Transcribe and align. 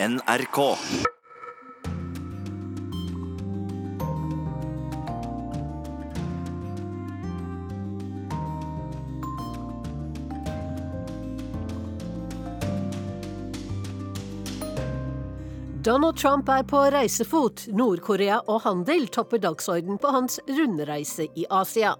NRK. 0.00 0.76
Donald 15.82 16.16
Trump 16.16 16.48
er 16.48 16.62
på 16.62 16.76
reisefot. 16.76 17.64
Nord-Korea 17.66 18.38
og 18.46 18.62
handel 18.62 19.08
topper 19.10 19.42
dagsorden 19.42 19.98
på 19.98 20.14
hans 20.14 20.38
rundreise 20.46 21.26
i 21.34 21.46
Asia. 21.50 21.96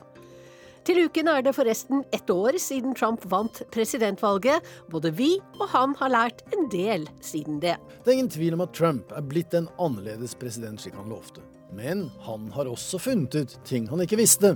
Til 0.89 1.03
uken 1.05 1.29
er 1.29 1.43
det 1.45 1.53
forresten 1.53 1.99
ett 2.17 2.31
år 2.33 2.57
siden 2.57 2.95
Trump 2.97 3.27
vant 3.29 3.59
presidentvalget. 3.75 4.65
Både 4.89 5.11
vi 5.13 5.35
og 5.59 5.67
han 5.75 5.93
har 5.99 6.15
lært 6.15 6.39
en 6.57 6.65
del 6.73 7.05
siden 7.21 7.59
det. 7.61 7.75
Det 8.01 8.09
er 8.09 8.17
ingen 8.17 8.31
tvil 8.33 8.57
om 8.57 8.63
at 8.65 8.73
Trump 8.73 9.13
er 9.13 9.27
blitt 9.29 9.53
en 9.53 9.69
annerledes 9.77 10.33
president 10.41 10.81
slik 10.81 10.97
han 10.97 11.13
lovte. 11.13 11.45
Men 11.77 12.07
han 12.25 12.49
har 12.57 12.71
også 12.73 13.03
funnet 13.05 13.37
ut 13.37 13.59
ting 13.69 13.91
han 13.93 14.01
ikke 14.01 14.17
visste. 14.17 14.55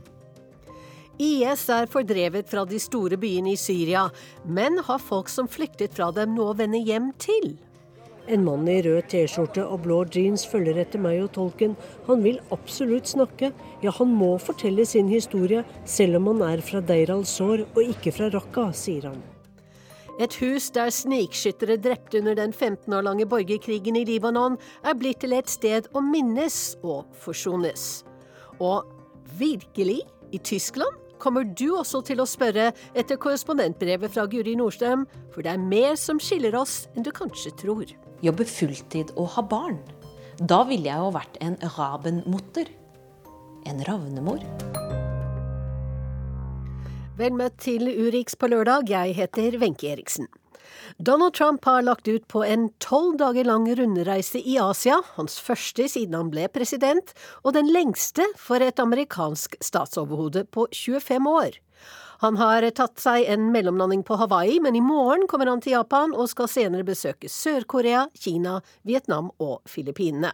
IS 1.20 1.66
er 1.68 1.90
fordrevet 1.92 2.48
fra 2.48 2.64
de 2.64 2.80
store 2.80 3.20
byene 3.20 3.52
i 3.52 3.60
Syria, 3.60 4.06
men 4.48 4.80
har 4.88 5.04
folk 5.04 5.28
som 5.28 5.52
flyktet 5.52 5.92
fra 5.92 6.08
dem 6.16 6.32
nå 6.38 6.48
vende 6.56 6.80
hjem 6.80 7.12
til? 7.20 7.58
En 8.30 8.44
mann 8.46 8.68
i 8.70 8.78
rød 8.84 9.08
T-skjorte 9.10 9.64
og 9.66 9.80
blå 9.82 9.96
jeans 10.14 10.44
følger 10.46 10.78
etter 10.78 11.00
meg 11.02 11.24
og 11.24 11.32
tolken. 11.34 11.74
Han 12.06 12.22
vil 12.22 12.38
absolutt 12.54 13.10
snakke. 13.10 13.50
Ja, 13.82 13.90
han 13.96 14.12
må 14.14 14.36
fortelle 14.38 14.86
sin 14.86 15.10
historie, 15.10 15.64
selv 15.84 16.20
om 16.20 16.30
han 16.30 16.44
er 16.52 16.62
fra 16.62 16.80
Deir 16.86 17.10
al-Sor 17.10 17.64
og 17.66 17.82
ikke 17.82 18.14
fra 18.14 18.30
Raqqa, 18.30 18.68
sier 18.78 19.10
han. 19.10 19.18
Et 20.22 20.34
hus 20.38 20.68
der 20.70 20.92
snikskyttere 20.94 21.78
drepte 21.82 22.20
under 22.20 22.36
den 22.38 22.52
15 22.52 22.92
år 22.94 23.02
lange 23.08 23.26
borgerkrigen 23.26 23.96
i 23.98 24.04
Libanon, 24.06 24.58
er 24.84 24.94
blitt 24.94 25.24
til 25.24 25.34
et 25.34 25.50
sted 25.50 25.88
å 25.90 26.04
minnes 26.04 26.76
og 26.84 27.08
forsones. 27.18 28.04
Og 28.60 28.86
virkelig, 29.40 30.02
i 30.32 30.38
Tyskland 30.38 30.94
kommer 31.18 31.44
du 31.44 31.72
også 31.74 32.04
til 32.06 32.22
å 32.22 32.28
spørre 32.28 32.70
etter 32.98 33.18
korrespondentbrevet 33.20 34.14
fra 34.14 34.28
Guri 34.30 34.54
Nordstrøm, 34.58 35.04
for 35.34 35.42
det 35.42 35.56
er 35.56 35.66
mer 35.74 35.98
som 35.98 36.22
skiller 36.22 36.54
oss 36.60 36.84
enn 36.94 37.06
du 37.06 37.12
kanskje 37.14 37.54
tror 37.64 37.90
jobbe 38.22 38.46
fulltid 38.48 39.12
og 39.16 39.34
ha 39.36 39.44
barn. 39.46 39.80
Da 40.40 40.62
ville 40.68 40.88
jeg 40.88 40.98
jo 40.98 41.10
vært 41.14 41.38
en 41.44 41.58
rabenmutter. 41.76 42.70
En 43.68 43.82
ravnemor. 43.86 44.42
Vel 47.18 47.34
møtt 47.36 47.58
til 47.62 47.90
Urix 47.90 48.34
på 48.38 48.48
lørdag, 48.48 48.88
jeg 48.90 49.18
heter 49.18 49.58
Wenche 49.60 49.92
Eriksen. 49.92 50.30
Donald 50.98 51.34
Trump 51.34 51.64
har 51.64 51.82
lagt 51.84 52.08
ut 52.08 52.24
på 52.28 52.42
en 52.44 52.68
tolv 52.82 53.18
dager 53.20 53.46
lang 53.46 53.66
rundreise 53.78 54.40
i 54.40 54.56
Asia, 54.60 54.98
hans 55.16 55.38
første 55.40 55.86
siden 55.88 56.16
han 56.16 56.30
ble 56.32 56.48
president, 56.52 57.12
og 57.44 57.54
den 57.56 57.70
lengste 57.72 58.26
for 58.40 58.64
et 58.64 58.80
amerikansk 58.82 59.56
statsoverhode 59.64 60.44
på 60.52 60.66
25 60.72 61.28
år. 61.30 61.60
Han 62.22 62.36
har 62.38 62.62
tatt 62.70 63.00
seg 63.02 63.24
en 63.26 63.48
mellomlanding 63.50 64.04
på 64.06 64.14
Hawaii, 64.20 64.60
men 64.62 64.76
i 64.78 64.80
morgen 64.84 65.24
kommer 65.26 65.48
han 65.50 65.58
til 65.64 65.74
Japan 65.74 66.12
og 66.14 66.28
skal 66.30 66.46
senere 66.46 66.86
besøke 66.86 67.26
Sør-Korea, 67.26 68.04
Kina, 68.14 68.60
Vietnam 68.86 69.32
og 69.42 69.56
Filippinene. 69.66 70.30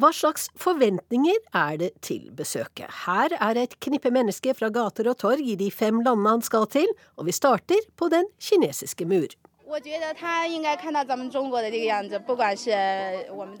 Hva 0.00 0.08
slags 0.16 0.48
forventninger 0.56 1.36
er 1.52 1.76
det 1.76 1.90
til 2.00 2.30
besøket? 2.32 2.88
Her 3.04 3.36
er 3.36 3.60
et 3.60 3.76
knippe 3.84 4.08
mennesker 4.16 4.56
fra 4.56 4.72
gater 4.72 5.12
og 5.12 5.18
torg 5.20 5.44
i 5.44 5.58
de 5.60 5.68
fem 5.68 6.00
landene 6.00 6.38
han 6.38 6.46
skal 6.48 6.64
til, 6.72 6.88
og 7.20 7.28
vi 7.28 7.36
starter 7.36 7.84
på 8.00 8.08
den 8.08 8.32
kinesiske 8.40 9.04
mur. 9.12 9.28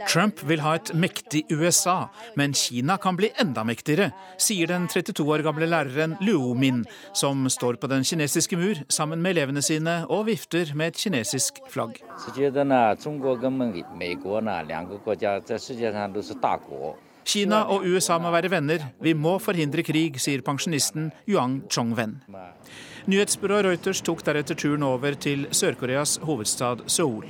Trump 0.08 0.42
vil 0.48 0.60
ha 0.60 0.74
et 0.74 0.90
mektig 0.94 1.42
USA, 1.50 1.96
men 2.36 2.54
Kina 2.58 2.96
kan 3.00 3.16
bli 3.16 3.30
enda 3.40 3.62
mektigere, 3.64 4.10
sier 4.36 4.66
den 4.66 4.88
32 4.90 5.24
år 5.24 5.44
gamle 5.46 5.68
læreren 5.70 6.16
Luo 6.20 6.54
Min, 6.58 6.82
som 7.14 7.46
står 7.50 7.78
på 7.80 7.90
den 7.92 8.04
kinesiske 8.04 8.58
mur 8.58 8.82
sammen 8.90 9.22
med 9.22 9.36
elevene 9.36 9.62
sine 9.62 10.02
og 10.08 10.26
vifter 10.26 10.74
med 10.74 10.92
et 10.92 11.00
kinesisk 11.04 11.62
flagg. 11.70 12.02
Kina 17.24 17.62
og 17.70 17.84
USA 17.86 18.18
må 18.18 18.32
være 18.34 18.50
venner. 18.50 18.88
Vi 19.00 19.14
må 19.14 19.36
forhindre 19.38 19.84
krig, 19.86 20.18
sier 20.20 20.42
pensjonisten 20.42 21.12
Yuang 21.30 21.60
Chongwen. 21.70 22.18
Nyhetsbyrået 23.10 23.64
Reuters 23.66 24.00
tok 24.06 24.20
deretter 24.22 24.54
turen 24.54 24.82
over 24.86 25.16
til 25.18 25.48
Sør-Koreas 25.50 26.20
hovedstad 26.22 26.84
Seoul. 26.86 27.24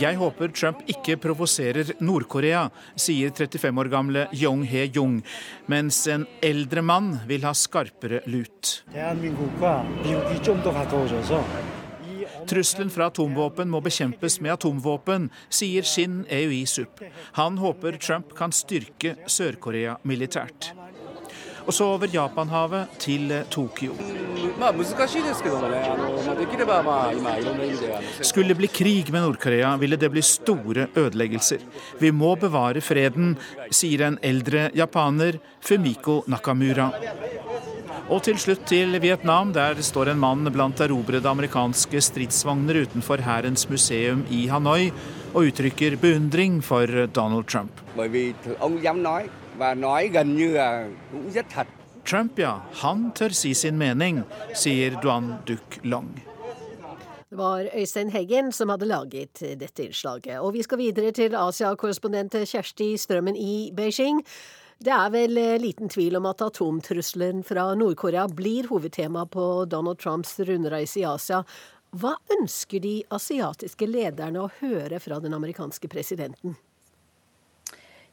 Jeg 0.00 0.16
håper 0.20 0.52
Trump 0.52 0.82
ikke 0.92 1.16
provoserer 1.16 1.94
Nord-Korea, 2.04 2.66
sier 2.96 3.32
35 3.32 3.80
år 3.80 3.90
gamle 3.92 4.26
Yong 4.36 4.66
He-jung, 4.68 5.22
mens 5.72 6.02
en 6.12 6.26
eldre 6.44 6.82
mann 6.84 7.14
vil 7.28 7.46
ha 7.46 7.54
skarpere 7.56 8.20
lut. 8.28 8.82
Trusselen 12.46 12.90
fra 12.90 13.10
atomvåpen 13.10 13.70
må 13.70 13.80
bekjempes 13.84 14.40
med 14.40 14.56
atomvåpen, 14.56 15.30
sier 15.50 15.86
Shin 15.86 16.24
Eui-sup. 16.30 17.02
Han 17.40 17.58
håper 17.58 17.98
Trump 17.98 18.34
kan 18.38 18.54
styrke 18.54 19.16
Sør-Korea 19.26 19.96
militært. 20.06 20.72
Og 21.66 21.74
så 21.74 21.88
over 21.96 22.06
Japanhavet 22.06 22.92
til 23.02 23.32
Tokyo. 23.50 23.96
Skulle 28.20 28.48
det 28.52 28.58
bli 28.60 28.70
krig 28.70 29.10
med 29.10 29.24
Nord-Korea, 29.24 29.72
ville 29.76 29.98
det 29.98 30.12
bli 30.14 30.22
store 30.22 30.86
ødeleggelser. 30.94 31.66
Vi 31.98 32.12
må 32.14 32.36
bevare 32.38 32.80
freden, 32.80 33.34
sier 33.74 34.06
en 34.06 34.20
eldre 34.22 34.68
japaner, 34.78 35.40
Fumiko 35.60 36.20
Nakamura. 36.30 36.92
Og 38.06 38.22
til 38.22 38.38
slutt 38.38 38.62
til 38.70 38.94
Vietnam. 39.02 39.52
Der 39.54 39.80
står 39.82 40.12
en 40.12 40.20
mann 40.22 40.46
blant 40.54 40.80
erobrede 40.80 41.26
amerikanske 41.26 42.00
stridsvogner 42.00 42.84
utenfor 42.86 43.22
Hærens 43.24 43.66
museum 43.70 44.22
i 44.30 44.46
Hanoi 44.46 44.92
og 45.32 45.48
uttrykker 45.48 45.96
beundring 46.00 46.60
for 46.64 46.86
Donald 47.06 47.48
Trump. 47.50 47.82
Trump, 52.06 52.38
ja. 52.38 52.54
Han 52.82 53.10
tør 53.18 53.34
si 53.34 53.54
sin 53.54 53.78
mening, 53.78 54.22
sier 54.54 54.94
Duan 55.02 55.34
Duc 55.48 55.80
Long. 55.82 56.12
Det 57.26 57.38
var 57.40 57.66
Øystein 57.74 58.12
Heggen 58.14 58.52
som 58.54 58.70
hadde 58.70 58.86
laget 58.86 59.42
dette 59.58 59.82
innslaget. 59.82 60.38
Og 60.38 60.52
vi 60.54 60.62
skal 60.62 60.78
videre 60.78 61.10
til 61.12 61.34
Asia-korrespondent 61.34 62.38
Kjersti 62.46 62.94
Strømmen 62.96 63.36
i 63.36 63.72
Beijing. 63.76 64.22
Det 64.76 64.92
er 64.92 65.08
vel 65.08 65.38
eh, 65.40 65.56
liten 65.60 65.88
tvil 65.88 66.18
om 66.18 66.26
at 66.28 66.42
atomtrusselen 66.44 67.40
fra 67.48 67.70
Nord-Korea 67.78 68.26
blir 68.28 68.68
hovedtema 68.68 69.24
på 69.32 69.64
Donald 69.72 70.02
Trumps 70.02 70.34
rundreise 70.44 71.00
i 71.00 71.06
Asia. 71.08 71.40
Hva 71.96 72.12
ønsker 72.36 72.82
de 72.84 72.98
asiatiske 73.16 73.88
lederne 73.88 74.42
å 74.42 74.50
høre 74.60 75.00
fra 75.00 75.20
den 75.24 75.32
amerikanske 75.32 75.88
presidenten? 75.88 76.58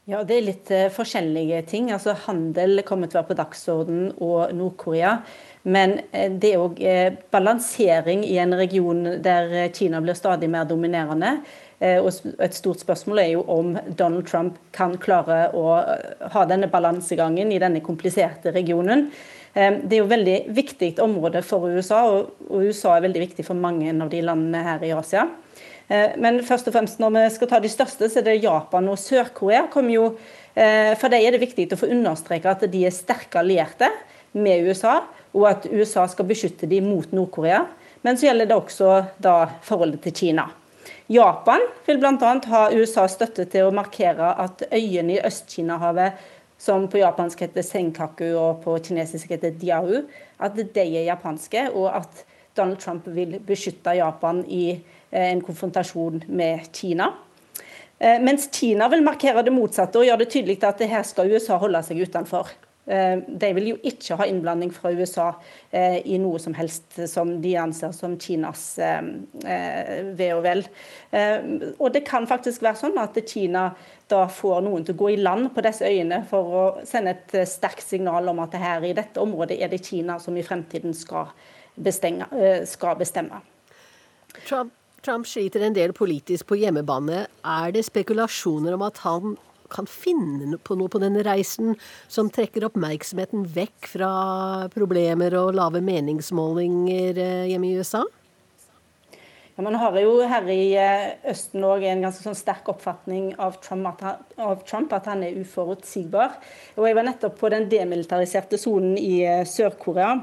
Ja, 0.08 0.22
Det 0.24 0.38
er 0.38 0.46
litt 0.46 0.72
uh, 0.72 0.88
forskjellige 0.92 1.62
ting. 1.68 1.90
Altså, 1.92 2.16
Handel 2.24 2.80
kommer 2.84 3.08
til 3.08 3.18
å 3.18 3.22
være 3.22 3.32
på 3.34 3.38
dagsorden 3.42 4.02
og 4.24 4.56
Nord-Korea. 4.56 5.18
Men 5.68 5.98
uh, 6.12 6.30
det 6.32 6.54
er 6.54 6.64
òg 6.64 6.80
balansering 7.32 8.24
i 8.24 8.38
en 8.40 8.56
region 8.56 9.04
der 9.24 9.68
Kina 9.76 10.00
blir 10.04 10.16
stadig 10.16 10.48
mer 10.52 10.68
dominerende. 10.68 11.38
Eh, 11.82 11.98
og 11.98 12.10
et 12.42 12.54
stort 12.54 12.82
spørsmål 12.82 13.20
er 13.20 13.30
jo 13.32 13.44
om 13.50 13.74
Donald 13.98 14.26
Trump 14.30 14.58
kan 14.74 14.94
klare 15.02 15.48
å 15.56 15.66
eh, 15.80 16.26
ha 16.34 16.44
denne 16.48 16.70
balansegangen 16.70 17.50
i 17.52 17.60
denne 17.62 17.82
kompliserte 17.84 18.54
regionen. 18.54 19.08
Eh, 19.54 19.80
det 19.82 19.98
er 19.98 20.04
jo 20.04 20.10
veldig 20.12 20.38
viktig 20.54 20.94
område 21.02 21.42
for 21.46 21.66
USA, 21.66 22.04
og 22.14 22.62
USA 22.62 22.96
er 22.96 23.08
veldig 23.08 23.24
viktig 23.26 23.46
for 23.46 23.58
mange 23.58 23.90
av 23.90 24.12
de 24.12 24.22
landene 24.24 24.62
her 24.66 24.86
i 24.86 24.94
Asia. 24.94 25.28
Men 25.84 26.38
først 26.40 26.70
og 26.70 26.72
fremst 26.72 26.96
når 26.96 27.10
vi 27.12 27.22
skal 27.34 27.48
ta 27.50 27.58
de 27.60 27.68
største, 27.68 28.06
så 28.08 28.22
er 28.22 28.24
det 28.24 28.38
Japan 28.40 28.86
og 28.88 28.96
Sør-Korea. 28.96 29.66
For 29.68 31.12
dem 31.12 31.18
er 31.18 31.36
det 31.36 31.42
viktig 31.42 31.66
å 31.76 31.76
få 31.76 31.90
understreke 31.92 32.48
at 32.48 32.64
de 32.72 32.86
er 32.88 32.96
sterke 32.96 33.42
allierte 33.42 33.90
med 34.32 34.64
USA, 34.64 35.02
og 35.36 35.44
at 35.50 35.68
USA 35.68 36.06
skal 36.08 36.30
beskytte 36.32 36.70
dem 36.72 36.88
mot 36.88 37.12
Nord-Korea. 37.12 37.66
Men 38.00 38.16
så 38.16 38.30
gjelder 38.30 38.48
det 38.48 38.56
også 38.56 38.96
da 39.28 39.36
forholdet 39.68 40.06
til 40.08 40.16
Kina. 40.22 40.48
Japan 41.08 41.60
vil 41.86 41.98
bl.a. 42.00 42.30
ha 42.48 42.60
USAs 42.72 43.18
støtte 43.18 43.44
til 43.52 43.66
å 43.66 43.74
markere 43.76 44.30
at 44.40 44.62
øyene 44.72 45.18
i 45.18 45.20
Øst-Kina-havet, 45.20 46.16
som 46.58 46.86
på 46.88 47.02
japansk 47.02 47.42
heter 47.44 47.66
Senkaku 47.66 48.30
og 48.40 48.62
på 48.64 48.78
kinesisk 48.86 49.34
heter 49.34 49.52
Diahu, 49.60 50.06
at 50.40 50.56
de 50.56 50.80
er 50.80 51.10
japanske, 51.10 51.66
og 51.76 51.90
at 51.92 52.24
Donald 52.56 52.80
Trump 52.80 53.08
vil 53.12 53.36
beskytte 53.44 53.98
Japan 53.98 54.44
i 54.48 54.70
eh, 54.72 55.28
en 55.28 55.42
konfrontasjon 55.44 56.22
med 56.28 56.70
Kina. 56.72 57.10
Eh, 57.98 58.16
mens 58.22 58.48
Kina 58.52 58.88
vil 58.88 59.04
markere 59.04 59.42
det 59.44 59.52
motsatte 59.52 60.00
og 60.00 60.08
gjøre 60.08 60.22
det 60.24 60.30
tydelig 60.32 60.62
at 60.64 60.80
det 60.80 60.88
her 60.88 61.04
skal 61.04 61.34
USA 61.34 61.58
holde 61.60 61.82
seg 61.84 62.00
utenfor. 62.00 62.48
Eh, 62.86 63.16
de 63.26 63.50
vil 63.56 63.70
jo 63.70 63.76
ikke 63.88 64.18
ha 64.20 64.26
innblanding 64.28 64.72
fra 64.74 64.90
USA 64.92 65.30
eh, 65.72 66.02
i 66.04 66.18
noe 66.20 66.40
som 66.42 66.52
helst 66.56 66.98
som 67.08 67.30
de 67.40 67.54
anser 67.56 67.94
som 67.96 68.18
Kinas 68.20 68.64
ve 68.76 70.28
og 70.34 70.42
vel. 70.44 70.64
Og 71.78 71.88
det 71.94 72.04
kan 72.06 72.28
faktisk 72.28 72.64
være 72.64 72.80
sånn 72.82 72.98
at 73.00 73.16
Kina 73.28 73.70
da 74.10 74.26
får 74.28 74.60
noen 74.66 74.84
til 74.84 74.96
å 74.96 75.00
gå 75.00 75.10
i 75.14 75.18
land 75.20 75.48
på 75.54 75.64
disse 75.64 75.88
øyene 75.88 76.20
for 76.28 76.56
å 76.60 76.64
sende 76.86 77.14
et 77.14 77.48
sterkt 77.48 77.86
signal 77.86 78.28
om 78.32 78.42
at 78.44 78.56
her 78.60 78.84
i 78.84 78.92
dette 78.96 79.22
området 79.22 79.58
er 79.62 79.72
det 79.72 79.84
Kina 79.86 80.18
som 80.20 80.36
i 80.36 80.44
fremtiden 80.44 80.94
skal, 80.96 81.32
bestemme. 81.74 82.28
Skal 82.68 82.98
bestemme. 83.00 83.40
Trump, 84.44 84.74
Trump 85.04 85.26
sliter 85.28 85.64
en 85.64 85.76
del 85.76 85.92
politisk 85.96 86.48
på 86.50 86.58
hjemmebane. 86.60 87.24
Er 87.44 87.74
det 87.74 87.86
spekulasjoner 87.88 88.76
om 88.76 88.84
at 88.86 89.00
han 89.04 89.36
kan 89.72 89.88
finne 89.90 90.58
på 90.58 90.76
noe 90.78 90.92
på 90.92 91.00
denne 91.02 91.22
reisen 91.26 91.74
som 92.08 92.30
trekker 92.32 92.66
oppmerksomheten 92.68 93.46
vekk 93.54 93.88
fra 93.94 94.10
problemer 94.74 95.36
og 95.40 95.54
lave 95.56 95.82
meningsmålinger 95.84 97.20
eh, 97.20 97.48
hjemme 97.52 97.70
i 97.70 97.80
USA? 97.80 98.04
Ja, 99.54 99.62
man 99.62 99.76
har 99.78 99.94
jo 100.02 100.16
her 100.26 100.48
i 100.50 100.74
eh, 100.74 101.12
Østen 101.30 101.62
òg 101.62 101.84
en 101.86 102.00
ganske 102.02 102.24
sånn 102.26 102.34
sterk 102.34 102.66
oppfatning 102.72 103.36
av 103.38 103.60
Trump, 103.62 103.86
han, 104.02 104.24
av 104.42 104.64
Trump, 104.66 104.90
at 104.96 105.06
han 105.06 105.22
er 105.22 105.36
uforutsigbar. 105.38 106.40
Og 106.74 106.88
Jeg 106.88 106.98
var 106.98 107.06
nettopp 107.06 107.36
på 107.38 107.50
den 107.54 107.68
demilitariserte 107.70 108.58
sonen 108.58 108.98
i 108.98 109.20
eh, 109.22 109.44
Sør-Korea. 109.46 110.16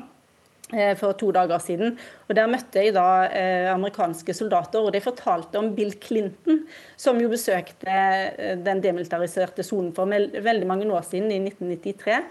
Eh, 0.72 0.94
for 0.96 1.12
to 1.20 1.32
dager 1.36 1.60
siden. 1.60 1.98
Og 2.30 2.36
Der 2.36 2.48
møtte 2.48 2.80
jeg 2.80 2.94
da 2.96 3.28
eh, 3.28 3.68
amerikanske 3.74 4.34
soldater, 4.34 4.80
og 4.80 4.94
de 4.94 5.02
fortalte 5.04 5.60
om 5.60 5.74
Bill 5.76 5.92
Clinton, 6.00 6.62
som 6.96 7.20
jo 7.20 7.28
besøkte 7.32 7.92
eh, 7.92 8.56
den 8.56 8.80
demilitariserte 8.84 9.66
sonen 9.68 9.92
for 9.92 10.08
veldig 10.08 10.68
mange 10.68 10.88
år 10.88 11.04
siden, 11.04 11.28
i 11.32 11.42
1993. 11.44 12.22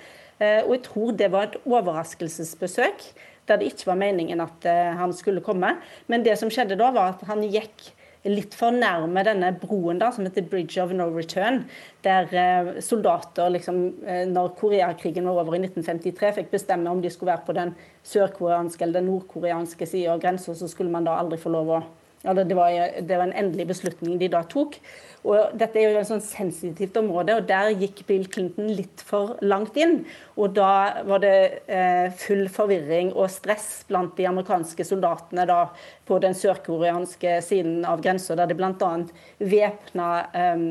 Eh, 0.40 0.62
og 0.64 0.72
jeg 0.72 0.82
tror 0.88 1.12
det 1.12 1.28
var 1.32 1.50
et 1.50 1.60
overraskelsesbesøk, 1.66 3.04
der 3.48 3.60
det 3.60 3.75
ikke 3.75 3.90
var 3.90 4.00
meningen 4.00 4.40
at 4.40 4.64
han 4.96 5.12
skulle 5.12 5.43
komme. 5.43 5.75
Men 6.06 6.22
det 6.25 6.38
som 6.38 6.52
skjedde 6.52 6.78
da, 6.78 6.93
var 6.94 7.16
at 7.16 7.25
han 7.26 7.43
gikk 7.43 7.90
litt 8.28 8.55
for 8.56 8.75
nærme 8.76 9.22
denne 9.25 9.52
broen 9.56 10.00
da, 10.00 10.11
som 10.12 10.26
heter 10.26 10.44
Bridge 10.50 10.81
of 10.82 10.93
No 10.93 11.06
Return, 11.14 11.62
der 12.05 12.28
eh, 12.37 12.72
soldater, 12.84 13.49
liksom, 13.55 13.78
eh, 14.05 14.26
når 14.28 14.52
Koreakrigen 14.61 15.28
var 15.28 15.40
over 15.40 15.56
i 15.56 15.62
1953, 15.62 16.34
fikk 16.40 16.50
bestemme 16.52 16.93
om 16.93 17.00
de 17.00 17.12
skulle 17.12 17.32
være 17.32 17.46
på 17.46 17.56
den 17.56 17.72
sørkoreanske 18.05 18.84
eller 18.84 19.00
den 19.00 19.08
nordkoreanske 19.08 19.88
sida 19.88 20.12
av 20.12 20.20
grensa, 20.20 20.55
så 20.55 20.69
skulle 20.69 20.93
man 20.93 21.08
da 21.08 21.17
aldri 21.17 21.40
få 21.40 21.52
lov 21.55 21.72
å 21.72 21.81
eller 22.25 22.44
det 22.44 22.56
var, 22.56 22.70
det 23.00 23.17
var 23.17 23.28
en 23.28 23.38
endelig 23.44 23.70
beslutning 23.70 24.19
de 24.20 24.28
da 24.32 24.43
tok. 24.44 24.76
Og 25.20 25.52
dette 25.61 25.76
er 25.76 25.90
jo 25.93 26.00
et 26.00 26.08
sånn 26.08 26.22
sensitivt 26.25 26.96
område, 26.96 27.34
og 27.37 27.49
der 27.49 27.75
gikk 27.76 28.02
Bill 28.08 28.25
Clinton 28.32 28.70
litt 28.72 29.02
for 29.05 29.34
langt 29.44 29.76
inn. 29.76 29.99
Og 30.40 30.55
da 30.56 31.02
var 31.05 31.20
det 31.20 31.34
eh, 31.69 32.08
full 32.17 32.46
forvirring 32.52 33.12
og 33.12 33.28
stress 33.32 33.82
blant 33.88 34.14
de 34.17 34.28
amerikanske 34.31 34.84
soldatene 34.88 35.44
da, 35.49 35.58
på 36.08 36.20
den 36.25 36.37
sørkoreanske 36.37 37.37
siden 37.44 37.84
av 37.88 38.00
grensa, 38.05 38.37
der 38.37 38.49
de 38.49 38.56
bl.a. 38.56 38.90
væpna 39.52 40.11
eh, 40.32 40.67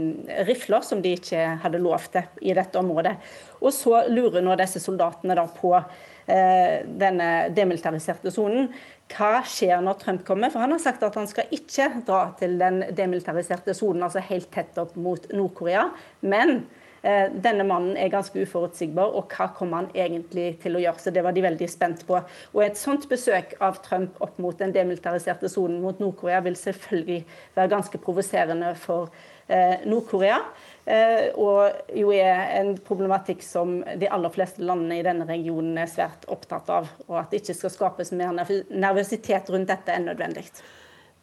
rifler 0.50 0.86
som 0.86 1.06
de 1.06 1.14
ikke 1.18 1.46
hadde 1.62 1.82
lov 1.86 2.10
til 2.14 2.26
i 2.42 2.58
dette 2.58 2.82
området. 2.82 3.18
Og 3.62 3.74
så 3.76 4.06
lurer 4.10 4.42
nå 4.46 4.58
disse 4.58 4.82
soldatene 4.82 5.38
da 5.38 5.46
på 5.46 5.76
eh, 5.78 6.82
denne 6.90 7.30
demilitariserte 7.54 8.34
sonen 8.34 8.72
hva 9.10 9.42
skjer 9.48 9.82
når 9.84 10.00
Trump 10.04 10.26
kommer? 10.28 10.52
For 10.54 10.62
Han 10.64 10.76
har 10.76 10.82
sagt 10.84 11.04
at 11.06 11.18
han 11.18 11.30
skal 11.30 11.50
ikke 11.56 11.90
dra 12.08 12.22
til 12.40 12.58
den 12.62 12.84
demilitariserte 12.96 13.74
sonen, 13.78 14.06
altså 14.06 14.24
helt 14.30 14.52
tett 14.54 14.78
opp 14.82 14.96
mot 15.00 15.26
Nord-Korea. 15.34 15.90
Men 16.22 16.64
denne 17.02 17.64
mannen 17.64 17.96
er 17.98 18.12
ganske 18.12 18.42
uforutsigbar, 18.44 19.14
og 19.16 19.32
hva 19.32 19.50
kommer 19.56 19.84
han 19.84 19.92
egentlig 19.96 20.58
til 20.64 20.76
å 20.76 20.82
gjøre? 20.84 21.00
Så 21.00 21.14
Det 21.16 21.24
var 21.24 21.36
de 21.36 21.46
veldig 21.46 21.70
spent 21.72 22.06
på. 22.08 22.20
Og 22.54 22.64
Et 22.64 22.78
sånt 22.78 23.08
besøk 23.10 23.56
av 23.60 23.82
Trump 23.86 24.20
opp 24.20 24.38
mot 24.38 24.58
den 24.58 24.74
demilitariserte 24.76 25.50
sonen 25.50 25.82
mot 25.82 26.00
Nord-Korea 26.00 26.42
vil 26.44 26.56
selvfølgelig 26.60 27.24
være 27.56 27.72
ganske 27.72 27.98
provoserende 27.98 28.74
for 28.76 29.10
eh, 29.48 29.86
Nord-Korea. 29.86 30.42
Eh, 30.90 31.30
og 31.38 31.94
jo 31.94 32.12
er 32.16 32.56
en 32.58 32.74
problematikk 32.82 33.44
som 33.46 33.80
de 33.84 34.10
aller 34.10 34.34
fleste 34.34 34.64
landene 34.66 35.00
i 35.00 35.06
denne 35.06 35.28
regionen 35.30 35.78
er 35.78 35.90
svært 35.92 36.26
opptatt 36.32 36.70
av. 36.74 36.90
Og 37.08 37.20
at 37.22 37.32
det 37.32 37.44
ikke 37.44 37.58
skal 37.62 37.76
skapes 37.76 38.14
mer 38.18 38.34
nervøsitet 38.34 39.52
rundt 39.54 39.70
dette 39.70 39.94
enn 39.94 40.10
nødvendig. 40.10 40.48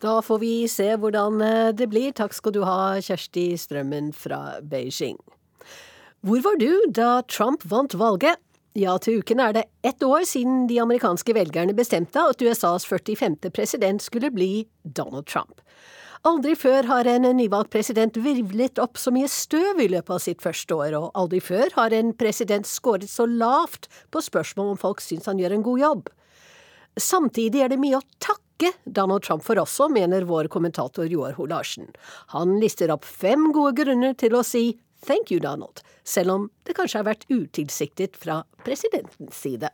Da 0.05 0.19
får 0.20 0.38
vi 0.43 0.52
se 0.69 0.90
hvordan 1.00 1.40
eh, 1.43 1.73
det 1.75 1.88
blir. 1.90 2.12
Takk 2.14 2.37
skal 2.37 2.55
du 2.55 2.62
ha, 2.69 2.94
Kjersti 3.00 3.49
Strømmen 3.58 4.12
fra 4.14 4.61
Beijing. 4.62 5.19
Hvor 6.26 6.40
var 6.43 6.56
du 6.58 6.70
da 6.90 7.23
Trump 7.31 7.62
vant 7.70 7.93
valget? 7.94 8.40
Ja, 8.75 8.96
til 8.99 9.20
uken 9.20 9.38
er 9.38 9.52
det 9.55 9.61
ett 9.87 10.02
år 10.02 10.25
siden 10.26 10.64
de 10.67 10.81
amerikanske 10.82 11.31
velgerne 11.37 11.75
bestemte 11.78 12.19
at 12.19 12.40
USAs 12.43 12.82
45. 12.88 13.37
president 13.55 14.02
skulle 14.02 14.32
bli 14.34 14.67
Donald 14.82 15.28
Trump. 15.31 15.61
Aldri 16.26 16.56
før 16.58 16.88
har 16.90 17.06
en 17.06 17.28
nyvalgt 17.38 17.70
president 17.70 18.19
virvlet 18.19 18.81
opp 18.82 18.99
så 18.99 19.12
mye 19.14 19.28
støv 19.31 19.78
i 19.78 19.87
løpet 19.93 20.17
av 20.17 20.25
sitt 20.25 20.43
første 20.43 20.75
år, 20.75 20.96
og 20.99 21.12
aldri 21.14 21.38
før 21.38 21.70
har 21.76 21.94
en 21.94 22.11
president 22.19 22.67
skåret 22.67 23.06
så 23.06 23.28
lavt 23.31 23.87
på 24.11 24.25
spørsmål 24.26 24.73
om 24.73 24.81
folk 24.82 25.05
syns 25.05 25.31
han 25.31 25.38
gjør 25.38 25.55
en 25.55 25.67
god 25.69 25.82
jobb. 25.84 26.11
Samtidig 26.99 27.62
er 27.62 27.70
det 27.70 27.78
mye 27.78 28.00
å 28.00 28.08
takke 28.19 28.73
Donald 28.82 29.23
Trump 29.23 29.46
for 29.46 29.62
også, 29.62 29.87
mener 29.94 30.26
vår 30.26 30.50
kommentator 30.50 31.06
Joar 31.06 31.38
Ho 31.38 31.46
Larsen. 31.46 31.87
Han 32.34 32.58
lister 32.58 32.90
opp 32.90 33.06
fem 33.06 33.52
gode 33.55 33.76
grunner 33.84 34.19
til 34.19 34.34
å 34.34 34.43
si 34.43 34.73
thank 35.06 35.32
you, 35.32 35.41
Donald, 35.41 35.81
selv 36.05 36.31
om 36.35 36.47
det 36.67 36.76
kanskje 36.76 37.00
har 37.00 37.08
vært 37.08 37.26
utilsiktet 37.31 38.17
fra 38.19 38.43
presidentens 38.67 39.38
side. 39.38 39.70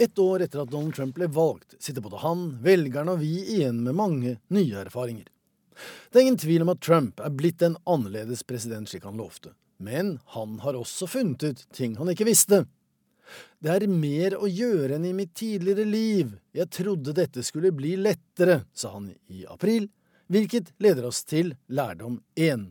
Et 0.00 0.18
år 0.18 0.46
etter 0.46 0.62
at 0.62 0.70
Donald 0.72 0.94
Trump 0.96 1.16
ble 1.16 1.28
valgt, 1.28 1.74
sitter 1.82 2.00
både 2.04 2.22
han, 2.22 2.46
velgerne 2.64 3.16
og 3.16 3.20
vi 3.20 3.34
igjen 3.56 3.82
med 3.84 3.98
mange 3.98 4.38
nye 4.48 4.78
erfaringer. 4.80 5.26
Det 6.08 6.18
er 6.18 6.26
ingen 6.26 6.40
tvil 6.40 6.64
om 6.64 6.72
at 6.72 6.80
Trump 6.84 7.20
er 7.20 7.32
blitt 7.36 7.62
en 7.64 7.76
annerledes 7.88 8.42
president 8.48 8.88
slik 8.88 9.04
han 9.08 9.20
lovte, 9.20 9.52
men 9.76 10.18
han 10.36 10.58
har 10.64 10.76
også 10.76 11.08
funnet 11.08 11.44
ut 11.44 11.64
ting 11.76 11.96
han 12.00 12.12
ikke 12.12 12.28
visste. 12.28 12.64
Det 13.60 13.76
er 13.76 13.86
mer 13.92 14.36
å 14.40 14.48
gjøre 14.48 14.96
enn 14.96 15.06
i 15.06 15.14
mitt 15.16 15.34
tidligere 15.38 15.84
liv, 15.84 16.34
jeg 16.56 16.72
trodde 16.72 17.16
dette 17.16 17.44
skulle 17.46 17.72
bli 17.76 17.94
lettere, 18.00 18.62
sa 18.72 18.96
han 18.96 19.12
i 19.28 19.44
april, 19.48 19.88
hvilket 20.32 20.72
leder 20.82 21.06
oss 21.08 21.22
til 21.28 21.54
lærdom 21.68 22.22
én. 22.40 22.70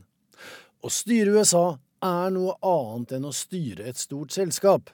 Å 0.79 0.87
styre 0.87 1.33
USA 1.35 1.73
er 2.07 2.29
noe 2.31 2.53
annet 2.63 3.17
enn 3.17 3.27
å 3.27 3.35
styre 3.35 3.89
et 3.89 3.99
stort 3.99 4.31
selskap. 4.31 4.87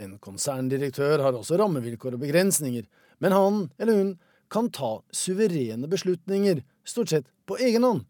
En 0.00 0.14
konserndirektør 0.20 1.20
har 1.24 1.36
også 1.36 1.58
rammevilkår 1.60 2.16
og 2.16 2.22
begrensninger, 2.24 2.86
men 3.20 3.36
han 3.36 3.58
eller 3.76 4.00
hun 4.00 4.14
kan 4.52 4.70
ta 4.72 4.94
suverene 5.12 5.90
beslutninger, 5.92 6.62
stort 6.88 7.12
sett 7.12 7.28
på 7.48 7.58
egen 7.60 7.84
hånd. 7.84 8.04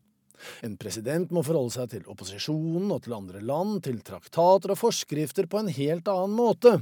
En 0.63 0.77
president 0.79 1.33
må 1.33 1.43
forholde 1.43 1.75
seg 1.75 1.91
til 1.95 2.09
opposisjonen 2.13 2.91
og 2.95 3.03
til 3.07 3.17
andre 3.17 3.41
land, 3.43 3.81
til 3.87 4.03
traktater 4.07 4.75
og 4.75 4.83
forskrifter 4.85 5.49
på 5.51 5.63
en 5.63 5.73
helt 5.73 6.11
annen 6.13 6.37
måte. 6.37 6.79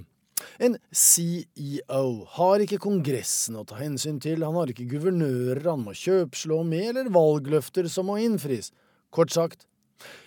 En 0.58 0.74
CEO 0.90 2.06
har 2.36 2.60
ikke 2.60 2.82
Kongressen 2.82 3.56
å 3.56 3.64
ta 3.68 3.78
hensyn 3.78 4.18
til, 4.20 4.42
han 4.44 4.58
har 4.58 4.72
ikke 4.72 4.90
guvernører 4.90 5.70
han 5.70 5.86
må 5.86 5.94
kjøpslå 5.96 6.64
med, 6.68 6.90
eller 6.90 7.14
valgløfter 7.14 7.88
som 7.88 8.10
må 8.10 8.18
innfris. 8.20 8.74
Kort 9.14 9.32
sagt, 9.32 9.64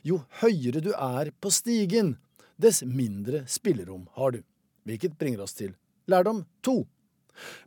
jo 0.08 0.22
høyere 0.42 0.82
du 0.84 0.92
er 0.94 1.32
på 1.42 1.52
stigen, 1.54 2.16
dess 2.58 2.84
mindre 2.84 3.44
spillerom 3.50 4.08
har 4.18 4.38
du. 4.38 4.42
Hvilket 4.88 5.18
bringer 5.20 5.44
oss 5.46 5.58
til 5.58 5.76
lærdom 6.10 6.46
to. 6.66 6.82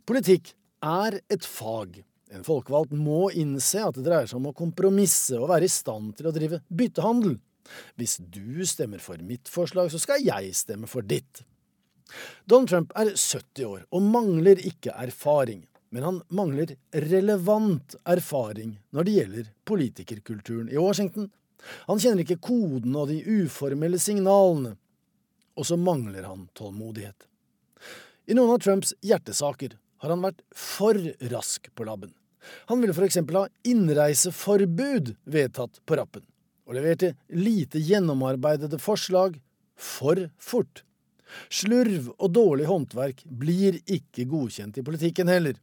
Politikk 0.07 0.53
er 0.83 1.21
et 1.31 1.45
fag. 1.45 2.01
En 2.31 2.45
folkevalgt 2.47 2.95
må 2.95 3.29
innse 3.35 3.83
at 3.83 3.97
det 3.97 4.05
dreier 4.07 4.27
seg 4.29 4.39
om 4.39 4.49
å 4.51 4.57
kompromisse 4.57 5.37
og 5.39 5.49
være 5.51 5.67
i 5.67 5.71
stand 5.71 6.15
til 6.17 6.29
å 6.29 6.35
drive 6.35 6.61
byttehandel. 6.71 7.37
Hvis 7.99 8.17
du 8.23 8.63
stemmer 8.67 9.03
for 9.03 9.21
mitt 9.23 9.51
forslag, 9.51 9.91
så 9.91 9.99
skal 10.01 10.23
jeg 10.23 10.55
stemme 10.57 10.89
for 10.89 11.05
ditt. 11.05 11.43
Donald 12.49 12.71
Trump 12.71 12.95
er 12.99 13.13
70 13.13 13.67
år 13.67 13.83
og 13.91 14.07
mangler 14.07 14.59
ikke 14.67 14.95
erfaring, 14.99 15.61
men 15.91 16.07
han 16.07 16.17
mangler 16.33 16.73
relevant 17.11 17.95
erfaring 18.09 18.77
når 18.95 19.07
det 19.07 19.15
gjelder 19.17 19.53
politikerkulturen 19.67 20.71
i 20.71 20.79
Washington. 20.79 21.29
Han 21.89 21.99
kjenner 22.01 22.25
ikke 22.25 22.41
koden 22.41 22.95
og 22.97 23.11
de 23.11 23.19
uformelle 23.43 23.99
signalene, 24.01 24.75
og 25.55 25.67
så 25.67 25.77
mangler 25.77 26.25
han 26.25 26.47
tålmodighet. 26.57 27.27
I 28.31 28.37
noen 28.37 28.55
av 28.55 28.61
Trumps 28.63 28.93
hjertesaker 29.05 29.75
har 30.01 30.13
han 30.13 30.23
vært 30.23 30.41
for 30.57 30.97
rask 31.31 31.69
på 31.75 31.85
labben. 31.85 32.13
Han 32.71 32.81
ville 32.81 32.95
for 32.97 33.05
eksempel 33.05 33.37
ha 33.37 33.47
innreiseforbud 33.67 35.15
vedtatt 35.29 35.81
på 35.85 35.97
rappen, 35.99 36.23
og 36.65 36.77
leverte 36.77 37.13
lite 37.35 37.81
gjennomarbeidede 37.81 38.79
forslag 38.81 39.37
for 39.77 40.29
fort. 40.41 40.83
Slurv 41.49 42.09
og 42.17 42.31
dårlig 42.35 42.67
håndverk 42.67 43.21
blir 43.25 43.77
ikke 43.85 44.25
godkjent 44.29 44.79
i 44.81 44.85
politikken 44.85 45.31
heller. 45.31 45.59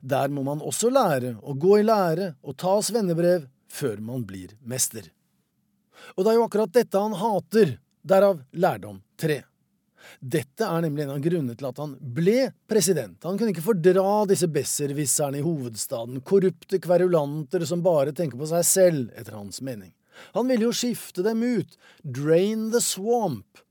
Der 0.00 0.30
må 0.30 0.44
man 0.46 0.62
også 0.62 0.92
lære 0.92 1.34
å 1.42 1.56
gå 1.58 1.80
i 1.80 1.86
lære 1.86 2.32
og 2.42 2.56
ta 2.60 2.78
svennebrev 2.84 3.48
før 3.72 4.00
man 4.04 4.24
blir 4.28 4.54
mester. 4.62 5.08
Og 6.16 6.24
det 6.24 6.32
er 6.32 6.38
jo 6.38 6.44
akkurat 6.48 6.74
dette 6.74 7.00
han 7.00 7.16
hater, 7.18 7.76
derav 8.02 8.42
lærdom 8.52 9.00
tre. 9.20 9.42
Dette 10.18 10.66
er 10.66 10.82
nemlig 10.82 11.04
en 11.04 11.14
av 11.14 11.22
grunnene 11.22 11.56
til 11.58 11.68
at 11.68 11.80
han 11.82 11.94
ble 12.14 12.50
president. 12.70 13.16
Han 13.22 13.38
kunne 13.38 13.54
ikke 13.54 13.64
fordra 13.64 14.22
disse 14.30 14.48
besserwisserne 14.50 15.40
i 15.40 15.46
hovedstaden, 15.46 16.20
korrupte 16.26 16.80
kverulanter 16.82 17.64
som 17.68 17.84
bare 17.84 18.14
tenker 18.16 18.40
på 18.40 18.48
seg 18.50 18.66
selv, 18.66 19.10
etter 19.18 19.38
hans 19.38 19.62
mening. 19.64 19.92
Han 20.36 20.50
ville 20.50 20.68
jo 20.68 20.76
skifte 20.76 21.24
dem 21.24 21.42
ut, 21.42 21.78
drain 22.02 22.70
the 22.74 22.82
swamp. 22.82 23.62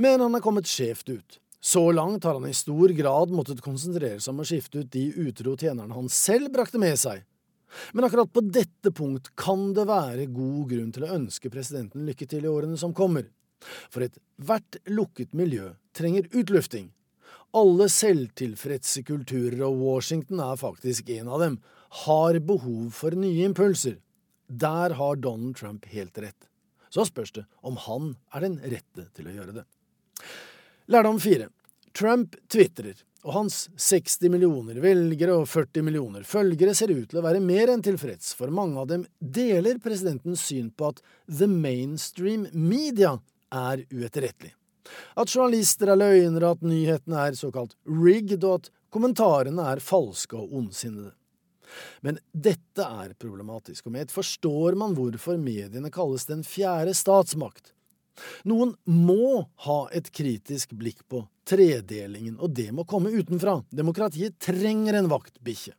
Men 0.00 0.22
han 0.22 0.38
er 0.38 0.44
kommet 0.44 0.70
skjevt 0.70 1.10
ut. 1.10 1.40
Så 1.64 1.80
langt 1.96 2.24
har 2.24 2.36
han 2.36 2.48
i 2.48 2.56
stor 2.56 2.92
grad 2.92 3.30
måttet 3.32 3.62
konsentrere 3.64 4.20
seg 4.20 4.34
om 4.34 4.42
å 4.42 4.48
skifte 4.48 4.82
ut 4.82 4.90
de 4.92 5.06
utro 5.26 5.54
tjenerne 5.56 5.96
han 5.96 6.10
selv 6.12 6.52
brakte 6.52 6.80
med 6.80 6.98
seg. 7.00 7.22
Men 7.92 8.06
akkurat 8.06 8.32
på 8.32 8.42
dette 8.46 8.92
punkt 8.94 9.30
kan 9.38 9.72
det 9.76 9.86
være 9.88 10.28
god 10.32 10.68
grunn 10.70 10.92
til 10.94 11.06
å 11.06 11.14
ønske 11.16 11.52
presidenten 11.52 12.06
lykke 12.08 12.28
til 12.30 12.46
i 12.46 12.50
årene 12.50 12.78
som 12.80 12.94
kommer. 12.96 13.28
For 13.92 14.04
ethvert 14.06 14.78
lukket 14.90 15.32
miljø 15.36 15.72
trenger 15.96 16.28
utlufting. 16.32 16.90
Alle 17.54 17.86
selvtilfredse 17.92 19.04
kulturer, 19.06 19.60
og 19.62 19.78
Washington 19.78 20.42
er 20.42 20.58
faktisk 20.58 21.10
en 21.14 21.30
av 21.30 21.44
dem, 21.44 21.60
har 22.04 22.40
behov 22.42 22.90
for 22.96 23.14
nye 23.14 23.46
impulser. 23.46 24.00
Der 24.50 24.96
har 24.98 25.20
Donald 25.22 25.56
Trump 25.56 25.86
helt 25.92 26.18
rett. 26.18 26.48
Så 26.90 27.06
spørs 27.08 27.32
det 27.34 27.44
om 27.66 27.78
han 27.86 28.14
er 28.34 28.44
den 28.44 28.58
rette 28.62 29.06
til 29.14 29.30
å 29.30 29.34
gjøre 29.34 29.54
det. 29.60 29.64
Lærdom 30.90 31.20
fire. 31.22 31.48
Trump 31.94 32.34
tvitrer, 32.50 32.98
og 33.24 33.32
hans 33.32 33.56
60 33.80 34.28
millioner 34.32 34.78
velgere 34.84 35.38
og 35.40 35.46
40 35.48 35.84
millioner 35.86 36.26
følgere 36.28 36.74
ser 36.76 36.92
ut 36.92 37.08
til 37.08 37.20
å 37.20 37.24
være 37.24 37.40
mer 37.40 37.72
enn 37.72 37.84
tilfreds, 37.84 38.34
for 38.36 38.52
mange 38.52 38.80
av 38.80 38.90
dem 38.90 39.06
deler 39.18 39.80
presidentens 39.82 40.44
syn 40.44 40.68
på 40.70 40.92
at 40.92 41.00
the 41.26 41.48
mainstream 41.48 42.46
media 42.52 43.16
er 43.54 43.86
uetterrettelig. 43.88 44.52
At 45.16 45.32
journalister 45.32 45.88
er 45.88 46.00
løgnere, 46.00 46.52
at 46.52 46.64
nyhetene 46.66 47.28
er 47.28 47.38
såkalt 47.38 47.72
rigged, 47.88 48.44
og 48.44 48.60
at 48.60 48.72
kommentarene 48.92 49.70
er 49.72 49.82
falske 49.82 50.36
og 50.38 50.52
ondsinnede. 50.60 51.14
Men 52.04 52.20
dette 52.30 52.84
er 52.84 53.14
problematisk, 53.18 53.86
og 53.86 53.94
med 53.94 54.06
et 54.06 54.14
forstår 54.14 54.76
man 54.78 54.94
hvorfor 54.98 55.40
mediene 55.40 55.90
kalles 55.94 56.28
den 56.28 56.44
fjerde 56.46 56.94
statsmakt. 56.94 57.72
Noen 58.48 58.74
må 58.84 59.44
ha 59.66 59.78
et 59.94 60.10
kritisk 60.14 60.74
blikk 60.78 61.02
på 61.10 61.24
tredelingen, 61.48 62.36
og 62.38 62.54
det 62.56 62.70
må 62.74 62.86
komme 62.88 63.12
utenfra. 63.14 63.58
Demokratiet 63.74 64.38
trenger 64.42 64.98
en 64.98 65.10
vaktbikkje. 65.12 65.74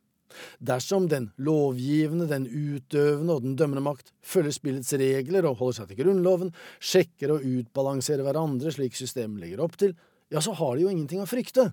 Dersom 0.60 1.08
den 1.08 1.30
lovgivende, 1.38 2.28
den 2.28 2.48
utøvende 2.48 3.38
og 3.38 3.46
den 3.46 3.56
dømmende 3.60 3.86
makt 3.86 4.12
følger 4.26 4.56
spillets 4.56 4.92
regler 5.00 5.48
og 5.48 5.62
holder 5.62 5.80
seg 5.80 5.92
til 5.92 6.02
Grunnloven, 6.02 6.52
sjekker 6.84 7.38
og 7.38 7.46
utbalanserer 7.48 8.26
hverandre 8.26 8.74
slik 8.76 8.98
systemet 9.00 9.46
legger 9.46 9.64
opp 9.64 9.78
til, 9.80 9.96
ja, 10.34 10.42
så 10.42 10.56
har 10.58 10.76
de 10.76 10.86
jo 10.86 10.92
ingenting 10.92 11.24
å 11.24 11.30
frykte. 11.30 11.70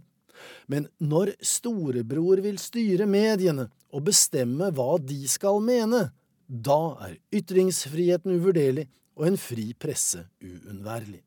Men 0.71 0.89
når 1.03 1.35
storebror 1.45 2.43
vil 2.45 2.59
styre 2.61 3.07
mediene 3.11 3.69
og 3.93 4.07
bestemme 4.07 4.71
hva 4.75 4.97
de 5.03 5.21
skal 5.31 5.61
mene, 5.65 6.07
da 6.47 6.81
er 7.07 7.19
ytringsfriheten 7.35 8.35
uvurderlig 8.39 8.89
og 9.19 9.27
en 9.29 9.39
fri 9.41 9.73
presse 9.79 10.25
uunnværlig. 10.43 11.21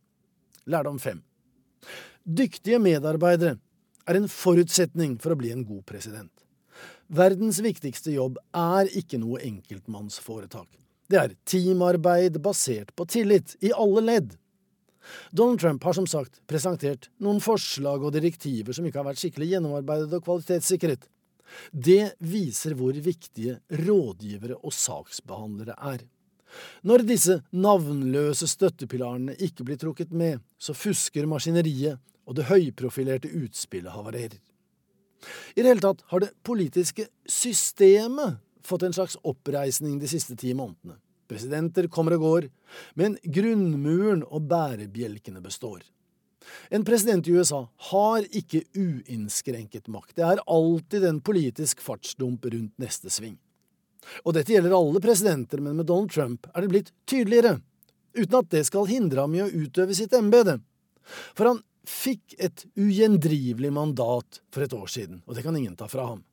Lærdom 0.65 0.99
fem. 0.99 1.21
Dyktige 2.25 2.79
medarbeidere 2.81 3.59
er 4.05 4.17
en 4.17 4.29
forutsetning 4.29 5.19
for 5.21 5.33
å 5.33 5.39
bli 5.39 5.51
en 5.53 5.65
god 5.67 5.83
president. 5.89 6.31
Verdens 7.05 7.59
viktigste 7.61 8.15
jobb 8.15 8.39
er 8.57 8.89
ikke 8.97 9.19
noe 9.21 9.43
enkeltmannsforetak. 9.45 10.67
Det 11.05 11.19
er 11.21 11.35
teamarbeid 11.45 12.39
basert 12.41 12.89
på 12.97 13.05
tillit, 13.05 13.53
i 13.61 13.69
alle 13.77 14.01
ledd. 14.01 14.31
Donald 15.29 15.61
Trump 15.61 15.83
har 15.85 15.93
som 15.93 16.07
sagt 16.09 16.39
presentert 16.49 17.11
noen 17.21 17.37
forslag 17.43 18.01
og 18.01 18.15
direktiver 18.15 18.73
som 18.73 18.87
ikke 18.87 19.03
har 19.03 19.09
vært 19.11 19.21
skikkelig 19.21 19.51
gjennomarbeidet 19.51 20.17
og 20.17 20.25
kvalitetssikret. 20.25 21.05
Det 21.69 22.15
viser 22.25 22.73
hvor 22.73 22.97
viktige 22.97 23.59
rådgivere 23.85 24.57
og 24.57 24.73
saksbehandlere 24.73 25.77
er. 25.93 26.01
Når 26.87 27.05
disse 27.07 27.39
navnløse 27.51 28.47
støttepilarene 28.49 29.35
ikke 29.43 29.65
blir 29.67 29.79
trukket 29.81 30.13
med, 30.15 30.41
så 30.57 30.75
fusker 30.77 31.27
maskineriet, 31.29 31.99
og 32.25 32.37
det 32.37 32.47
høyprofilerte 32.49 33.29
utspillet 33.37 33.93
havarerer. 33.93 34.39
I 35.55 35.61
det 35.61 35.69
hele 35.69 35.83
tatt 35.83 36.03
har 36.11 36.23
det 36.23 36.33
politiske 36.45 37.07
systemet 37.29 38.39
fått 38.65 38.85
en 38.85 38.95
slags 38.97 39.17
oppreisning 39.25 39.99
de 40.01 40.09
siste 40.09 40.37
ti 40.39 40.53
månedene. 40.57 40.97
Presidenter 41.29 41.87
kommer 41.89 42.17
og 42.17 42.25
går, 42.25 42.47
men 42.99 43.17
grunnmuren 43.23 44.21
og 44.25 44.45
bærebjelkene 44.49 45.41
består. 45.41 45.81
En 46.69 46.85
president 46.85 47.25
i 47.25 47.33
USA 47.33 47.63
har 47.89 48.25
ikke 48.29 48.61
uinnskrenket 48.77 49.89
makt. 49.89 50.13
Det 50.19 50.25
er 50.27 50.43
alltid 50.45 51.07
en 51.09 51.21
politisk 51.25 51.81
fartsdump 51.81 52.45
rundt 52.53 52.75
neste 52.81 53.09
sving. 53.09 53.39
Og 54.23 54.35
dette 54.37 54.53
gjelder 54.53 54.75
alle 54.77 55.01
presidenter, 55.03 55.61
men 55.63 55.77
med 55.79 55.87
Donald 55.89 56.11
Trump 56.13 56.49
er 56.53 56.65
det 56.65 56.71
blitt 56.71 56.91
tydeligere, 57.09 57.59
uten 58.15 58.37
at 58.39 58.51
det 58.53 58.65
skal 58.67 58.89
hindre 58.89 59.25
ham 59.25 59.35
i 59.35 59.43
å 59.43 59.49
utøve 59.51 59.95
sitt 59.97 60.13
embete. 60.17 60.59
For 61.37 61.51
han 61.51 61.63
fikk 61.85 62.37
et 62.41 62.65
ugjendrivelig 62.79 63.71
mandat 63.73 64.41
for 64.53 64.65
et 64.65 64.73
år 64.73 64.87
siden, 64.91 65.21
og 65.25 65.37
det 65.37 65.45
kan 65.45 65.57
ingen 65.57 65.77
ta 65.77 65.89
fra 65.91 66.09
ham. 66.13 66.23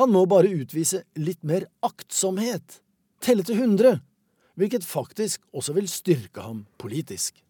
Han 0.00 0.12
må 0.14 0.24
bare 0.30 0.52
utvise 0.52 1.02
litt 1.18 1.42
mer 1.44 1.66
aktsomhet, 1.84 2.80
telle 3.20 3.44
til 3.44 3.58
hundre, 3.60 3.98
hvilket 4.56 4.86
faktisk 4.86 5.42
også 5.56 5.74
vil 5.76 5.90
styrke 5.90 6.44
ham 6.44 6.64
politisk. 6.80 7.42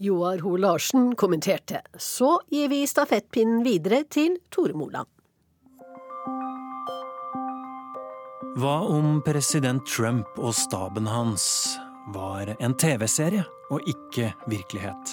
Joar 0.00 0.40
Ho 0.40 0.54
Larsen 0.56 1.14
kommenterte. 1.16 1.82
Så 2.00 2.38
gir 2.48 2.70
vi 2.72 2.86
stafettpinnen 2.88 3.60
videre 3.66 4.02
til 4.08 4.38
Tore 4.52 4.72
Moland. 4.76 5.08
Hva 8.58 8.80
om 8.82 9.20
president 9.22 9.84
Trump 9.86 10.38
og 10.42 10.50
staben 10.58 11.06
hans 11.06 11.44
var 12.10 12.48
en 12.58 12.72
TV-serie 12.74 13.44
og 13.70 13.86
ikke 13.86 14.32
virkelighet? 14.50 15.12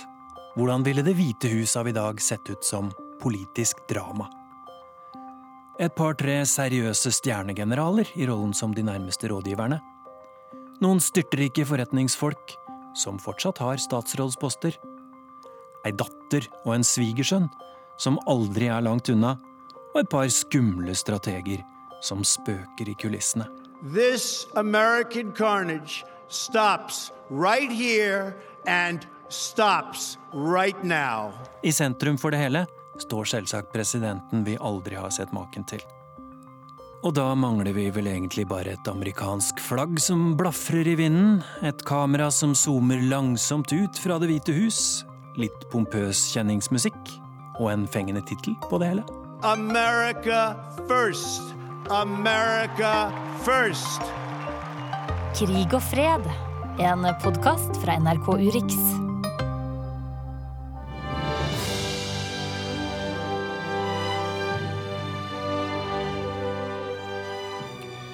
Hvordan 0.58 0.82
ville 0.82 1.04
Det 1.06 1.14
hvite 1.14 1.52
hus 1.52 1.76
av 1.78 1.86
i 1.86 1.94
dag 1.94 2.18
sett 2.18 2.50
ut 2.50 2.66
som 2.66 2.90
politisk 3.22 3.84
drama? 3.92 4.26
Et 5.78 5.94
par-tre 5.94 6.40
seriøse 6.50 7.14
stjernegeneraler 7.14 8.10
i 8.18 8.26
rollen 8.26 8.58
som 8.58 8.74
de 8.74 8.82
nærmeste 8.82 9.30
rådgiverne. 9.30 9.78
Noen 10.82 10.98
styrtrike 10.98 11.62
forretningsfolk 11.70 12.58
som 12.98 13.22
fortsatt 13.22 13.62
har 13.62 13.78
statsrådsposter. 13.78 14.82
Ei 15.86 15.94
datter 15.94 16.50
og 16.66 16.74
en 16.74 16.90
svigersønn 16.96 17.52
som 18.02 18.18
aldri 18.26 18.74
er 18.74 18.82
langt 18.82 19.14
unna. 19.14 19.38
Og 19.94 20.02
et 20.02 20.10
par 20.10 20.26
skumle 20.34 20.98
strateger 20.98 21.62
som 22.02 22.24
spøker 22.24 22.90
i 22.90 22.96
kulissene. 23.02 23.48
This 23.94 24.48
American 24.56 25.32
carnage 25.32 26.06
stops 26.30 27.12
right 27.30 27.72
here 27.72 28.34
and 28.66 29.06
stops 29.30 30.18
right 30.34 30.84
now. 30.84 31.32
I 31.64 31.72
sentrum 31.72 32.18
for 32.18 32.32
det 32.32 32.42
hele 32.42 32.66
står 33.00 33.26
selvsagt 33.26 33.74
presidenten 33.74 34.44
vi 34.44 34.58
aldri 34.58 34.96
har 34.96 35.10
sett 35.10 35.34
maken 35.34 35.66
til. 35.70 35.84
Og 37.06 37.14
da 37.14 37.28
mangler 37.38 37.76
vi 37.78 37.86
vel 37.94 38.10
egentlig 38.10 38.48
bare 38.50 38.74
et 38.74 38.90
amerikansk 38.90 39.62
flagg 39.62 40.00
som 40.02 40.32
blafrer 40.40 40.88
i 40.90 40.96
vinden, 40.98 41.44
et 41.62 41.84
kamera 41.86 42.32
som 42.34 42.56
zoomer 42.58 43.04
langsomt 43.12 43.72
ut 43.72 44.02
fra 44.02 44.18
Det 44.18 44.32
hvite 44.32 44.56
hus, 44.58 45.06
litt 45.38 45.68
pompøs 45.72 46.26
kjenningsmusikk 46.34 47.14
og 47.60 47.70
en 47.72 47.86
fengende 47.88 48.26
tittel 48.26 48.58
på 48.66 48.82
det 48.82 48.92
hele. 48.92 49.06
America 49.46 50.58
first. 50.90 51.54
America 51.90 53.12
first! 53.46 54.02
Krig 55.40 55.72
og 55.72 55.80
fred, 55.88 56.26
en 56.84 57.06
podkast 57.22 57.78
fra 57.80 57.96
NRK 58.02 58.28
Urix. 58.28 58.76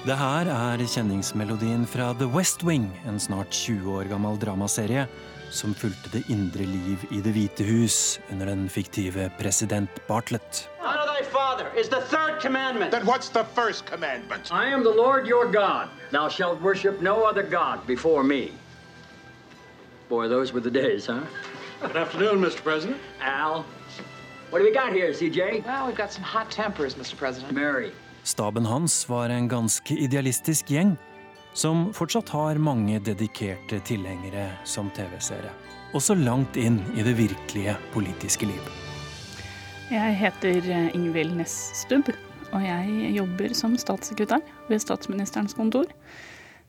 Det 0.04 0.18
her 0.20 0.52
er 0.54 0.86
kjenningsmelodien 0.86 1.82
fra 1.90 2.12
The 2.14 2.30
West 2.30 2.62
Wing, 2.62 2.86
en 3.10 3.18
snart 3.18 3.50
20 3.50 3.90
år 3.90 4.12
gammel 4.12 4.38
dramaserie 4.38 5.08
som 5.50 5.74
fulgte 5.74 6.14
det 6.14 6.22
indre 6.30 6.62
liv 6.62 7.02
i 7.10 7.18
Det 7.24 7.34
hvite 7.34 7.66
hus 7.66 8.20
under 8.30 8.54
den 8.54 8.68
fiktive 8.70 9.32
president 9.40 9.90
Bartlett. 10.06 10.68
Father 10.78 10.93
is 11.76 11.88
the 11.88 12.00
third 12.00 12.40
commandment. 12.40 12.90
Then 12.90 13.06
what's 13.06 13.28
the 13.28 13.44
first 13.44 13.86
commandment? 13.86 14.52
I 14.52 14.66
am 14.68 14.82
the 14.84 14.90
Lord 14.90 15.26
your 15.26 15.50
God. 15.50 15.88
Thou 16.10 16.28
shalt 16.28 16.60
worship 16.60 17.00
no 17.00 17.24
other 17.24 17.42
God 17.42 17.86
before 17.86 18.22
me. 18.22 18.52
Boy, 20.08 20.28
those 20.28 20.52
were 20.52 20.60
the 20.60 20.70
days, 20.70 21.06
huh? 21.06 21.20
Good 21.80 21.96
afternoon, 21.96 22.40
Mr. 22.40 22.62
President. 22.62 22.98
Al. 23.20 23.64
What 24.50 24.58
do 24.60 24.64
we 24.64 24.72
got 24.72 24.92
here, 24.92 25.10
CJ? 25.12 25.64
Well, 25.64 25.86
we've 25.86 25.96
got 25.96 26.12
some 26.12 26.22
hot 26.22 26.50
tempers, 26.50 26.94
Mr. 26.94 27.16
President. 27.16 27.52
Mary. 27.52 27.90
Staben 28.22 28.66
hans 28.66 29.08
var 29.08 29.28
en 29.28 29.48
ganske 29.48 29.94
idealistisk 29.94 30.70
gjeng, 30.70 30.96
som 31.52 31.92
fortsatt 31.92 32.28
har 32.28 32.54
mange 32.58 33.00
dedikerte 33.00 33.80
tilhengere 33.80 34.50
som 34.64 34.90
TV-serie. 34.90 35.50
også 35.94 36.14
langt 36.18 36.56
inn 36.58 36.80
i 36.98 37.04
det 37.06 37.14
virkelige 37.18 37.76
politiske 37.94 38.46
liv. 38.50 38.83
Jeg 39.92 40.14
heter 40.16 40.64
eh, 40.72 40.94
Ingvild 40.96 41.34
Næss 41.36 41.52
Stubb, 41.82 42.08
og 42.56 42.62
jeg 42.64 43.10
jobber 43.18 43.52
som 43.56 43.74
statssekretær 43.76 44.40
ved 44.70 44.80
statsministerens 44.80 45.52
kontor. 45.56 45.90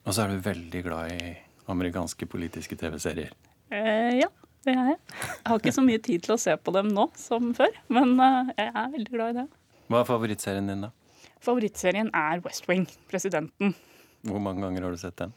Og 0.03 0.11
så 0.13 0.25
er 0.25 0.33
du 0.33 0.43
veldig 0.43 0.81
glad 0.83 1.13
i 1.13 1.29
amerikanske 1.71 2.27
politiske 2.27 2.75
TV-serier. 2.75 3.31
Eh, 3.71 4.19
ja, 4.19 4.27
det 4.67 4.75
er 4.75 4.91
jeg. 4.91 4.99
Jeg 5.15 5.47
har 5.47 5.63
ikke 5.63 5.75
så 5.77 5.85
mye 5.87 6.03
tid 6.03 6.27
til 6.27 6.35
å 6.35 6.39
se 6.43 6.57
på 6.59 6.75
dem 6.75 6.91
nå 6.91 7.07
som 7.19 7.53
før, 7.55 7.79
men 7.87 8.17
eh, 8.19 8.51
jeg 8.59 8.69
er 8.83 8.93
veldig 8.97 9.15
glad 9.15 9.31
i 9.31 9.39
det. 9.39 9.47
Hva 9.87 10.01
er 10.03 10.11
favorittserien 10.11 10.71
din, 10.73 10.85
da? 10.89 10.91
Favorittserien 11.45 12.11
er 12.11 12.43
West 12.43 12.67
Wing, 12.67 12.83
Presidenten. 13.07 13.77
Hvor 14.27 14.43
mange 14.43 14.65
ganger 14.65 14.89
har 14.89 14.91
du 14.91 14.99
sett 14.99 15.15
den? 15.23 15.31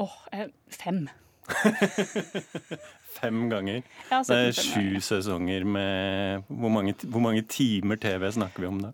Åh, 0.00 0.18
eh, 0.32 0.48
fem. 0.72 1.04
Fem 3.14 3.44
ganger? 3.50 3.82
Det 4.10 4.36
er 4.36 4.56
sju 4.56 5.00
sesonger 5.04 5.66
med 5.68 6.48
hvor 6.48 6.72
mange, 6.72 6.94
hvor 7.06 7.22
mange 7.22 7.44
timer 7.50 8.00
TV 8.00 8.26
snakker 8.34 8.64
vi 8.64 8.70
om 8.70 8.80
da? 8.82 8.92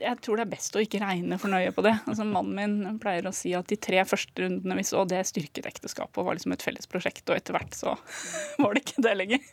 Jeg 0.00 0.20
tror 0.22 0.38
det 0.38 0.46
er 0.46 0.52
best 0.52 0.76
å 0.76 0.82
ikke 0.84 1.00
regne 1.02 1.38
for 1.40 1.52
nøye 1.52 1.72
på 1.74 1.82
det. 1.86 1.94
Altså, 2.04 2.26
mannen 2.28 2.76
min 2.76 3.00
pleier 3.02 3.26
å 3.26 3.34
si 3.34 3.54
at 3.56 3.68
de 3.70 3.78
tre 3.80 4.04
første 4.06 4.44
rundene 4.44 4.76
vi 4.78 4.84
så, 4.86 5.02
det 5.08 5.24
styrket 5.28 5.66
ekteskapet 5.68 6.20
og 6.20 6.28
var 6.28 6.38
liksom 6.38 6.54
et 6.54 6.66
felles 6.66 6.90
prosjekt, 6.90 7.24
og 7.30 7.40
etter 7.40 7.56
hvert 7.56 7.74
så 7.76 7.96
var 8.62 8.76
det 8.76 8.84
ikke 8.84 9.06
det 9.08 9.16
lenger. 9.18 9.50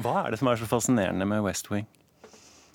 Hva 0.00 0.24
er 0.24 0.32
det 0.32 0.40
som 0.40 0.50
er 0.50 0.58
så 0.58 0.70
fascinerende 0.70 1.26
med 1.28 1.44
West 1.44 1.70
Wing? 1.70 1.86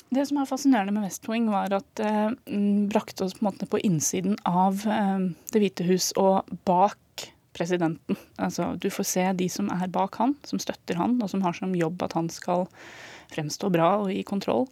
Det 0.09 0.23
som 0.25 0.39
er 0.41 0.47
fascinerende 0.49 0.93
med 0.95 1.05
West 1.05 1.27
Wing, 1.29 1.49
var 1.53 1.73
at 1.75 1.85
det 1.99 2.13
mm, 2.49 2.87
brakte 2.89 3.27
oss 3.27 3.35
på 3.37 3.51
på 3.69 3.81
innsiden 3.85 4.37
av 4.45 4.81
eh, 4.87 5.19
Det 5.53 5.61
hvite 5.61 5.85
hus 5.85 6.11
og 6.17 6.49
bak 6.65 6.97
presidenten. 7.59 8.17
Altså, 8.39 8.71
du 8.79 8.89
får 8.93 9.07
se 9.07 9.27
de 9.37 9.49
som 9.51 9.69
er 9.75 9.91
bak 9.91 10.17
han, 10.21 10.37
som 10.47 10.61
støtter 10.61 10.99
han, 10.99 11.19
og 11.21 11.31
som 11.31 11.43
har 11.45 11.55
som 11.57 11.75
jobb 11.75 12.01
at 12.07 12.15
han 12.17 12.31
skal 12.33 12.65
fremstå 13.33 13.69
bra 13.73 13.91
og 14.05 14.13
i 14.13 14.23
kontroll. 14.25 14.67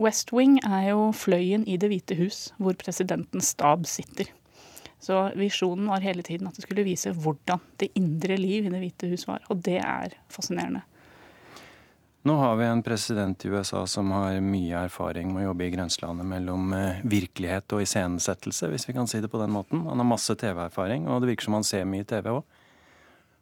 West 0.00 0.32
Wing 0.32 0.58
er 0.64 0.90
jo 0.90 1.10
fløyen 1.12 1.66
i 1.68 1.76
Det 1.80 1.90
hvite 1.92 2.16
hus, 2.16 2.50
hvor 2.58 2.76
presidentens 2.80 3.52
stab 3.54 3.84
sitter. 3.88 4.30
Så 5.00 5.30
visjonen 5.36 5.88
var 5.88 6.04
hele 6.04 6.24
tiden 6.24 6.48
at 6.48 6.56
det 6.56 6.64
skulle 6.66 6.84
vise 6.84 7.12
hvordan 7.16 7.60
det 7.80 7.92
indre 7.96 8.36
liv 8.36 8.66
i 8.66 8.72
Det 8.72 8.80
hvite 8.80 9.10
hus 9.12 9.26
var, 9.28 9.44
og 9.48 9.62
det 9.64 9.78
er 9.80 10.16
fascinerende. 10.32 10.82
Nå 12.22 12.34
har 12.36 12.56
vi 12.56 12.64
en 12.64 12.82
president 12.82 13.44
i 13.44 13.48
USA 13.48 13.86
som 13.86 14.10
har 14.12 14.40
mye 14.44 14.76
erfaring 14.84 15.30
med 15.32 15.40
å 15.40 15.44
jobbe 15.50 15.64
i 15.64 15.70
grenselandet 15.72 16.26
mellom 16.28 16.72
eh, 16.76 16.98
virkelighet 17.08 17.72
og 17.72 17.80
iscenesettelse, 17.80 18.68
hvis 18.68 18.84
vi 18.88 18.92
kan 18.92 19.06
si 19.08 19.22
det 19.24 19.30
på 19.32 19.40
den 19.40 19.52
måten. 19.54 19.86
Han 19.88 20.02
har 20.02 20.08
masse 20.08 20.34
TV-erfaring, 20.36 21.06
og 21.08 21.22
det 21.22 21.30
virker 21.30 21.48
som 21.48 21.56
han 21.56 21.64
ser 21.64 21.86
mye 21.88 22.04
TV 22.04 22.28
òg. 22.34 22.42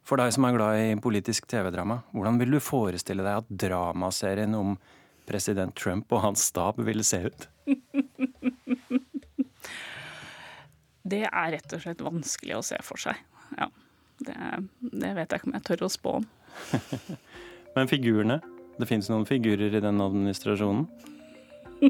For 0.07 0.21
deg 0.21 0.31
som 0.31 0.47
er 0.47 0.55
glad 0.55 0.79
i 0.79 0.93
politisk 1.03 1.49
TV-drama, 1.51 1.97
hvordan 2.15 2.39
vil 2.39 2.55
du 2.55 2.61
forestille 2.63 3.25
deg 3.25 3.41
at 3.41 3.51
dramaserien 3.65 4.55
om 4.55 4.77
president 5.27 5.75
Trump 5.75 6.15
og 6.15 6.23
hans 6.23 6.45
stab 6.47 6.79
ville 6.79 7.03
se 7.03 7.19
ut? 7.27 7.49
Det 11.09 11.23
er 11.25 11.51
rett 11.55 11.73
og 11.73 11.81
slett 11.81 12.01
vanskelig 12.05 12.55
å 12.59 12.63
se 12.63 12.77
for 12.85 13.01
seg. 13.01 13.17
Ja, 13.57 13.65
det, 14.21 14.35
det 14.77 15.11
vet 15.17 15.31
jeg 15.31 15.41
ikke 15.41 15.47
om 15.49 15.55
jeg 15.57 15.65
tør 15.65 15.85
å 15.87 15.89
spå 15.89 16.11
om. 16.19 16.27
Men 17.75 17.89
figurene? 17.89 18.37
Det 18.79 18.87
fins 18.87 19.09
noen 19.11 19.25
figurer 19.27 19.75
i 19.75 19.83
den 19.83 20.01
administrasjonen? 20.01 20.87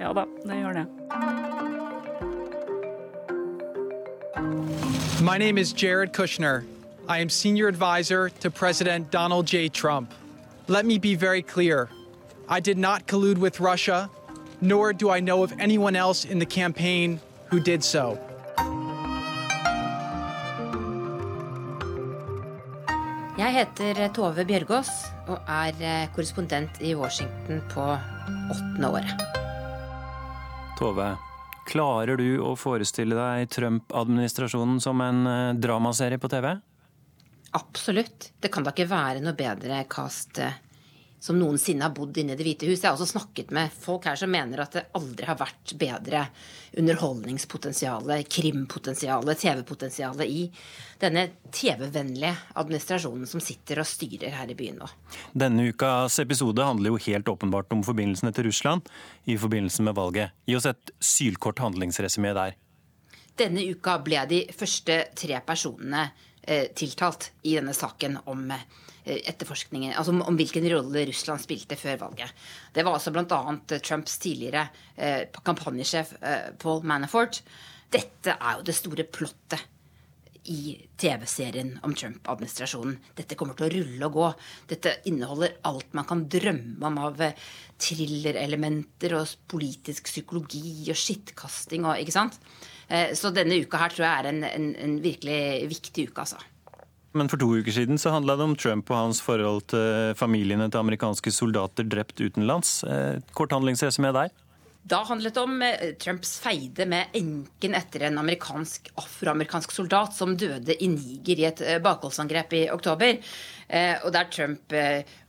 Ja 0.00 0.12
da, 0.12 0.24
det 0.42 0.56
gjør 0.58 0.72
det. 0.74 0.86
My 5.22 5.38
name 5.38 5.56
is 5.56 5.72
Jared 5.72 6.12
Kushner. 6.12 6.64
I 7.08 7.18
am 7.20 7.28
senior 7.28 7.68
advisor 7.68 8.28
to 8.40 8.50
President 8.50 9.10
Donald 9.12 9.46
J. 9.46 9.68
Trump. 9.68 10.12
Let 10.66 10.84
me 10.84 10.98
be 10.98 11.14
very 11.14 11.42
clear. 11.42 11.88
I 12.48 12.60
did 12.60 12.76
not 12.76 13.06
collude 13.06 13.38
with 13.38 13.60
Russia, 13.60 14.10
nor 14.60 14.92
do 14.92 15.10
I 15.10 15.20
know 15.20 15.44
of 15.44 15.52
anyone 15.60 15.96
else 15.96 16.24
in 16.24 16.40
the 16.40 16.46
campaign 16.46 17.20
who 17.50 17.60
did 17.60 17.84
so. 17.84 18.18
Jeg 23.44 23.52
heter 23.58 23.98
Tove 24.16 24.40
Bjørgaas 24.48 24.88
og 25.28 25.50
er 25.52 25.80
eh, 25.84 26.04
korrespondent 26.14 26.78
i 26.80 26.94
Washington 26.96 27.58
på 27.68 27.82
åttende 27.92 28.88
året. 28.88 29.24
Tove, 30.78 31.10
klarer 31.68 32.16
du 32.16 32.40
å 32.40 32.54
forestille 32.56 33.12
deg 33.18 33.50
Trump-administrasjonen 33.52 34.80
som 34.80 35.02
en 35.04 35.20
eh, 35.28 35.50
dramaserie 35.60 36.16
på 36.22 36.30
TV? 36.32 36.54
Absolutt. 37.60 38.30
Det 38.40 38.48
kan 38.48 38.64
da 38.64 38.72
ikke 38.72 38.88
være 38.88 39.20
noe 39.20 39.36
bedre 39.36 39.82
cast 39.92 40.40
eh, 40.40 40.56
som 41.24 41.38
noensinne 41.40 41.86
har 41.86 41.92
bodd 41.96 42.18
inne 42.20 42.34
i 42.34 42.36
Det 42.36 42.44
hvite 42.44 42.66
hus. 42.68 42.82
Jeg 42.82 42.90
har 42.90 42.98
også 42.98 43.14
snakket 43.14 43.52
med 43.56 43.72
folk 43.80 44.04
her 44.04 44.18
som 44.20 44.28
mener 44.28 44.60
at 44.60 44.74
det 44.76 44.82
aldri 44.98 45.24
har 45.24 45.38
vært 45.40 45.72
bedre 45.80 46.26
underholdningspotensialet, 46.76 48.28
krimpotensialet, 48.28 49.40
TV-potensialet 49.40 50.28
i 50.28 50.42
denne 51.00 51.24
TV-vennlige 51.48 52.34
administrasjonen 52.60 53.30
som 53.30 53.40
sitter 53.40 53.80
og 53.80 53.88
styrer 53.88 54.36
her 54.36 54.52
i 54.52 54.58
byen 54.58 54.82
nå. 54.82 54.90
Denne 55.32 55.70
ukas 55.72 56.20
episode 56.20 56.68
handler 56.68 56.92
jo 56.92 57.00
helt 57.06 57.32
åpenbart 57.32 57.72
om 57.72 57.80
forbindelsene 57.88 58.34
til 58.36 58.50
Russland 58.50 58.92
i 59.24 59.40
forbindelse 59.40 59.88
med 59.88 59.96
valget. 59.96 60.36
Gi 60.44 60.60
oss 60.60 60.68
et 60.68 60.92
sylkort 61.00 61.64
handlingsresymé 61.64 62.36
der. 62.36 62.58
Denne 63.40 63.64
uka 63.72 63.96
ble 64.04 64.28
de 64.28 64.44
første 64.52 65.06
tre 65.16 65.40
personene 65.46 66.10
eh, 66.42 66.68
tiltalt 66.76 67.32
i 67.48 67.56
denne 67.56 67.72
saken 67.72 68.20
om 68.28 68.50
eh, 68.52 68.68
etterforskningen, 69.04 69.92
altså 69.98 70.14
om, 70.16 70.38
hvilken 70.38 70.66
rolle 70.72 71.04
Russland 71.10 71.42
spilte 71.42 71.76
før 71.76 72.00
valget. 72.06 72.32
Det 72.72 72.84
var 72.84 72.96
altså 72.96 73.12
bl.a. 73.14 73.42
Trumps 73.76 74.18
tidligere 74.22 74.66
eh, 74.96 75.28
kampanjesjef 75.44 76.16
eh, 76.22 76.50
Paul 76.60 76.82
Manafort. 76.88 77.42
Dette 77.92 78.34
er 78.34 78.58
jo 78.58 78.66
det 78.66 78.76
store 78.76 79.06
plottet 79.06 79.70
i 80.52 80.74
TV-serien 81.00 81.70
om 81.86 81.94
Trump-administrasjonen. 81.96 82.98
Dette 83.16 83.36
kommer 83.38 83.56
til 83.56 83.66
å 83.66 83.72
rulle 83.72 84.08
og 84.08 84.16
gå. 84.18 84.26
Dette 84.74 84.98
inneholder 85.08 85.56
alt 85.68 85.94
man 85.96 86.08
kan 86.08 86.26
drømme 86.30 86.84
om 86.88 87.00
av 87.06 87.22
eh, 87.24 87.36
thrillerelementer 87.80 89.16
og 89.18 89.36
politisk 89.50 90.10
psykologi 90.10 90.90
og 90.92 91.00
skittkasting 91.00 91.88
og 91.88 92.00
ikke 92.02 92.16
sant. 92.16 92.40
Eh, 92.88 93.14
så 93.16 93.32
denne 93.32 93.60
uka 93.64 93.80
her 93.80 93.94
tror 93.94 94.06
jeg 94.06 94.24
er 94.24 94.32
en, 94.32 94.42
en, 94.48 94.68
en 94.88 94.98
virkelig 95.04 95.38
viktig 95.72 96.10
uke, 96.10 96.26
altså. 96.26 96.42
Men 97.14 97.30
for 97.30 97.38
to 97.38 97.46
uker 97.60 97.74
siden 97.74 98.00
så 98.00 98.10
handla 98.10 98.34
det 98.36 98.46
om 98.48 98.56
Trump 98.58 98.90
og 98.90 98.98
hans 98.98 99.20
forhold 99.22 99.68
til 99.70 100.14
familiene 100.18 100.66
til 100.66 100.82
amerikanske 100.82 101.30
soldater 101.30 101.86
drept 101.86 102.18
utenlands. 102.18 102.80
Kort 103.38 103.54
handlingsreise 103.54 104.02
med 104.02 104.16
der? 104.18 104.32
Da 104.84 105.00
handlet 105.08 105.34
det 105.34 105.40
om 105.40 105.62
eh, 105.64 105.94
Trumps 106.00 106.36
feide 106.44 106.84
med 106.90 107.16
enken 107.16 107.76
etter 107.78 108.04
en 108.04 108.20
amerikansk, 108.20 108.90
afroamerikansk 109.00 109.72
soldat 109.72 110.12
som 110.16 110.36
døde 110.36 110.76
i 110.76 110.90
Niger 110.92 111.40
i 111.40 111.48
et 111.48 111.64
bakholdsangrep 111.84 112.52
i 112.60 112.64
oktober. 112.72 113.16
Og 114.04 114.10
der 114.12 114.26
Trump 114.28 114.74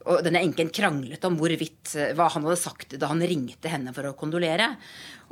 og 0.06 0.20
denne 0.26 0.42
enken 0.44 0.68
kranglet 0.76 1.24
om 1.26 1.38
hvorvidt 1.40 1.94
hva 2.18 2.28
han 2.34 2.44
hadde 2.44 2.60
sagt 2.60 2.98
da 3.00 3.08
han 3.08 3.24
ringte 3.24 3.72
henne 3.72 3.94
for 3.96 4.10
å 4.10 4.16
kondolere. 4.20 4.68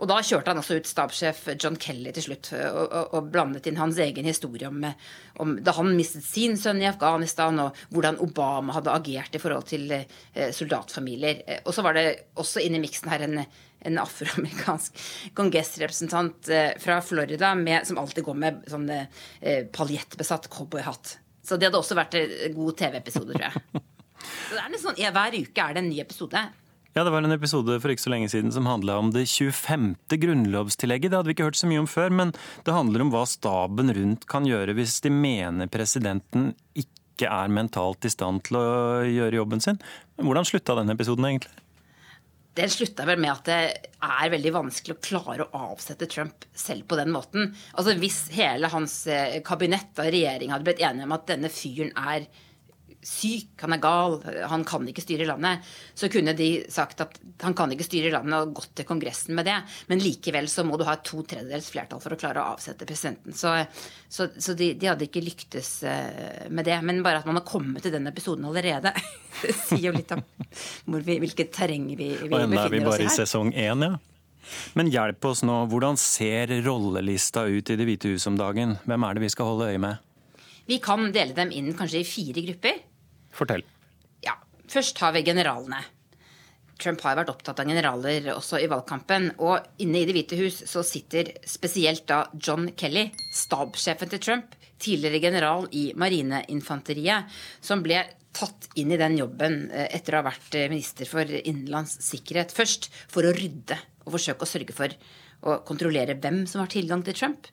Og 0.02 0.10
da 0.10 0.18
kjørte 0.26 0.50
han 0.50 0.60
også 0.62 0.80
ut 0.80 0.90
stabssjef 0.90 1.42
John 1.62 1.78
Kelly 1.80 2.14
til 2.16 2.26
slutt 2.26 2.50
og, 2.58 2.80
og, 2.88 3.14
og 3.14 3.28
blandet 3.34 3.68
inn 3.70 3.78
hans 3.78 4.00
egen 4.02 4.26
historie 4.28 4.70
om, 4.72 4.82
om, 5.44 5.54
da 5.62 5.76
han 5.78 5.94
mistet 5.98 6.26
sin 6.26 6.58
sønn 6.60 6.82
i 6.82 6.90
Afghanistan, 6.90 7.60
og 7.62 7.78
hvordan 7.94 8.18
Obama 8.24 8.80
hadde 8.80 8.96
agert 8.96 9.38
i 9.38 9.42
forhold 9.44 9.70
til 9.70 9.94
eh, 9.94 10.50
soldatfamilier. 10.56 11.44
Og 11.64 11.76
så 11.76 11.86
var 11.86 12.00
det 12.00 12.08
også 12.42 12.64
inne 12.64 12.82
i 12.82 12.86
miksen 12.88 13.14
her 13.14 13.28
en, 13.28 13.44
en 13.88 14.00
afroamerikansk 14.02 15.04
kongressrepresentant 15.38 16.50
eh, 16.50 16.72
fra 16.82 17.00
Florida 17.06 17.54
med, 17.60 17.88
som 17.88 18.00
alltid 18.02 18.28
går 18.28 18.40
med 18.46 18.64
sånn 18.72 18.90
eh, 18.94 19.64
paljettbesatt 19.76 20.50
cowboyhatt. 20.54 21.18
Så 21.44 21.60
det 21.60 21.68
hadde 21.70 21.80
også 21.82 21.98
vært 22.00 22.16
en 22.20 22.56
god 22.56 22.78
TV-episode, 22.80 23.36
tror 23.36 23.50
jeg. 23.50 23.64
Så 24.24 24.56
det 24.56 24.62
er 24.64 24.80
sånn, 24.80 25.00
ja, 25.02 25.10
Hver 25.12 25.36
uke 25.36 25.64
er 25.66 25.76
det 25.76 25.82
en 25.84 25.90
ny 25.92 25.98
episode. 26.00 26.42
Ja, 26.94 27.04
Det 27.04 27.12
var 27.12 27.26
en 27.26 27.34
episode 27.34 27.80
for 27.82 27.90
ikke 27.90 28.06
så 28.06 28.12
lenge 28.14 28.30
siden 28.30 28.54
som 28.54 28.68
handla 28.70 29.00
om 29.02 29.10
det 29.12 29.26
25. 29.26 29.96
grunnlovstillegget. 30.22 31.10
Det 31.10 31.18
hadde 31.18 31.32
vi 31.32 31.34
ikke 31.36 31.48
hørt 31.48 31.58
så 31.58 31.70
mye 31.70 31.82
om 31.82 31.90
før, 31.90 32.14
men 32.14 32.34
det 32.64 32.76
handler 32.76 33.02
om 33.04 33.12
hva 33.12 33.24
staben 33.28 33.90
rundt 33.98 34.28
kan 34.30 34.46
gjøre 34.46 34.76
hvis 34.78 35.00
de 35.02 35.10
mener 35.10 35.72
presidenten 35.74 36.52
ikke 36.78 37.28
er 37.34 37.50
mentalt 37.54 38.06
i 38.06 38.14
stand 38.14 38.44
til 38.46 38.60
å 38.62 38.66
gjøre 39.10 39.42
jobben 39.42 39.64
sin. 39.66 39.82
Hvordan 40.22 40.46
slutta 40.48 40.78
den 40.78 40.94
episoden 40.94 41.26
egentlig? 41.32 41.52
Den 42.54 42.70
slutta 42.70 43.08
vel 43.10 43.22
med 43.22 43.32
at 43.32 43.48
det 43.50 43.60
er 44.04 44.32
veldig 44.34 44.52
vanskelig 44.54 44.96
å 44.96 45.04
klare 45.04 45.46
å 45.48 45.62
avsette 45.72 46.06
Trump 46.12 46.46
selv 46.54 46.86
på 46.90 47.00
den 47.00 47.10
måten. 47.14 47.54
Altså 47.74 47.96
Hvis 47.98 48.28
hele 48.36 48.70
hans 48.70 49.00
kabinett 49.48 49.98
og 49.98 50.12
regjering 50.14 50.54
hadde 50.54 50.68
blitt 50.68 50.84
enige 50.86 51.08
om 51.10 51.16
at 51.18 51.26
denne 51.32 51.50
fyren 51.50 51.90
er 51.98 52.28
syk, 53.08 53.54
han 53.62 53.76
er 53.76 53.82
gal, 53.84 54.18
han 54.50 54.64
kan 54.68 54.86
ikke 54.90 55.04
styre 55.04 55.28
landet, 55.28 55.64
så 55.96 56.10
kunne 56.12 56.36
de 56.38 56.50
sagt 56.72 57.04
at 57.04 57.18
han 57.44 57.56
kan 57.58 57.72
ikke 57.74 57.88
styre 57.88 58.12
landet 58.14 58.38
og 58.40 58.54
gått 58.60 58.72
til 58.80 58.88
Kongressen 58.88 59.36
med 59.38 59.48
det. 59.50 59.58
Men 59.90 60.04
likevel 60.04 60.48
så 60.52 60.66
må 60.68 60.80
du 60.80 60.86
ha 60.88 60.96
to 61.04 61.24
tredjedels 61.28 61.70
flertall 61.74 62.02
for 62.04 62.16
å 62.16 62.20
klare 62.20 62.42
å 62.42 62.54
avsette 62.56 62.88
presidenten. 62.90 63.36
Så, 63.38 63.54
så, 64.08 64.30
så 64.38 64.56
de, 64.58 64.74
de, 64.80 64.90
hadde 64.92 65.08
ikke 65.10 65.24
lyktes 65.24 65.76
eh, 65.90 66.48
med 66.50 66.68
det. 66.70 66.80
Men 66.86 67.04
bare 67.06 67.22
at 67.24 67.30
man 67.30 67.42
har 67.42 67.48
kommet 67.48 67.86
til 67.86 67.94
den 67.96 68.08
episoden 68.10 68.48
allerede, 68.50 68.96
det 69.44 69.58
sier 69.66 69.90
jo 69.90 69.98
litt 69.98 70.16
om 70.16 70.24
vi, 71.04 71.20
hvilket 71.26 71.54
terreng 71.56 71.92
vi, 71.94 72.14
vi 72.16 72.32
befinner 72.32 72.32
oss 72.32 72.32
i 72.32 72.34
her. 72.34 72.40
Og 72.40 72.48
enda 72.48 72.66
er 72.66 72.76
vi 72.78 72.84
bare 72.88 73.06
i 73.08 73.14
sesong 73.22 73.54
én, 73.54 73.88
ja. 73.92 73.94
Men 74.78 74.90
hjelp 74.92 75.26
oss 75.30 75.44
nå. 75.48 75.62
Hvordan 75.72 76.00
ser 76.00 76.52
rollelista 76.66 77.46
ut 77.48 77.70
i 77.70 77.78
Det 77.80 77.88
hvite 77.88 78.12
hus 78.14 78.28
om 78.28 78.40
dagen? 78.40 78.78
Hvem 78.84 79.06
er 79.08 79.16
det 79.16 79.24
vi 79.24 79.32
skal 79.32 79.54
holde 79.54 79.70
øye 79.72 79.82
med? 79.82 80.02
Vi 80.68 80.80
kan 80.84 81.12
dele 81.16 81.36
dem 81.36 81.52
inn 81.52 81.74
kanskje 81.76 82.04
i 82.04 82.08
fire 82.08 82.44
grupper. 82.48 82.82
Fortell. 83.34 83.66
Ja, 84.26 84.38
Først 84.70 84.98
har 85.04 85.14
vi 85.16 85.26
generalene. 85.26 85.82
Trump 86.82 87.04
har 87.06 87.16
vært 87.20 87.32
opptatt 87.32 87.62
av 87.62 87.70
generaler 87.70 88.32
også 88.34 88.60
i 88.60 88.68
valgkampen. 88.72 89.32
Og 89.44 89.84
inne 89.84 90.02
i 90.02 90.08
Det 90.08 90.16
hvite 90.18 90.40
hus 90.40 90.64
så 90.70 90.84
sitter 90.86 91.32
spesielt 91.48 92.08
da 92.10 92.26
John 92.34 92.72
Kelly, 92.78 93.10
stabssjefen 93.36 94.12
til 94.12 94.24
Trump, 94.24 94.58
tidligere 94.84 95.22
general 95.24 95.68
i 95.72 95.92
marineinfanteriet, 95.96 97.30
som 97.64 97.84
ble 97.86 98.02
tatt 98.34 98.72
inn 98.82 98.92
i 98.92 98.98
den 98.98 99.20
jobben 99.20 99.68
eh, 99.70 99.92
etter 99.94 100.16
å 100.16 100.24
ha 100.24 100.30
vært 100.32 100.58
eh, 100.58 100.70
minister 100.72 101.08
for 101.08 101.30
innenlands 101.30 102.00
sikkerhet. 102.04 102.56
Først 102.56 102.90
for 103.12 103.26
å 103.26 103.36
rydde 103.36 103.78
og 104.04 104.16
forsøke 104.16 104.44
å 104.44 104.50
sørge 104.50 104.76
for 104.76 104.96
å 105.44 105.60
kontrollere 105.68 106.18
hvem 106.18 106.44
som 106.50 106.64
har 106.64 106.72
tilgang 106.74 107.04
til 107.06 107.16
Trump, 107.20 107.48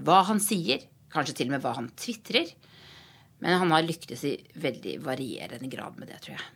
hva 0.00 0.22
han 0.30 0.40
sier, 0.42 0.86
kanskje 1.12 1.36
til 1.38 1.50
og 1.50 1.58
med 1.58 1.66
hva 1.66 1.74
han 1.76 1.92
tvitrer. 2.00 2.48
Men 3.42 3.58
han 3.60 3.72
har 3.74 3.86
lyktes 3.86 4.26
i 4.28 4.36
veldig 4.62 4.98
varierende 5.04 5.70
grad 5.72 5.98
med 5.98 6.12
det, 6.12 6.20
tror 6.24 6.38
jeg. 6.38 6.52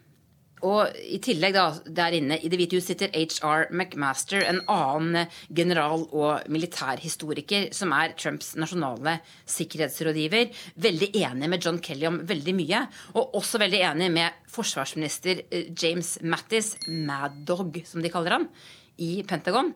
Og 0.67 0.97
i 0.99 1.19
tillegg, 1.23 1.55
da, 1.55 1.67
der 2.01 2.17
inne 2.19 2.39
i 2.43 2.49
Det 2.51 2.59
hvite 2.59 2.79
hus 2.79 2.89
sitter 2.91 3.13
HR 3.15 3.69
McMaster, 3.71 4.43
en 4.43 4.61
annen 4.67 5.29
general- 5.55 6.09
og 6.11 6.49
militærhistoriker 6.51 7.69
som 7.77 7.95
er 7.95 8.17
Trumps 8.19 8.55
nasjonale 8.59 9.19
sikkerhetsrådgiver. 9.47 10.51
Veldig 10.75 11.13
enig 11.15 11.53
med 11.53 11.63
John 11.63 11.79
Kelly 11.83 12.09
om 12.11 12.21
veldig 12.27 12.57
mye. 12.59 12.83
Og 13.15 13.39
også 13.39 13.63
veldig 13.63 13.85
enig 13.93 14.11
med 14.19 14.43
forsvarsminister 14.51 15.45
eh, 15.47 15.71
James 15.71 16.17
Mattis, 16.23 16.75
Mad 16.89 17.45
Dog, 17.47 17.79
som 17.87 18.03
de 18.03 18.11
kaller 18.13 18.39
han, 18.39 18.51
i 18.99 19.23
Pentagon. 19.23 19.71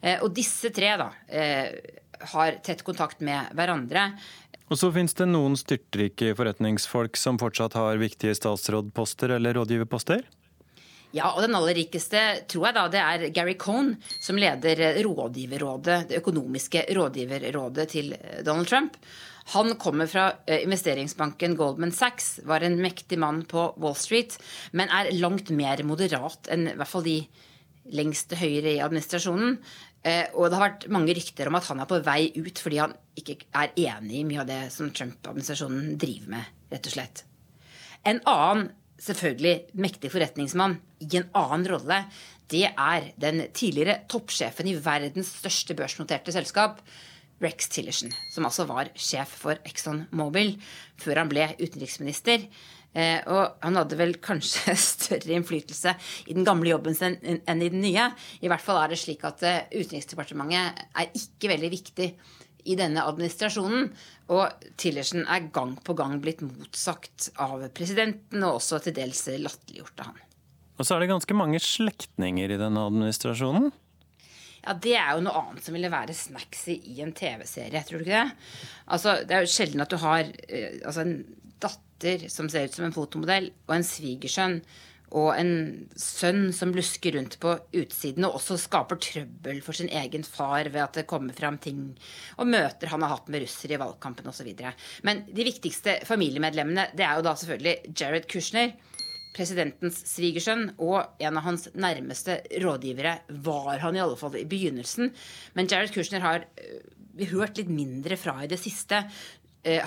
Eh, 0.00 0.22
og 0.22 0.32
disse 0.36 0.72
tre 0.74 0.94
da 1.00 1.10
eh, 1.28 1.68
har 2.32 2.58
tett 2.64 2.84
kontakt 2.86 3.22
med 3.24 3.52
hverandre. 3.56 4.10
Og 4.66 4.80
så 4.80 4.90
finnes 4.94 5.14
det 5.14 5.28
noen 5.30 5.54
styrtrike 5.58 6.32
forretningsfolk 6.38 7.18
som 7.20 7.38
fortsatt 7.38 7.76
har 7.78 8.00
viktige 8.02 8.34
statsrådposter 8.34 9.36
eller 9.36 9.54
rådgiverposter? 9.60 10.24
Ja, 11.14 11.30
og 11.30 11.44
den 11.44 11.54
aller 11.56 11.76
rikeste 11.78 12.22
tror 12.50 12.66
jeg 12.66 12.76
da 12.76 12.82
det 12.92 13.00
er 13.00 13.28
Gary 13.32 13.54
Cohn, 13.60 13.94
som 14.20 14.36
leder 14.40 14.98
rådgiverrådet, 15.06 16.00
det 16.10 16.18
økonomiske 16.18 16.82
rådgiverrådet 16.96 17.86
til 17.94 18.12
Donald 18.44 18.68
Trump. 18.68 18.98
Han 19.54 19.76
kommer 19.78 20.10
fra 20.10 20.26
investeringsbanken 20.50 21.54
Goldman 21.56 21.94
Sachs, 21.94 22.40
var 22.44 22.66
en 22.66 22.80
mektig 22.82 23.20
mann 23.22 23.44
på 23.46 23.68
Wall 23.78 23.94
Street, 23.94 24.34
men 24.74 24.90
er 24.90 25.12
langt 25.14 25.52
mer 25.54 25.84
moderat 25.86 26.50
enn 26.50 26.66
i 26.72 26.74
hvert 26.74 26.90
fall 26.90 27.06
de 27.06 27.20
lengst 27.94 28.30
til 28.30 28.40
høyre 28.40 28.72
i 28.74 28.82
administrasjonen. 28.84 29.58
Eh, 30.06 30.26
og 30.34 30.48
det 30.48 30.58
har 30.58 30.66
vært 30.68 30.88
mange 30.92 31.14
rykter 31.16 31.50
om 31.50 31.58
at 31.58 31.68
han 31.70 31.82
er 31.82 31.90
på 31.90 32.00
vei 32.06 32.20
ut 32.36 32.62
fordi 32.62 32.80
han 32.82 32.94
ikke 33.18 33.38
er 33.56 33.74
enig 33.74 34.20
i 34.20 34.26
mye 34.28 34.42
av 34.44 34.50
det 34.50 34.60
som 34.74 34.90
Trump-administrasjonen 34.94 35.96
driver 36.00 36.36
med, 36.36 36.52
rett 36.72 36.90
og 36.90 36.96
slett. 36.96 37.24
En 38.06 38.22
annen 38.30 38.68
selvfølgelig 39.02 39.76
mektig 39.82 40.12
forretningsmann 40.12 40.78
i 41.04 41.10
en 41.18 41.28
annen 41.36 41.66
rolle, 41.68 41.98
det 42.48 42.68
er 42.70 43.10
den 43.20 43.42
tidligere 43.56 43.98
toppsjefen 44.08 44.70
i 44.70 44.76
verdens 44.78 45.34
største 45.40 45.74
børsnoterte 45.76 46.32
selskap, 46.34 46.80
Rex 47.42 47.68
Tillerson, 47.68 48.14
som 48.32 48.46
altså 48.48 48.64
var 48.68 48.88
sjef 48.96 49.34
for 49.42 49.58
Exxon 49.68 50.06
Mobil 50.16 50.54
før 51.02 51.20
han 51.20 51.28
ble 51.28 51.50
utenriksminister. 51.58 52.46
Eh, 52.96 53.20
og 53.28 53.58
han 53.60 53.76
hadde 53.76 53.98
vel 53.98 54.14
kanskje 54.24 54.72
større 54.80 55.36
innflytelse 55.36 55.92
i 56.30 56.36
den 56.36 56.46
gamle 56.48 56.72
jobben 56.72 56.96
sin 56.96 57.18
enn 57.20 57.62
i 57.62 57.70
den 57.72 57.84
nye. 57.84 58.08
I 58.40 58.48
hvert 58.48 58.64
fall 58.64 58.80
er 58.80 58.92
det 58.92 59.00
slik 59.02 59.26
at 59.28 59.44
eh, 59.44 59.64
Utenriksdepartementet 59.76 60.84
er 60.96 61.10
ikke 61.12 61.52
veldig 61.52 61.72
viktig 61.74 62.10
i 62.66 62.76
denne 62.78 63.04
administrasjonen. 63.06 63.90
Og 64.32 64.68
Tillersen 64.80 65.26
er 65.28 65.50
gang 65.54 65.76
på 65.84 65.94
gang 65.98 66.16
blitt 66.24 66.42
motsagt 66.44 67.30
av 67.42 67.62
presidenten, 67.76 68.42
og 68.42 68.62
også 68.62 68.80
til 68.86 68.96
dels 68.96 69.26
latterliggjort 69.28 70.02
av 70.02 70.12
han. 70.14 70.22
Og 70.76 70.84
så 70.84 70.96
er 70.96 71.04
det 71.04 71.12
ganske 71.12 71.36
mange 71.36 71.60
slektninger 71.62 72.52
i 72.52 72.60
denne 72.60 72.88
administrasjonen? 72.88 73.70
Ja, 74.66 74.74
Det 74.74 74.96
er 74.98 75.14
jo 75.14 75.22
noe 75.24 75.40
annet 75.44 75.64
som 75.64 75.76
ville 75.76 75.92
være 75.92 76.16
snacksy 76.16 76.74
i 76.90 77.00
en 77.04 77.14
TV-serie, 77.16 77.84
tror 77.86 78.02
du 78.02 78.08
ikke 78.08 78.24
det? 78.24 78.46
Altså, 78.88 79.20
Det 79.22 79.36
er 79.36 79.44
jo 79.44 79.52
sjelden 79.52 79.84
at 79.84 79.92
du 79.92 80.00
har 80.02 80.26
eh, 80.48 80.80
altså 80.84 81.04
en 81.06 81.18
datter 81.96 82.28
som 82.28 82.48
ser 82.48 82.66
ut 82.66 82.74
som 82.74 82.84
en 82.86 82.94
fotomodell, 82.94 83.50
og 83.68 83.76
en 83.76 83.86
svigersønn 83.86 84.60
og 85.16 85.36
en 85.38 85.86
sønn 85.94 86.50
som 86.52 86.72
lusker 86.74 87.14
rundt 87.14 87.36
på 87.38 87.52
utsiden 87.78 88.26
og 88.26 88.40
også 88.40 88.56
skaper 88.58 88.98
trøbbel 88.98 89.60
for 89.62 89.78
sin 89.78 89.88
egen 89.88 90.24
far 90.26 90.66
ved 90.66 90.82
at 90.82 90.98
det 90.98 91.06
kommer 91.06 91.36
fram 91.36 91.60
ting 91.62 91.92
og 92.36 92.50
møter 92.50 92.90
han 92.90 93.04
har 93.04 93.14
hatt 93.14 93.30
med 93.30 93.44
russere 93.44 93.76
i 93.76 93.78
valgkampen 93.80 94.26
osv. 94.26 94.50
Men 95.06 95.22
de 95.30 95.46
viktigste 95.46 96.00
familiemedlemmene 96.08 96.88
det 96.98 97.06
er 97.06 97.20
jo 97.20 97.26
da 97.28 97.36
selvfølgelig 97.38 97.94
Jared 97.94 98.26
Kushner, 98.26 98.74
presidentens 99.36 100.00
svigersønn, 100.10 100.72
og 100.80 101.22
en 101.22 101.38
av 101.38 101.44
hans 101.44 101.68
nærmeste 101.76 102.40
rådgivere 102.64 103.18
var 103.44 103.78
han 103.84 103.94
i 103.94 104.02
alle 104.02 104.16
fall 104.18 104.34
i 104.40 104.46
begynnelsen. 104.48 105.12
Men 105.54 105.68
Jared 105.70 105.92
Kushner 105.94 106.24
har 106.24 106.46
vi 107.16 107.28
hørt 107.30 107.60
litt 107.60 107.70
mindre 107.72 108.16
fra 108.20 108.38
i 108.42 108.48
det 108.50 108.58
siste. 108.60 109.04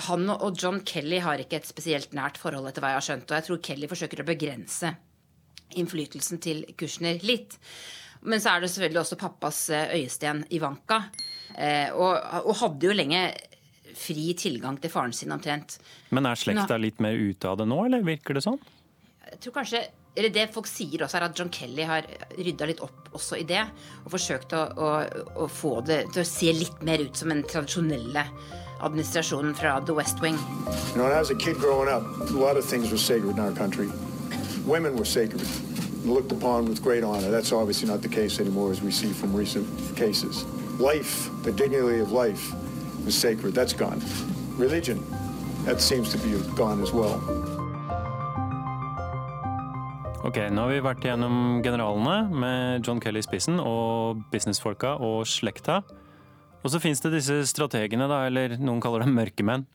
Han 0.08 0.28
og 0.34 0.58
John 0.60 0.82
Kelly 0.84 1.22
har 1.24 1.40
ikke 1.40 1.60
et 1.60 1.68
spesielt 1.68 2.12
nært 2.16 2.40
forhold, 2.40 2.68
etter 2.68 2.84
hva 2.84 2.92
jeg 2.92 3.00
har 3.00 3.06
skjønt. 3.06 3.30
Og 3.30 3.38
jeg 3.38 3.46
tror 3.46 3.62
Kelly 3.64 3.88
forsøker 3.90 4.22
å 4.22 4.28
begrense 4.28 4.92
innflytelsen 5.80 6.40
til 6.42 6.64
Kushner 6.78 7.22
litt. 7.24 7.56
Men 8.26 8.42
så 8.42 8.52
er 8.52 8.60
det 8.60 8.72
selvfølgelig 8.72 9.00
også 9.04 9.20
pappas 9.20 9.60
øyesten 9.72 10.42
Ivanka. 10.52 10.98
Og, 11.96 12.12
og 12.42 12.58
hadde 12.60 12.90
jo 12.90 12.96
lenge 12.96 13.22
fri 13.96 14.32
tilgang 14.38 14.78
til 14.80 14.92
faren 14.92 15.14
sin 15.16 15.32
omtrent. 15.34 15.78
Men 16.14 16.28
er 16.28 16.38
slekta 16.38 16.78
litt 16.80 17.00
mer 17.02 17.16
ute 17.16 17.48
av 17.48 17.58
det 17.60 17.68
nå, 17.70 17.80
eller 17.86 18.04
virker 18.06 18.36
det 18.36 18.44
sånn? 18.46 18.60
Jeg 19.30 19.42
tror 19.46 19.60
kanskje 19.60 19.86
eller 20.18 20.32
Det 20.34 20.48
folk 20.50 20.66
sier 20.66 21.04
også, 21.04 21.20
er 21.20 21.24
at 21.28 21.38
John 21.38 21.52
Kelly 21.54 21.84
har 21.86 22.06
rydda 22.34 22.66
litt 22.66 22.80
opp 22.82 23.12
også 23.14 23.38
i 23.38 23.44
det. 23.46 23.62
Og 24.02 24.10
forsøkt 24.16 24.56
å, 24.58 24.64
å, 24.74 24.88
å, 25.44 25.46
få 25.46 25.76
det 25.86 26.00
til 26.10 26.24
å 26.24 26.26
se 26.26 26.50
litt 26.50 26.82
mer 26.84 27.04
ut 27.06 27.16
som 27.16 27.30
den 27.30 27.44
tradisjonelle 27.46 28.24
administrasjonen 28.82 29.54
fra 29.54 29.80
The 29.86 29.92
West 29.92 30.20
Wing. 30.22 30.38
You 30.94 31.02
know, 31.02 31.20
as 31.20 31.30
a 31.30 31.34
kid 31.34 31.56
growing 31.56 31.88
up, 31.88 32.02
a 32.30 32.32
lot 32.32 32.56
of 32.56 32.64
things 32.64 32.90
were 32.90 32.98
sacred 32.98 33.36
in 33.36 33.40
our 33.40 33.52
country. 33.52 33.88
Women 34.66 34.94
were 34.96 35.04
sacred, 35.04 35.46
looked 36.04 36.32
upon 36.32 36.68
with 36.68 36.82
great 36.82 37.04
honor. 37.04 37.30
That's 37.30 37.52
obviously 37.52 37.88
not 37.88 38.02
the 38.02 38.08
case 38.08 38.40
anymore, 38.40 38.72
as 38.72 38.82
we 38.82 38.90
see 38.90 39.12
from 39.12 39.36
recent 39.36 39.66
cases. 39.96 40.44
Life, 40.78 41.30
the 41.42 41.52
dignity 41.52 42.00
of 42.00 42.12
life, 42.12 42.52
was 43.04 43.14
sacred. 43.14 43.54
That's 43.54 43.72
gone. 43.72 44.00
Religion, 44.58 44.98
that 45.64 45.80
seems 45.80 46.10
to 46.12 46.18
be 46.18 46.30
gone 46.56 46.82
as 46.82 46.92
well. 46.92 47.20
Ok, 50.20 50.36
Nå 50.52 50.62
har 50.62 50.68
vi 50.68 50.82
vært 50.84 51.04
gjennom 51.08 51.62
generalene 51.64 52.28
med 52.28 52.84
John 52.86 53.00
Kelly 53.00 53.22
i 53.22 53.24
spissen, 53.24 53.56
og 53.58 54.20
businessfolka 54.30 54.92
og 55.00 55.24
slekta. 55.26 55.80
Og 56.60 56.72
så 56.72 56.80
fins 56.82 57.00
det 57.00 57.14
disse 57.14 57.42
strategene, 57.48 58.08
da, 58.10 58.24
eller 58.28 58.56
noen 58.60 58.82
kaller 58.84 59.06
dem 59.06 59.14
mørkemenn. 59.16 59.66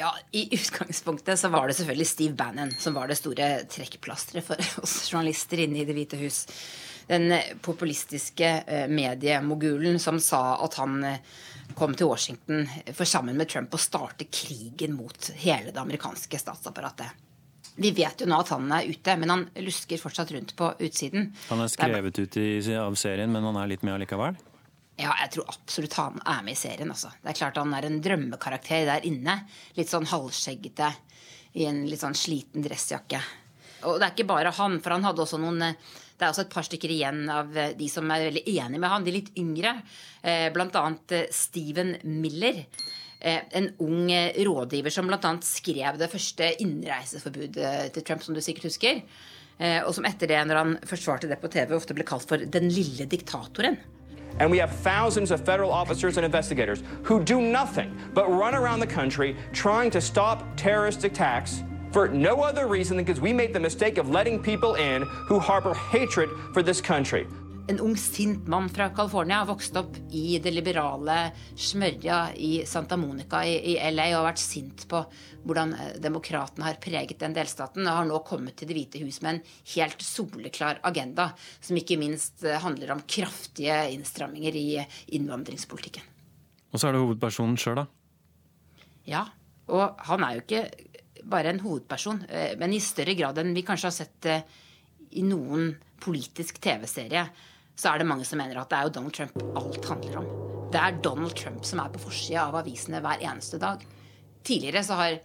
Ja, 0.00 0.14
I 0.32 0.46
utgangspunktet 0.54 1.38
så 1.38 1.50
var 1.52 1.68
det 1.68 1.76
selvfølgelig 1.76 2.08
Steve 2.08 2.36
Bannon 2.38 2.70
som 2.80 2.94
var 2.96 3.10
det 3.10 3.18
store 3.20 3.50
trekkplasteret 3.68 4.46
for 4.46 4.70
oss 4.84 4.94
journalister 5.10 5.60
inne 5.66 5.82
i 5.82 5.84
Det 5.88 5.96
hvite 5.96 6.20
hus. 6.22 6.46
Den 7.10 7.34
populistiske 7.60 8.48
mediemogulen 8.88 9.98
som 10.00 10.20
sa 10.22 10.60
at 10.62 10.76
han 10.78 11.02
kom 11.74 11.96
til 11.98 12.06
Washington 12.06 12.68
for 12.94 13.04
sammen 13.04 13.36
med 13.36 13.50
Trump 13.50 13.74
å 13.74 13.80
starte 13.82 14.28
krigen 14.30 14.94
mot 14.94 15.32
hele 15.42 15.74
det 15.74 15.82
amerikanske 15.82 16.38
statsapparatet. 16.38 17.26
Vi 17.80 17.90
vet 17.96 18.22
jo 18.22 18.28
nå 18.30 18.38
at 18.40 18.50
han 18.54 18.70
er 18.76 18.88
ute, 18.90 19.16
men 19.18 19.32
han 19.32 19.44
lusker 19.64 20.00
fortsatt 20.00 20.32
rundt 20.34 20.54
på 20.56 20.70
utsiden. 20.78 21.30
Han 21.48 21.62
er 21.64 21.70
skrevet 21.72 22.18
ut 22.18 22.38
i, 22.40 22.48
av 22.76 22.96
serien, 22.98 23.30
men 23.32 23.46
han 23.46 23.58
er 23.58 23.70
litt 23.74 23.84
med 23.86 23.98
allikevel? 23.98 24.38
Ja, 25.00 25.14
jeg 25.22 25.32
tror 25.32 25.48
absolutt 25.48 25.96
han 25.96 26.18
er 26.28 26.42
med 26.44 26.56
i 26.56 26.60
serien. 26.60 26.90
Altså. 26.92 27.12
Det 27.22 27.32
er 27.32 27.38
klart 27.38 27.60
Han 27.60 27.72
er 27.76 27.86
en 27.88 28.00
drømmekarakter 28.04 28.84
der 28.88 29.06
inne. 29.08 29.38
Litt 29.78 29.92
sånn 29.92 30.08
halvskjeggete 30.10 30.90
i 31.58 31.66
en 31.66 31.86
litt 31.88 32.02
sånn 32.02 32.16
sliten 32.18 32.64
dressjakke. 32.64 33.20
Og 33.88 33.96
det 33.96 34.06
er 34.06 34.14
ikke 34.14 34.28
bare 34.28 34.52
han, 34.52 34.76
for 34.84 34.92
han 34.92 35.06
hadde 35.08 35.24
også 35.24 35.40
noen 35.40 35.62
Det 35.64 36.26
er 36.26 36.28
også 36.28 36.44
et 36.44 36.52
par 36.52 36.66
stykker 36.66 36.92
igjen 36.92 37.22
av 37.32 37.54
de 37.78 37.86
som 37.88 38.10
er 38.12 38.26
veldig 38.28 38.42
enige 38.44 38.80
med 38.82 38.92
han, 38.92 39.06
de 39.06 39.14
litt 39.14 39.30
yngre. 39.40 39.72
Blant 40.52 40.76
annet 40.76 41.32
Steven 41.32 41.94
Miller. 42.04 42.66
en 43.20 43.70
ung 43.80 44.10
rådgiver 44.36 44.92
som 44.92 45.08
bl.a. 45.08 45.32
skrev 45.44 45.96
det 46.00 46.10
første 46.12 46.50
innreiseforbudet 46.60 47.94
til 47.94 48.04
Trump, 48.04 48.22
som 48.22 48.36
du 48.36 48.40
sikkert 48.44 48.68
husker. 48.68 49.00
Og 49.86 49.94
som 49.96 50.04
etter 50.04 50.28
det, 50.28 50.44
når 50.44 50.60
han 50.60 50.76
forsvarte 50.88 51.28
det 51.28 51.40
på 51.40 51.48
TV, 51.52 51.72
ofte 51.76 51.96
ble 51.96 52.04
kalt 52.04 52.28
for 52.28 52.36
'den 52.36 52.68
lille 52.68 53.08
diktatoren'. 53.08 53.80
And 54.38 54.50
we 54.50 54.58
have 54.58 54.74
thousands 54.76 55.30
of 55.30 55.44
federal 55.44 55.72
officers 55.72 56.16
and 56.16 56.24
investigators 56.24 56.82
who 57.02 57.22
do 57.22 57.40
nothing 57.40 57.96
but 58.14 58.30
run 58.30 58.54
around 58.54 58.80
the 58.80 58.86
country 58.86 59.36
trying 59.52 59.90
to 59.90 60.00
stop 60.00 60.46
terrorist 60.56 61.04
attacks 61.04 61.62
for 61.92 62.08
no 62.08 62.42
other 62.42 62.66
reason 62.66 62.96
than 62.96 63.04
because 63.04 63.20
we 63.20 63.32
made 63.32 63.52
the 63.52 63.60
mistake 63.60 63.98
of 63.98 64.10
letting 64.10 64.40
people 64.40 64.76
in 64.76 65.02
who 65.02 65.38
harbor 65.38 65.74
hatred 65.74 66.30
for 66.52 66.62
this 66.62 66.80
country. 66.80 67.26
En 67.70 67.78
ung, 67.80 67.96
sint 67.96 68.48
mann 68.50 68.66
fra 68.68 68.88
California 68.90 69.44
vokste 69.46 69.78
opp 69.78 69.98
i 70.10 70.40
det 70.42 70.50
liberale 70.50 71.28
smørja 71.54 72.16
i 72.34 72.64
Santa 72.66 72.96
Monica 72.98 73.44
i, 73.46 73.52
i 73.70 73.90
LA 73.92 74.08
og 74.08 74.16
har 74.16 74.24
vært 74.26 74.40
sint 74.42 74.86
på 74.90 75.02
hvordan 75.44 75.74
eh, 75.76 75.92
demokratene 76.02 76.66
har 76.66 76.80
preget 76.82 77.20
den 77.20 77.36
delstaten, 77.36 77.86
og 77.86 78.00
har 78.00 78.08
nå 78.08 78.16
kommet 78.26 78.56
til 78.58 78.66
Det 78.66 78.74
hvite 78.74 79.02
hus 79.04 79.20
med 79.22 79.36
en 79.36 79.52
helt 79.76 80.02
soleklar 80.02 80.80
agenda, 80.88 81.28
som 81.62 81.78
ikke 81.78 81.98
minst 82.00 82.42
eh, 82.42 82.58
handler 82.58 82.90
om 82.96 83.04
kraftige 83.06 83.76
innstramminger 83.92 84.58
i 84.58 84.66
innvandringspolitikken. 85.20 86.08
Og 86.72 86.82
så 86.82 86.88
er 86.88 86.96
det 86.96 87.04
hovedpersonen 87.04 87.54
sjøl, 87.60 87.84
da? 87.84 87.86
Ja. 89.06 89.22
Og 89.70 90.02
han 90.08 90.26
er 90.26 90.40
jo 90.40 90.42
ikke 90.42 90.64
bare 91.30 91.54
en 91.54 91.62
hovedperson, 91.62 92.24
eh, 92.26 92.58
men 92.58 92.74
i 92.74 92.82
større 92.82 93.14
grad 93.14 93.38
enn 93.38 93.54
vi 93.54 93.62
kanskje 93.68 93.92
har 93.92 93.96
sett 94.00 94.30
i 95.14 95.22
noen 95.22 95.70
politisk 96.02 96.58
TV-serie 96.62 97.28
så 97.80 97.94
er 97.94 98.02
det 98.02 98.08
mange 98.10 98.26
som 98.28 98.40
mener 98.40 98.60
at 98.60 98.68
det 98.68 98.76
er 98.76 98.88
jo 98.88 98.94
Donald 98.98 99.16
Trump 99.16 99.40
alt 99.56 99.88
handler 99.88 100.20
om. 100.20 100.28
Det 100.70 100.80
er 100.80 100.98
Donald 101.02 101.34
Trump 101.38 101.64
som 101.66 101.80
er 101.82 101.92
på 101.94 102.02
forsida 102.02 102.44
av 102.44 102.58
avisene 102.60 103.00
hver 103.02 103.24
eneste 103.24 103.60
dag. 103.62 103.82
Tidligere 104.44 104.84
så 104.84 104.98
har 105.00 105.16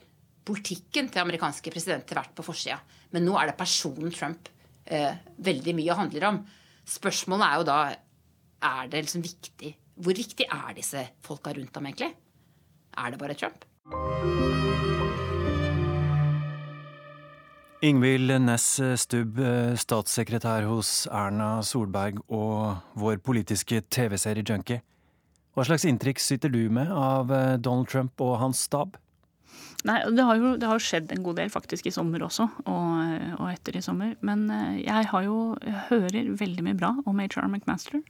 politikken 0.45 1.09
til 1.11 1.23
amerikanske 1.23 1.73
presidenter 1.73 2.19
vært 2.19 2.35
på 2.37 2.45
forsida, 2.45 2.79
men 3.11 3.25
nå 3.27 3.35
er 3.39 3.51
det 3.51 3.59
personen 3.59 4.13
Trump 4.13 4.49
eh, 4.85 5.17
veldig 5.37 5.75
mye 5.75 5.99
handler 5.99 6.27
om. 6.31 6.41
Spørsmålet 6.95 7.47
er 7.47 7.59
jo 7.59 7.67
da 7.67 7.79
er 8.65 8.87
det 8.89 9.01
liksom 9.03 9.23
viktig 9.25 9.71
Hvor 9.95 10.15
viktig 10.15 10.45
er 10.51 10.73
disse 10.75 11.01
folka 11.23 11.53
rundt 11.55 11.75
ham 11.77 11.87
egentlig? 11.87 12.11
Er 12.99 13.11
det 13.11 13.19
bare 13.19 13.37
Trump? 13.39 13.63
Ingvild 17.83 18.31
Næss 18.45 18.79
Stubb, 19.01 19.39
statssekretær 19.77 20.63
hos 20.69 21.05
Erna 21.11 21.59
Solberg 21.65 22.21
og 22.31 22.77
vår 22.95 23.19
politiske 23.25 23.81
TV-serie-junkie. 23.91 24.79
Hva 25.55 25.63
slags 25.63 25.85
inntrykk 25.87 26.19
sitter 26.19 26.51
du 26.51 26.65
med 26.73 26.89
av 26.91 27.31
eh, 27.31 27.55
Donald 27.63 27.87
Trump 27.87 28.19
og 28.23 28.35
hans 28.41 28.65
stab? 28.67 28.97
Nei, 29.87 30.01
det 30.11 30.23
har, 30.25 30.39
jo, 30.41 30.55
det 30.59 30.67
har 30.67 30.81
skjedd 30.81 31.13
en 31.13 31.23
god 31.23 31.39
del 31.39 31.51
faktisk 31.53 31.87
i 31.87 31.93
sommer 31.95 32.25
også, 32.25 32.47
og, 32.65 32.89
og, 33.37 33.45
etter 33.53 33.77
i 33.79 33.83
sommer. 33.85 34.17
Men 34.25 34.49
eh, 34.51 34.81
jeg 34.83 35.07
har 35.13 35.23
jo, 35.23 35.37
jeg 35.63 35.85
hører 35.91 36.33
veldig 36.41 36.65
mye 36.67 36.79
bra 36.79 36.91
om 37.07 37.23
HR 37.23 37.47
McMaster. 37.47 38.03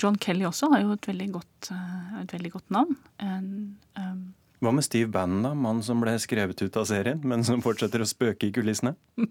John 0.00 0.18
Kelly 0.20 0.44
også 0.48 0.68
har 0.74 0.84
jo 0.84 0.92
et 0.96 1.08
veldig 1.08 1.30
godt, 1.38 1.72
eh, 1.72 2.20
et 2.20 2.36
veldig 2.36 2.52
godt 2.58 2.76
navn. 2.76 3.00
En, 3.24 3.48
um, 3.96 4.22
hva 4.62 4.70
med 4.70 4.84
Steve 4.86 5.10
Bannon, 5.10 5.42
da? 5.42 5.54
Mannen 5.58 5.82
som 5.82 6.00
ble 6.02 6.14
skrevet 6.22 6.62
ut 6.62 6.76
av 6.78 6.86
serien, 6.86 7.20
men 7.26 7.42
som 7.44 7.62
fortsetter 7.64 8.02
å 8.02 8.06
spøke 8.06 8.46
i 8.46 8.52
kulissene? 8.54 8.94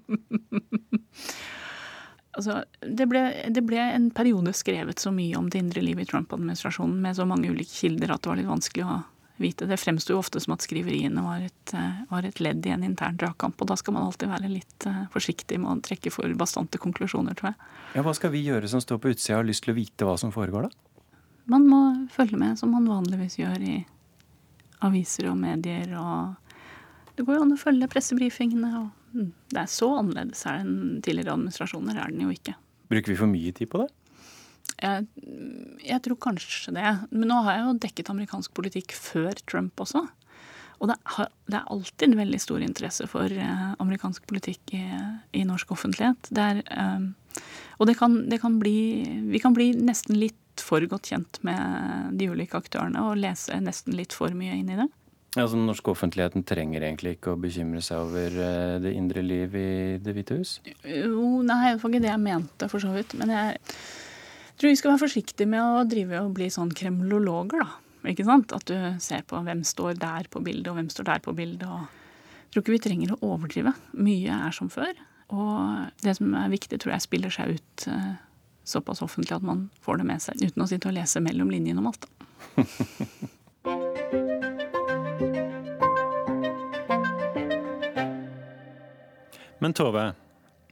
altså, 2.36 2.58
det 2.84 3.08
ble, 3.08 3.24
det 3.48 3.64
ble, 3.64 3.80
en 3.80 4.10
periode 4.16 4.52
skrevet 4.58 5.00
så 5.00 5.14
mye 5.16 5.40
om 5.40 5.48
det 5.48 5.62
indre 5.64 5.84
livet 5.86 6.10
i 6.10 6.12
Trump-administrasjonen 6.12 7.00
med 7.06 7.16
så 7.16 7.28
mange 7.30 7.48
ulike 7.48 7.72
kilder 7.72 8.12
at 8.12 8.26
det 8.26 8.32
var 8.34 8.42
litt 8.42 8.52
vanskelig 8.52 8.84
å 8.84 8.98
vite. 9.42 9.70
Det 9.72 9.78
fremsto 9.80 10.18
ofte 10.20 10.42
som 10.44 10.58
at 10.58 10.66
skriveriene 10.68 11.24
var 11.24 11.46
et, 11.48 11.74
eh, 11.74 12.04
var 12.10 12.28
et, 12.28 12.44
ledd 12.44 12.68
i 12.68 12.74
en 12.76 12.84
intern 12.84 13.16
dragkamp. 13.18 13.56
Og 13.56 13.72
da 13.72 13.80
skal 13.80 13.96
man 13.96 14.10
alltid 14.10 14.30
være 14.30 14.52
litt 14.52 14.86
eh, 14.86 15.06
forsiktig 15.16 15.62
med 15.64 15.72
å 15.72 15.82
trekke 15.88 16.12
for 16.12 16.28
bastante 16.38 16.78
konklusjoner, 16.78 17.40
tror 17.40 17.54
jeg. 17.54 17.72
Ja, 17.96 18.04
Hva 18.04 18.14
skal 18.20 18.36
vi 18.36 18.44
gjøre 18.46 18.68
som 18.68 18.84
står 18.84 19.00
på 19.00 19.16
utsida 19.16 19.38
og 19.40 19.46
har 19.46 19.50
lyst 19.50 19.64
til 19.66 19.74
å 19.74 19.80
vite 19.80 20.06
hva 20.08 20.20
som 20.20 20.36
foregår, 20.36 20.68
da? 20.68 21.08
Man 21.52 21.66
må 21.68 21.82
følge 22.14 22.38
med 22.38 22.60
som 22.60 22.76
man 22.76 22.86
vanligvis 22.86 23.40
gjør 23.40 23.64
i 23.66 23.80
aviser 24.86 25.30
og 25.32 25.38
medier. 25.40 25.94
og 25.98 27.16
Det 27.16 27.26
går 27.26 27.38
jo 27.38 27.46
an 27.46 27.56
å 27.56 27.62
følge 27.62 27.90
pressebrifingene. 27.92 28.72
og 28.82 29.18
mm, 29.18 29.32
Det 29.54 29.64
er 29.64 29.72
så 29.72 29.92
annerledes 30.00 30.44
her 30.48 30.62
enn 30.64 31.02
tidligere 31.04 31.36
administrasjoner, 31.38 31.98
er 31.98 32.14
den 32.14 32.28
jo 32.28 32.36
ikke. 32.36 32.56
Bruker 32.92 33.14
vi 33.14 33.20
for 33.20 33.32
mye 33.32 33.54
tid 33.56 33.72
på 33.72 33.84
det? 33.84 33.90
Jeg, 34.82 35.06
jeg, 35.86 36.00
tror 36.06 36.18
kanskje 36.30 36.74
det. 36.76 36.96
Men 37.12 37.30
nå 37.30 37.44
har 37.46 37.58
jeg 37.58 37.68
jo 37.68 37.78
dekket 37.86 38.12
amerikansk 38.14 38.54
politikk 38.58 38.96
før 38.98 39.38
Trump 39.46 39.84
også. 39.84 40.08
Og 40.82 40.90
det, 40.90 40.98
har, 41.14 41.30
det 41.46 41.60
er 41.60 41.70
alltid 41.70 42.08
en 42.08 42.18
veldig 42.18 42.40
stor 42.42 42.64
interesse 42.66 43.06
for 43.10 43.30
eh, 43.30 43.66
amerikansk 43.84 44.26
politikk 44.30 44.74
i, 44.74 44.86
i 45.38 45.44
norsk 45.46 45.76
offentlighet. 45.76 46.32
Det 46.34 46.42
er, 46.42 46.62
eh, 46.74 47.44
og 47.78 47.90
det 47.90 48.00
kan, 48.00 48.18
det 48.30 48.42
kan 48.42 48.58
bli 48.62 49.06
Vi 49.30 49.40
kan 49.42 49.54
bli 49.58 49.72
nesten 49.78 50.18
litt 50.20 50.41
for 50.66 50.84
godt 50.90 51.12
kjent 51.12 51.40
med 51.48 52.18
de 52.20 52.30
ulike 52.32 52.58
aktørene 52.60 53.04
og 53.08 53.20
lese 53.20 53.60
nesten 53.64 53.96
litt 53.98 54.16
for 54.16 54.34
mye 54.38 54.58
inn 54.58 54.72
i 54.72 54.80
det. 54.80 54.88
Ja, 55.36 55.46
så 55.48 55.56
Den 55.56 55.68
norske 55.70 55.94
offentligheten 55.94 56.44
trenger 56.44 56.84
egentlig 56.84 57.16
ikke 57.16 57.34
å 57.36 57.40
bekymre 57.40 57.80
seg 57.86 58.04
over 58.04 58.34
eh, 58.36 58.80
det 58.84 58.92
indre 59.00 59.22
liv 59.24 59.54
i 59.56 59.70
Det 60.04 60.12
hvite 60.16 60.42
hus? 60.42 60.58
Jo, 60.84 61.40
nei, 61.48 61.72
det 61.72 61.78
var 61.80 61.94
ikke 61.94 62.04
det 62.04 62.12
jeg 62.12 62.24
mente, 62.26 62.68
for 62.72 62.84
så 62.84 62.92
vidt. 62.92 63.16
Men 63.20 63.32
jeg 63.32 63.62
tror 64.60 64.74
vi 64.74 64.80
skal 64.82 64.92
være 64.92 65.04
forsiktige 65.06 65.48
med 65.48 65.64
å 65.64 65.86
drive 65.88 66.20
og 66.26 66.34
bli 66.36 66.50
sånn 66.52 66.74
kremlologer, 66.76 67.64
da. 67.64 67.80
Ikke 68.12 68.26
sant? 68.28 68.52
At 68.58 68.68
du 68.68 68.76
ser 69.00 69.24
på 69.30 69.40
hvem 69.46 69.62
står 69.68 69.96
der 70.02 70.28
på 70.34 70.42
bildet, 70.44 70.68
og 70.72 70.80
hvem 70.80 70.90
står 70.92 71.08
der 71.14 71.24
på 71.24 71.36
bildet. 71.38 71.64
og 71.70 71.88
Jeg 71.88 72.52
tror 72.52 72.66
ikke 72.66 72.76
vi 72.76 72.84
trenger 72.90 73.16
å 73.16 73.22
overdrive. 73.32 73.76
Mye 73.96 74.42
er 74.50 74.58
som 74.58 74.72
før. 74.74 74.92
Og 75.32 76.04
det 76.04 76.18
som 76.18 76.36
er 76.36 76.52
viktig, 76.52 76.82
tror 76.82 76.98
jeg 76.98 77.06
spiller 77.06 77.32
seg 77.32 77.56
ut 77.56 77.88
eh, 77.88 78.12
såpass 78.72 79.04
offentlig 79.06 79.36
at 79.38 79.46
man 79.46 79.68
får 79.84 80.02
det 80.02 80.08
med 80.10 80.24
seg, 80.24 80.42
uten 80.42 80.64
å 80.64 80.70
sitte 80.70 80.90
og 80.90 80.98
lese 80.98 81.22
mellom 81.24 81.52
linjene 81.54 81.84
om 81.84 81.92
alt. 81.92 82.10
Men 89.62 89.76
Tove, 89.78 90.08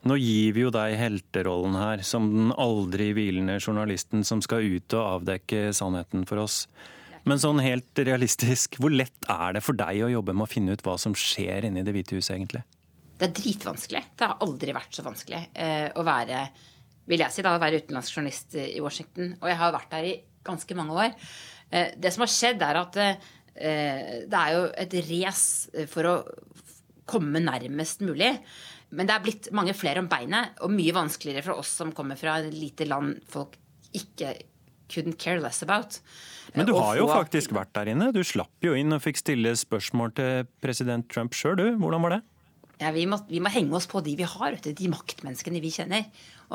nå 0.10 0.16
gir 0.18 0.56
vi 0.56 0.64
jo 0.64 0.72
deg 0.74 0.96
helterollen 0.98 1.76
her, 1.78 2.02
som 2.02 2.26
den 2.34 2.54
aldri 2.58 3.12
hvilende 3.14 3.60
journalisten 3.60 4.24
som 4.26 4.42
skal 4.42 4.66
ut 4.66 4.96
og 4.98 5.20
avdekke 5.20 5.70
sannheten 5.78 6.26
for 6.26 6.42
oss. 6.42 6.64
Men 7.30 7.38
sånn 7.38 7.62
helt 7.62 8.00
realistisk, 8.02 8.80
hvor 8.82 8.90
lett 8.90 9.30
er 9.30 9.54
det 9.58 9.62
for 9.62 9.78
deg 9.78 10.02
å 10.08 10.10
jobbe 10.10 10.34
med 10.34 10.48
å 10.48 10.50
finne 10.50 10.74
ut 10.74 10.82
hva 10.86 10.96
som 10.98 11.14
skjer 11.14 11.68
inni 11.68 11.84
Det 11.86 11.94
hvite 11.94 12.18
huset, 12.18 12.34
egentlig? 12.38 12.64
Det 13.20 13.28
er 13.28 13.36
dritvanskelig. 13.36 14.04
Det 14.18 14.26
har 14.26 14.42
aldri 14.42 14.74
vært 14.74 14.96
så 14.96 15.04
vanskelig 15.06 15.44
eh, 15.54 15.90
å 15.94 16.06
være 16.08 16.46
vil 17.10 17.24
jeg 17.24 17.34
si, 17.34 17.46
da, 17.46 17.56
å 17.58 17.62
være 17.62 17.82
utenlandsk 17.84 18.18
journalist 18.18 18.58
i 18.62 18.80
Washington. 18.84 19.34
Og 19.42 19.50
jeg 19.50 19.60
har 19.60 19.76
vært 19.76 19.94
der 19.94 20.10
i 20.10 20.16
ganske 20.46 20.78
mange 20.78 20.98
år. 21.06 21.30
Eh, 21.70 21.94
det 21.98 22.14
som 22.14 22.26
har 22.26 22.34
skjedd, 22.34 22.66
er 22.66 22.82
at 22.82 23.00
eh, 23.04 23.30
det 24.30 24.42
er 24.42 24.56
jo 24.56 24.66
et 24.86 25.00
race 25.10 25.86
for 25.92 26.10
å 26.10 26.18
komme 27.10 27.42
nærmest 27.42 28.06
mulig. 28.06 28.36
Men 28.96 29.10
det 29.10 29.16
er 29.16 29.26
blitt 29.26 29.50
mange 29.54 29.76
flere 29.78 30.02
om 30.02 30.10
beinet, 30.10 30.56
og 30.66 30.74
mye 30.74 30.96
vanskeligere 30.96 31.46
for 31.46 31.62
oss 31.62 31.74
som 31.82 31.94
kommer 31.96 32.18
fra 32.18 32.40
et 32.42 32.54
lite 32.54 32.88
land 32.90 33.20
folk 33.30 33.58
ikke 33.98 34.36
couldn't 34.90 35.20
care 35.22 35.42
less 35.42 35.62
about. 35.66 36.00
Men 36.56 36.66
du 36.66 36.74
har 36.78 36.98
jo 36.98 37.06
faktisk 37.10 37.54
vært 37.54 37.74
der 37.78 37.92
inne. 37.94 38.10
Du 38.14 38.24
slapp 38.26 38.66
jo 38.66 38.74
inn 38.78 38.94
og 38.96 39.04
fikk 39.04 39.22
stille 39.22 39.54
spørsmål 39.58 40.14
til 40.18 40.50
president 40.64 41.06
Trump 41.12 41.38
sjøl, 41.38 41.58
du. 41.60 41.68
Hvordan 41.82 42.06
var 42.06 42.18
det? 42.18 42.22
Ja, 42.80 42.94
vi, 42.96 43.04
må, 43.12 43.18
vi, 43.28 43.42
må, 43.44 43.52
henge 43.52 43.76
oss 43.76 43.90
på 43.92 44.00
de 44.04 44.14
vi 44.16 44.28
har, 44.28 44.56
de 44.64 44.92
maktmenneskene 44.92 45.60
vi 45.60 45.72
kjenner. 45.76 46.06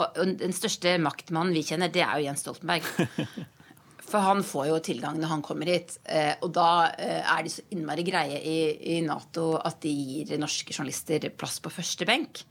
Og 0.00 0.16
den 0.40 0.54
største 0.56 0.96
maktmannen 1.02 1.52
vi 1.52 1.64
kjenner, 1.66 1.92
det 1.92 2.00
er 2.00 2.16
jo 2.16 2.30
Jens 2.30 2.44
Stoltenberg. 2.46 2.86
For 4.08 4.22
han 4.24 4.40
får 4.44 4.68
jo 4.68 4.78
tilgang 4.84 5.18
når 5.20 5.30
han 5.32 5.42
kommer 5.44 5.68
hit. 5.68 5.96
Eh, 6.04 6.32
og 6.44 6.52
da 6.56 6.68
eh, 6.92 7.20
er 7.20 7.44
de 7.44 7.52
så 7.52 7.64
innmari 7.74 8.04
greie 8.06 8.40
i, 8.40 8.58
i 8.94 8.98
Nato 9.04 9.54
at 9.56 9.80
de 9.84 9.92
gir 9.92 10.36
norske 10.40 10.72
journalister 10.76 11.28
plass 11.36 11.58
på 11.64 11.72
første 11.72 12.08
benk. 12.08 12.44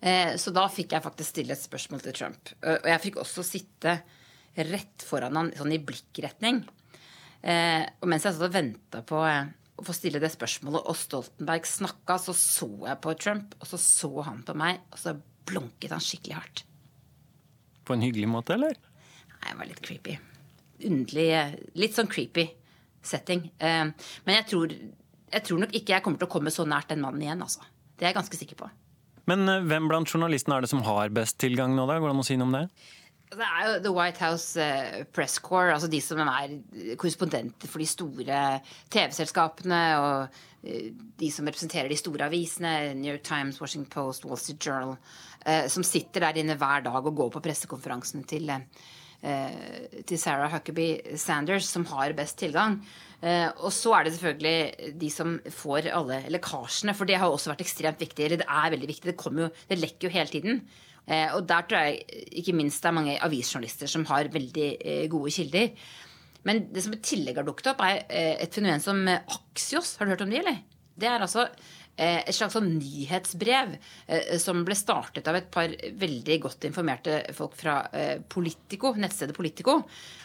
Eh, 0.00 0.36
så 0.40 0.52
da 0.54 0.64
fikk 0.72 0.94
jeg 0.96 1.04
faktisk 1.04 1.34
stille 1.34 1.56
et 1.56 1.64
spørsmål 1.64 2.04
til 2.04 2.16
Trump. 2.20 2.52
Og 2.62 2.88
jeg 2.92 3.02
fikk 3.04 3.20
også 3.24 3.44
sitte 3.48 3.98
rett 4.70 5.04
foran 5.04 5.40
han 5.40 5.52
sånn 5.58 5.74
i 5.74 5.80
blikkretning. 5.82 6.62
Og 7.44 8.06
mens 8.08 8.24
jeg 8.24 8.32
satt 8.32 8.46
og 8.46 8.54
venta 8.54 9.02
på 9.04 9.18
å 9.74 9.84
få 9.86 9.94
stille 9.96 10.20
det 10.22 10.30
spørsmålet, 10.32 10.84
og 10.86 10.98
Stoltenberg 10.98 11.66
snakka, 11.66 12.18
så 12.22 12.34
så 12.38 12.68
jeg 12.86 13.00
på 13.02 13.14
Trump, 13.18 13.56
og 13.60 13.70
så 13.70 13.80
så 13.80 14.10
han 14.26 14.42
på 14.46 14.54
meg, 14.58 14.82
og 14.94 15.00
så 15.00 15.16
blunket 15.48 15.94
han 15.94 16.02
skikkelig 16.02 16.36
hardt. 16.38 16.64
På 17.84 17.96
en 17.96 18.04
hyggelig 18.04 18.28
måte, 18.30 18.54
eller? 18.56 18.78
Nei, 19.34 19.50
det 19.50 19.56
var 19.58 19.68
litt 19.68 19.82
creepy. 19.84 20.14
Underlig 20.84 21.26
Litt 21.78 21.96
sånn 21.96 22.10
creepy 22.10 22.46
setting. 23.04 23.48
Eh, 23.58 23.90
men 24.24 24.38
jeg 24.38 24.46
tror, 24.52 24.72
jeg 25.34 25.46
tror 25.48 25.60
nok 25.64 25.74
ikke 25.76 25.96
jeg 25.96 26.04
kommer 26.06 26.22
til 26.22 26.28
å 26.30 26.34
komme 26.36 26.54
så 26.54 26.66
nært 26.68 26.94
den 26.94 27.02
mannen 27.04 27.26
igjen, 27.26 27.44
altså. 27.44 27.66
Det 27.94 28.06
er 28.06 28.12
jeg 28.12 28.18
ganske 28.22 28.40
sikker 28.40 28.60
på. 28.64 28.70
Men 29.30 29.48
eh, 29.48 29.66
hvem 29.68 29.90
blant 29.90 30.10
journalistene 30.10 30.58
er 30.58 30.64
det 30.64 30.72
som 30.72 30.84
har 30.86 31.12
best 31.14 31.38
tilgang 31.42 31.74
nå, 31.76 31.86
da? 31.90 31.98
Går 31.98 32.10
det 32.10 32.16
an 32.16 32.24
å 32.24 32.26
si 32.30 32.38
noe 32.40 32.48
om 32.48 32.56
det? 32.56 32.64
Det 33.32 33.42
er 33.46 33.66
jo 33.66 33.78
The 33.82 33.92
White 33.94 34.20
House 34.22 34.60
eh, 34.60 35.04
Press 35.14 35.38
Corps, 35.42 35.72
altså 35.74 35.88
de 35.90 36.00
som 36.02 36.20
er 36.22 36.58
korrespondenter 37.00 37.70
for 37.70 37.82
de 37.82 37.88
store 37.88 38.40
TV-selskapene, 38.92 39.80
og 39.98 40.36
eh, 40.62 40.90
de 41.20 41.30
som 41.32 41.48
representerer 41.48 41.90
de 41.90 41.98
store 41.98 42.28
avisene, 42.28 42.92
New 42.98 43.10
York 43.10 43.24
Times, 43.26 43.60
Washington 43.62 43.90
Post, 43.90 44.28
Wall 44.28 44.38
Street 44.40 44.60
Journal, 44.62 44.96
eh, 45.46 45.66
som 45.72 45.86
sitter 45.86 46.26
der 46.26 46.42
inne 46.42 46.58
hver 46.60 46.84
dag 46.86 47.00
og 47.00 47.16
går 47.16 47.32
på 47.34 47.42
pressekonferansen 47.48 48.26
til, 48.28 48.52
til 50.04 50.18
Sarah 50.20 50.52
Huckabee 50.52 51.16
Sanders, 51.16 51.64
som 51.72 51.86
har 51.88 52.12
best 52.12 52.36
tilgang. 52.38 52.76
Og 53.64 53.70
så 53.72 53.94
er 53.96 54.04
det 54.04 54.12
selvfølgelig 54.12 54.96
de 55.00 55.08
som 55.08 55.38
får 55.48 55.88
alle 55.96 56.18
lekkasjene, 56.34 56.92
for 56.92 57.08
det 57.08 57.16
har 57.16 57.32
også 57.32 57.54
vært 57.54 57.64
ekstremt 57.64 58.04
viktig. 58.04 58.26
Eller 58.26 58.42
det 58.42 58.50
er 58.52 58.74
veldig 58.74 58.90
viktig. 58.90 59.08
Det, 59.08 59.16
jo, 59.16 59.48
det 59.70 59.78
lekker 59.80 60.10
jo 60.10 60.12
hele 60.12 60.28
tiden. 60.28 60.60
Eh, 61.04 61.28
og 61.36 61.44
der 61.48 61.66
tror 61.68 61.84
jeg 61.84 62.24
ikke 62.40 62.56
minst 62.56 62.80
det 62.80 62.90
er 62.90 62.96
mange 62.96 63.18
avisjournalister 63.26 63.90
som 63.90 64.06
har 64.08 64.32
veldig 64.32 64.68
eh, 64.80 65.06
gode 65.12 65.32
kilder. 65.34 65.72
Men 66.48 66.66
det 66.72 66.84
som 66.84 66.96
i 66.96 67.00
tillegg 67.04 67.40
har 67.40 67.46
dukket 67.46 67.72
opp, 67.72 67.82
er 67.84 68.04
eh, 68.08 68.34
et 68.44 68.56
fenomen 68.56 68.82
som 68.84 69.00
Axios. 69.08 69.94
Har 69.98 70.06
du 70.06 70.14
hørt 70.14 70.24
om 70.24 70.32
det, 70.32 70.42
eller? 70.44 70.60
Det 70.94 71.10
er 71.10 71.24
altså 71.24 71.48
et 71.94 72.34
slags 72.34 72.56
sånn 72.56 72.72
nyhetsbrev 72.74 73.76
som 74.42 74.64
ble 74.66 74.74
startet 74.74 75.28
av 75.30 75.36
et 75.38 75.46
par 75.54 75.70
veldig 75.70 76.38
godt 76.42 76.64
informerte 76.66 77.20
folk 77.38 77.52
fra 77.54 77.76
Politico, 78.34 78.90
nettstedet 78.98 79.36
Politico. 79.36 79.76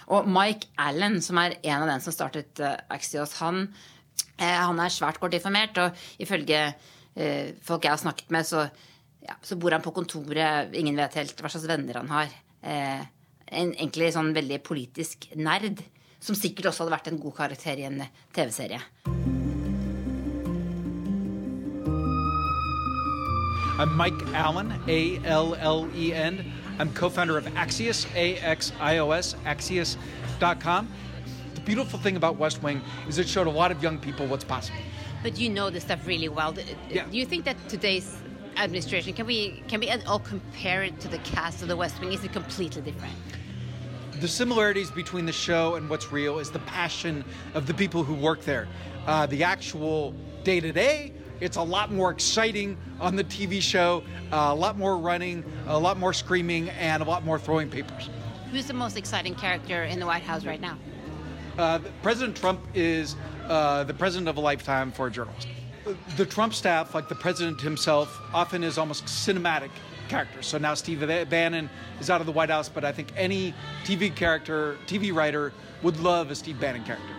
Og 0.09 0.25
Mike 0.33 0.71
Allen, 0.81 1.19
som 1.21 1.37
er 1.37 1.59
en 1.59 1.83
av 1.83 1.91
dem 1.91 2.01
som 2.01 2.15
startet 2.15 2.57
Axios, 2.89 3.35
han, 3.43 3.67
han 4.41 4.81
er 4.81 4.95
svært 4.95 5.21
godt 5.21 5.37
informert. 5.37 5.77
Og 5.77 6.25
ifølge 6.25 6.63
folk 7.61 7.85
jeg 7.85 7.93
har 7.93 8.01
snakket 8.01 8.33
med, 8.33 8.49
så 8.49 8.65
ja, 9.27 9.35
så 9.41 9.55
bor 9.59 9.71
han 9.75 9.83
på 9.83 9.93
kontoret, 9.95 10.73
ingen 10.75 10.97
vet 10.99 11.17
helt 11.19 11.41
hva 11.41 11.51
slags 11.51 11.67
venner 11.69 11.99
han 11.99 12.11
har. 12.13 12.35
Eh, 12.61 13.01
en 13.49 13.73
egentlig 13.73 14.11
sånn 14.13 14.33
veldig 14.35 14.59
politisk 14.65 15.29
nerd, 15.35 15.81
som 16.21 16.37
sikkert 16.37 16.69
også 16.69 16.85
hadde 16.85 16.95
vært 16.95 17.09
en 17.11 17.21
god 17.21 17.35
karakter 17.39 17.81
i 17.81 17.87
en 17.89 18.03
TV-serie. 18.35 18.81
I'm 23.79 23.95
Mike 23.95 24.21
Allen, 24.35 24.73
A-L-L-E-N. 24.87 26.39
I'm 26.79 26.93
co-founder 26.93 27.37
of 27.37 27.45
Axios, 27.55 28.05
A-X-I-O-S, 28.13 29.35
Axios.com. 29.45 30.89
The 31.55 31.61
beautiful 31.61 31.99
thing 31.99 32.17
about 32.17 32.37
West 32.37 32.61
Wing 32.61 32.81
is 33.07 33.19
it 33.19 33.27
showed 33.27 33.47
a 33.47 33.49
lot 33.49 33.71
of 33.71 33.81
young 33.81 33.97
people 33.97 34.27
what's 34.27 34.43
possible. 34.43 34.79
But 35.23 35.37
you 35.37 35.49
know 35.49 35.69
this 35.69 35.83
stuff 35.83 36.05
really 36.05 36.29
well. 36.29 36.51
Do 36.53 36.63
you 37.11 37.25
think 37.25 37.45
that 37.45 37.55
today's 37.69 38.17
administration. 38.59 39.13
Can 39.13 39.25
we 39.25 39.63
can 39.67 39.79
we 39.79 39.89
at 39.89 40.05
all 40.07 40.19
compare 40.19 40.83
it 40.83 40.99
to 40.99 41.07
the 41.07 41.17
cast 41.19 41.61
of 41.61 41.67
The 41.67 41.77
West 41.77 41.99
Wing? 41.99 42.13
Is 42.13 42.23
it 42.23 42.33
completely 42.33 42.81
different? 42.81 43.13
The 44.19 44.27
similarities 44.27 44.91
between 44.91 45.25
the 45.25 45.31
show 45.31 45.75
and 45.75 45.89
what's 45.89 46.11
real 46.11 46.39
is 46.39 46.51
the 46.51 46.59
passion 46.59 47.23
of 47.53 47.67
the 47.67 47.73
people 47.73 48.03
who 48.03 48.13
work 48.13 48.41
there. 48.41 48.67
Uh, 49.07 49.25
the 49.25 49.43
actual 49.43 50.13
day 50.43 50.59
to 50.59 50.73
day, 50.73 51.13
it's 51.39 51.55
a 51.55 51.61
lot 51.61 51.91
more 51.91 52.11
exciting 52.11 52.77
on 52.99 53.15
the 53.15 53.23
TV 53.23 53.61
show, 53.61 54.03
uh, 54.33 54.49
a 54.51 54.55
lot 54.55 54.77
more 54.77 54.97
running, 54.97 55.43
a 55.67 55.79
lot 55.79 55.97
more 55.97 56.11
screaming, 56.11 56.69
and 56.71 57.01
a 57.01 57.05
lot 57.05 57.23
more 57.23 57.39
throwing 57.39 57.69
papers. 57.69 58.09
Who's 58.51 58.67
the 58.67 58.73
most 58.73 58.97
exciting 58.97 59.35
character 59.35 59.83
in 59.83 59.99
the 59.99 60.05
White 60.05 60.23
House 60.23 60.45
right 60.45 60.59
now? 60.59 60.77
Uh, 61.57 61.79
President 62.01 62.35
Trump 62.35 62.59
is 62.73 63.15
uh, 63.47 63.85
the 63.85 63.93
president 63.93 64.27
of 64.27 64.35
a 64.35 64.41
lifetime 64.41 64.91
for 64.91 65.07
a 65.07 65.11
journalist 65.11 65.47
the 66.17 66.25
Trump 66.25 66.53
staff, 66.53 66.93
like 66.93 67.07
the 67.07 67.15
president 67.15 67.61
himself, 67.61 68.19
often 68.33 68.63
is 68.63 68.77
almost 68.77 69.05
cinematic 69.05 69.71
characters. 70.09 70.47
So 70.47 70.57
now 70.57 70.73
Steve 70.73 70.99
Bannon 71.29 71.69
is 71.99 72.09
out 72.09 72.21
of 72.21 72.27
the 72.27 72.33
White 72.33 72.49
House, 72.49 72.69
but 72.69 72.83
I 72.83 72.91
think 72.91 73.09
any 73.15 73.53
TV 73.83 74.13
character, 74.13 74.77
TV 74.87 75.13
writer 75.13 75.53
would 75.83 75.99
love 75.99 76.31
a 76.31 76.35
Steve 76.35 76.59
Bannon 76.59 76.83
character. 76.83 77.15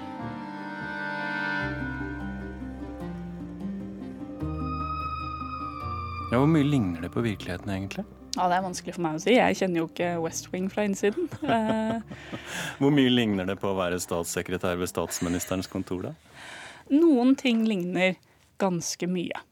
Ja, 6.31 6.39
hvor 6.39 6.47
mye 6.47 6.63
ligner 6.63 7.01
det 7.03 7.11
på 7.11 7.21
virkeligheten, 7.21 7.71
egentlig? 7.71 8.05
Ja, 8.37 8.49
Det 8.49 8.57
er 8.57 8.63
vanskelig 8.63 8.95
for 8.95 9.03
meg 9.03 9.17
å 9.19 9.23
si. 9.25 9.33
Jeg 9.35 9.57
kjenner 9.59 9.81
jo 9.81 9.87
ikke 9.89 10.11
West 10.23 10.47
Wing 10.53 10.69
fra 10.71 10.85
innsiden. 10.87 11.27
hvor 12.79 12.95
mye 12.95 13.11
ligner 13.11 13.49
det 13.49 13.57
på 13.59 13.73
å 13.73 13.75
være 13.75 13.99
statssekretær 13.99 14.79
ved 14.79 14.93
statsministerens 14.93 15.67
kontor, 15.67 16.11
da? 16.11 16.13
Noen 16.91 17.35
ting 17.39 17.65
ligner 17.67 18.15
ganske 18.61 19.09
mye. 19.11 19.47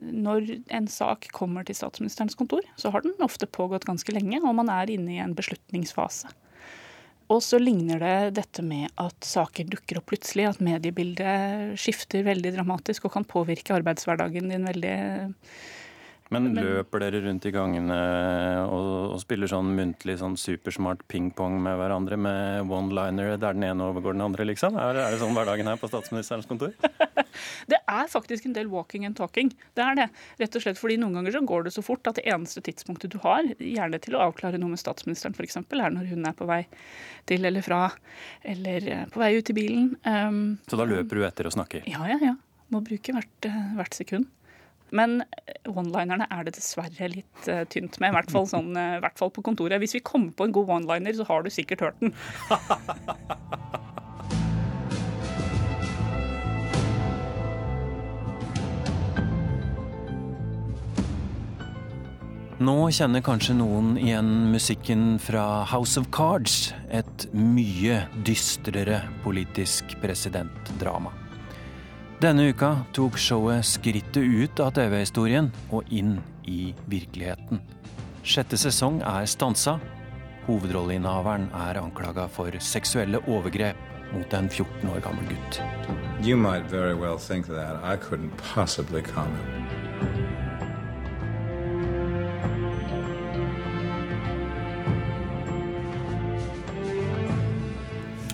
Når 0.00 0.48
en 0.72 0.88
sak 0.90 1.28
kommer 1.36 1.66
til 1.66 1.76
statsministerens 1.78 2.36
kontor, 2.38 2.64
så 2.80 2.92
har 2.92 3.04
den 3.04 3.16
ofte 3.24 3.48
pågått 3.48 3.86
ganske 3.88 4.12
lenge, 4.14 4.40
og 4.42 4.56
man 4.58 4.70
er 4.72 4.92
inne 4.92 5.16
i 5.16 5.22
en 5.22 5.36
beslutningsfase. 5.36 6.32
Og 7.32 7.40
så 7.42 7.58
ligner 7.58 7.98
det 7.98 8.36
dette 8.38 8.62
med 8.62 8.92
at 9.02 9.26
saker 9.26 9.66
dukker 9.70 9.98
opp 9.98 10.12
plutselig, 10.12 10.46
at 10.46 10.62
mediebildet 10.62 11.74
skifter 11.80 12.26
veldig 12.26 12.52
dramatisk 12.54 13.08
og 13.08 13.16
kan 13.16 13.26
påvirke 13.26 13.74
arbeidshverdagen 13.74 14.52
din 14.52 14.68
veldig 14.68 14.98
men 16.34 16.48
løper 16.56 17.04
dere 17.04 17.20
rundt 17.22 17.46
i 17.46 17.52
gangene 17.54 17.96
og, 18.66 18.88
og 19.14 19.20
spiller 19.22 19.50
sånn 19.50 19.68
muntlig 19.76 20.16
sånn 20.18 20.34
supersmart 20.40 21.04
pingpong 21.10 21.60
med 21.62 21.76
hverandre 21.78 22.18
med 22.18 22.72
one-liner 22.72 23.36
der 23.36 23.54
den 23.54 23.66
ene 23.68 23.86
overgår 23.86 24.16
den 24.16 24.24
andre, 24.26 24.46
liksom? 24.50 24.78
Er, 24.80 24.98
er 25.04 25.14
det 25.14 25.20
sånn 25.20 25.36
hverdagen 25.36 25.70
her 25.70 25.78
på 25.78 25.90
statsministerens 25.90 26.48
kontor? 26.50 26.74
det 27.72 27.78
er 27.78 28.10
faktisk 28.10 28.48
en 28.48 28.56
del 28.56 28.70
walking 28.72 29.06
and 29.06 29.18
talking. 29.18 29.52
Det 29.78 29.84
er 29.84 29.98
det. 30.00 30.08
Rett 30.42 30.58
og 30.58 30.64
slett 30.64 30.80
fordi 30.80 30.98
noen 31.00 31.14
ganger 31.20 31.36
så 31.36 31.44
går 31.46 31.68
det 31.68 31.74
så 31.76 31.84
fort 31.86 32.10
at 32.10 32.18
det 32.18 32.26
eneste 32.32 32.62
tidspunktet 32.66 33.14
du 33.14 33.20
har, 33.22 33.46
gjerne 33.62 34.00
til 34.02 34.18
å 34.18 34.24
avklare 34.26 34.58
noe 34.58 34.74
med 34.74 34.82
statsministeren 34.82 35.36
f.eks., 35.36 35.60
er 35.62 35.94
når 35.94 36.10
hun 36.10 36.26
er 36.26 36.34
på 36.36 36.48
vei 36.48 36.64
til 37.28 37.46
eller 37.46 37.62
fra, 37.62 37.84
eller 38.46 38.90
eh, 38.90 39.04
på 39.12 39.22
vei 39.22 39.34
ut 39.38 39.50
i 39.52 39.56
bilen. 39.56 39.92
Um, 40.02 40.56
så 40.66 40.78
da 40.78 40.86
løper 40.88 41.20
du 41.20 41.26
etter 41.26 41.48
og 41.48 41.54
snakker? 41.54 41.86
Ja, 41.90 42.02
ja, 42.10 42.18
ja. 42.32 42.34
Må 42.74 42.82
bruke 42.82 43.14
hvert, 43.14 43.46
eh, 43.46 43.62
hvert 43.78 43.94
sekund. 43.94 44.26
Men 44.94 45.22
one-linerne 45.66 46.28
er 46.30 46.46
det 46.46 46.56
dessverre 46.58 47.10
litt 47.10 47.48
uh, 47.50 47.64
tynt 47.72 47.98
med, 48.02 48.12
i 48.12 48.16
hvert, 48.18 48.30
fall 48.30 48.46
sånn, 48.50 48.70
uh, 48.78 49.00
hvert 49.02 49.18
fall 49.18 49.32
på 49.34 49.44
kontoret. 49.46 49.80
Hvis 49.82 49.96
vi 49.98 50.04
kommer 50.06 50.34
på 50.36 50.46
en 50.46 50.54
god 50.54 50.70
one-liner, 50.78 51.16
så 51.18 51.26
har 51.28 51.42
du 51.42 51.50
sikkert 51.52 51.86
hørt 51.88 52.00
den. 52.02 52.14
Nå 62.56 62.86
kjenner 62.88 63.20
kanskje 63.20 63.52
noen 63.58 63.98
igjen 64.00 64.30
musikken 64.48 65.18
fra 65.20 65.60
House 65.68 66.00
of 66.00 66.08
Cards, 66.08 66.70
et 66.88 67.26
mye 67.36 67.98
dystrere 68.24 69.02
politisk 69.26 69.92
presidentdrama. 70.00 71.12
Denne 72.16 72.46
uka 72.48 72.70
tok 72.96 73.18
showet 73.20 73.66
skrittet 73.68 74.24
ut 74.24 74.60
av 74.64 74.70
TV-historien 74.72 75.50
og 75.68 75.84
inn 75.92 76.14
i 76.48 76.70
virkeligheten. 76.88 77.58
Sjette 78.24 78.56
sesong 78.56 79.02
er 79.04 79.26
stansa. 79.28 79.74
Hovedrolleinnehaveren 80.46 81.50
er 81.68 81.76
anklaga 81.76 82.24
for 82.32 82.56
seksuelle 82.56 83.20
overgrep 83.28 83.76
mot 84.14 84.32
en 84.38 84.48
14 84.48 84.88
år 84.94 85.02
gammel 85.04 85.28
gutt. 85.28 85.58
You 86.24 86.38
might 86.40 86.64
very 86.70 86.94
well 86.94 87.18
think 87.18 87.50
that. 87.52 87.84
I 87.84 87.98
couldn't 88.00 88.32
possibly 88.54 89.02
comment. 89.02 89.36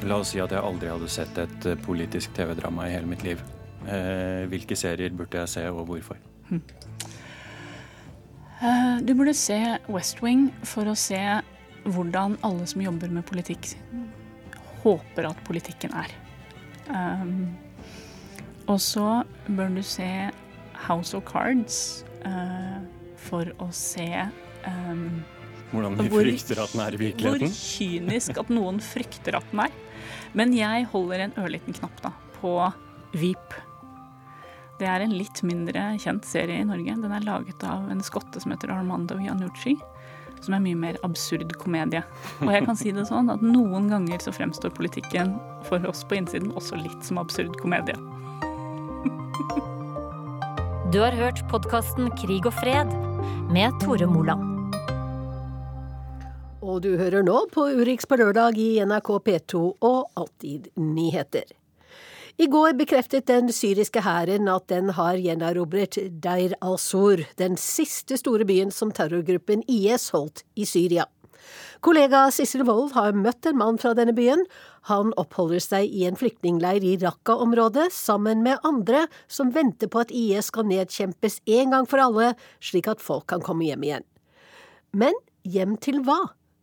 La 0.07 0.21
oss 0.23 0.31
si 0.31 0.38
at 0.38 0.55
jeg 0.55 0.62
aldri 0.62 0.87
hadde 0.92 1.11
sett 1.11 1.42
et 1.42 1.68
politisk 1.83 2.31
TV-drama 2.38 2.87
i 2.87 2.95
hele 2.95 3.11
mitt 3.11 3.27
liv. 3.27 3.42
Eh, 3.83 4.45
hvilke 4.51 4.77
serier 4.79 5.14
burde 5.16 5.42
jeg 5.42 5.49
se, 5.51 5.64
og 5.71 5.87
hvorfor? 5.88 6.21
Eh, 8.62 8.99
du 9.03 9.14
burde 9.18 9.35
se 9.35 9.59
West 9.90 10.23
Wing 10.23 10.51
for 10.62 10.87
å 10.87 10.95
se 10.95 11.18
hvordan 11.83 12.37
alle 12.47 12.66
som 12.71 12.85
jobber 12.85 13.11
med 13.11 13.27
politikk, 13.27 13.73
håper 14.85 15.27
at 15.33 15.40
politikken 15.47 15.95
er. 15.99 16.14
Um, 16.87 17.55
og 18.71 18.79
så 18.83 19.23
bør 19.49 19.73
du 19.75 19.83
se 19.87 20.09
House 20.87 21.16
of 21.16 21.25
Cards 21.27 22.05
uh, 22.27 22.79
for 23.18 23.51
å 23.62 23.68
se 23.75 24.09
um, 24.66 25.23
Hvordan 25.73 25.97
vi 25.97 26.09
hvor, 26.11 26.27
frykter 26.27 26.62
at 26.62 26.75
den 26.75 26.83
er 26.85 26.95
i 26.95 27.01
virkeligheten? 27.01 27.49
Hvor 27.49 27.59
kynisk 27.59 28.40
at 28.42 28.51
noen 28.53 28.81
frykter 28.85 29.38
at 29.38 29.47
den 29.51 29.64
er. 29.64 29.77
Men 30.37 30.53
jeg 30.57 30.87
holder 30.92 31.27
en 31.27 31.37
ørliten 31.40 31.79
knapp 31.79 32.03
da, 32.05 32.12
på 32.38 32.57
Veep. 33.16 33.57
Det 34.83 34.88
er 34.90 35.05
en 35.05 35.12
litt 35.14 35.39
mindre 35.47 35.83
kjent 36.03 36.24
serie 36.26 36.59
i 36.59 36.66
Norge. 36.66 36.97
Den 36.99 37.12
er 37.14 37.22
laget 37.22 37.62
av 37.62 37.85
en 37.93 38.01
skotte 38.03 38.41
som 38.43 38.51
heter 38.51 38.72
Armando 38.74 39.14
Iannucci. 39.14 39.76
Som 40.43 40.57
er 40.57 40.64
mye 40.64 40.74
mer 40.74 40.99
absurd 41.07 41.55
komedie. 41.61 42.01
Og 42.43 42.51
jeg 42.51 42.64
kan 42.66 42.78
si 42.80 42.91
det 42.91 43.05
sånn 43.07 43.30
at 43.30 43.45
noen 43.47 43.87
ganger 43.93 44.18
så 44.24 44.35
fremstår 44.35 44.74
politikken 44.74 45.37
for 45.68 45.87
oss 45.87 46.03
på 46.03 46.18
innsiden 46.18 46.51
også 46.59 46.80
litt 46.80 47.07
som 47.07 47.22
absurd 47.22 47.55
komedie. 47.62 47.95
Du 50.91 50.99
har 50.99 51.14
hørt 51.14 51.47
podkasten 51.55 52.11
Krig 52.18 52.51
og 52.51 52.59
fred 52.59 52.91
med 53.55 53.78
Tore 53.87 54.11
Moland. 54.11 54.51
Og 56.59 56.83
du 56.83 56.97
hører 56.99 57.22
nå 57.22 57.45
på 57.55 57.70
Urix 57.78 58.11
på 58.11 58.18
lørdag 58.18 58.59
i 58.59 58.72
NRK 58.83 59.14
P2 59.30 59.66
og 59.78 60.01
Alltid 60.18 60.72
nyheter. 60.74 61.62
I 62.41 62.47
går 62.49 62.72
bekreftet 62.78 63.26
den 63.28 63.51
syriske 63.53 64.01
hæren 64.01 64.49
at 64.49 64.68
den 64.72 64.95
har 64.97 65.18
gjenerobret 65.20 65.99
Deir 66.24 66.55
al-Sur, 66.64 67.20
den 67.37 67.59
siste 67.61 68.16
store 68.16 68.47
byen 68.49 68.72
som 68.72 68.93
terrorgruppen 68.95 69.61
IS 69.68 70.09
holdt 70.14 70.41
i 70.57 70.64
Syria. 70.64 71.05
Kollega 71.83 72.28
Sissel 72.33 72.62
Wold 72.64 72.95
har 72.95 73.12
møtt 73.18 73.45
en 73.51 73.59
mann 73.59 73.78
fra 73.83 73.93
denne 73.99 74.14
byen. 74.16 74.45
Han 74.89 75.11
oppholder 75.20 75.61
seg 75.61 75.91
i 75.91 76.07
en 76.09 76.16
flyktningleir 76.16 76.85
i 76.87 76.95
Raqqa-området 77.03 77.91
sammen 77.93 78.45
med 78.47 78.62
andre 78.64 79.09
som 79.26 79.53
venter 79.53 79.91
på 79.93 80.05
at 80.05 80.14
IS 80.14 80.49
skal 80.53 80.70
nedkjempes 80.70 81.41
en 81.59 81.74
gang 81.74 81.89
for 81.91 82.01
alle, 82.01 82.33
slik 82.62 82.89
at 82.89 83.03
folk 83.03 83.26
kan 83.35 83.45
komme 83.45 83.66
hjem 83.66 83.85
igjen. 83.89 84.07
Men 84.97 85.18
hjem 85.45 85.76
til 85.83 86.01
hva? 86.07 86.20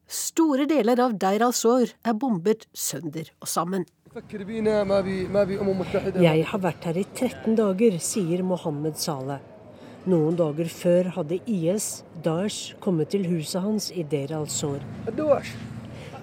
Store 0.10 0.66
deler 0.66 0.98
av 1.04 1.20
Deir 1.22 1.44
al-Sor 1.46 1.92
er 1.92 2.18
bombet 2.18 2.66
sønder 2.74 3.30
og 3.44 3.52
sammen. 3.52 3.86
Jeg 4.10 4.24
har 6.50 6.62
vært 6.64 6.86
her 6.88 6.98
i 6.98 7.04
13 7.06 7.58
dager, 7.60 7.98
sier 8.02 8.42
Mohammed 8.42 8.98
Saleh. 8.98 9.38
Noen 10.10 10.34
dager 10.40 10.66
før 10.74 11.12
hadde 11.20 11.38
IS, 11.46 12.02
Daesh, 12.26 12.74
kommet 12.82 13.14
til 13.14 13.28
huset 13.30 13.62
hans 13.62 13.92
i 13.94 14.02
Deir 14.02 14.34
al-Sor. 14.34 14.82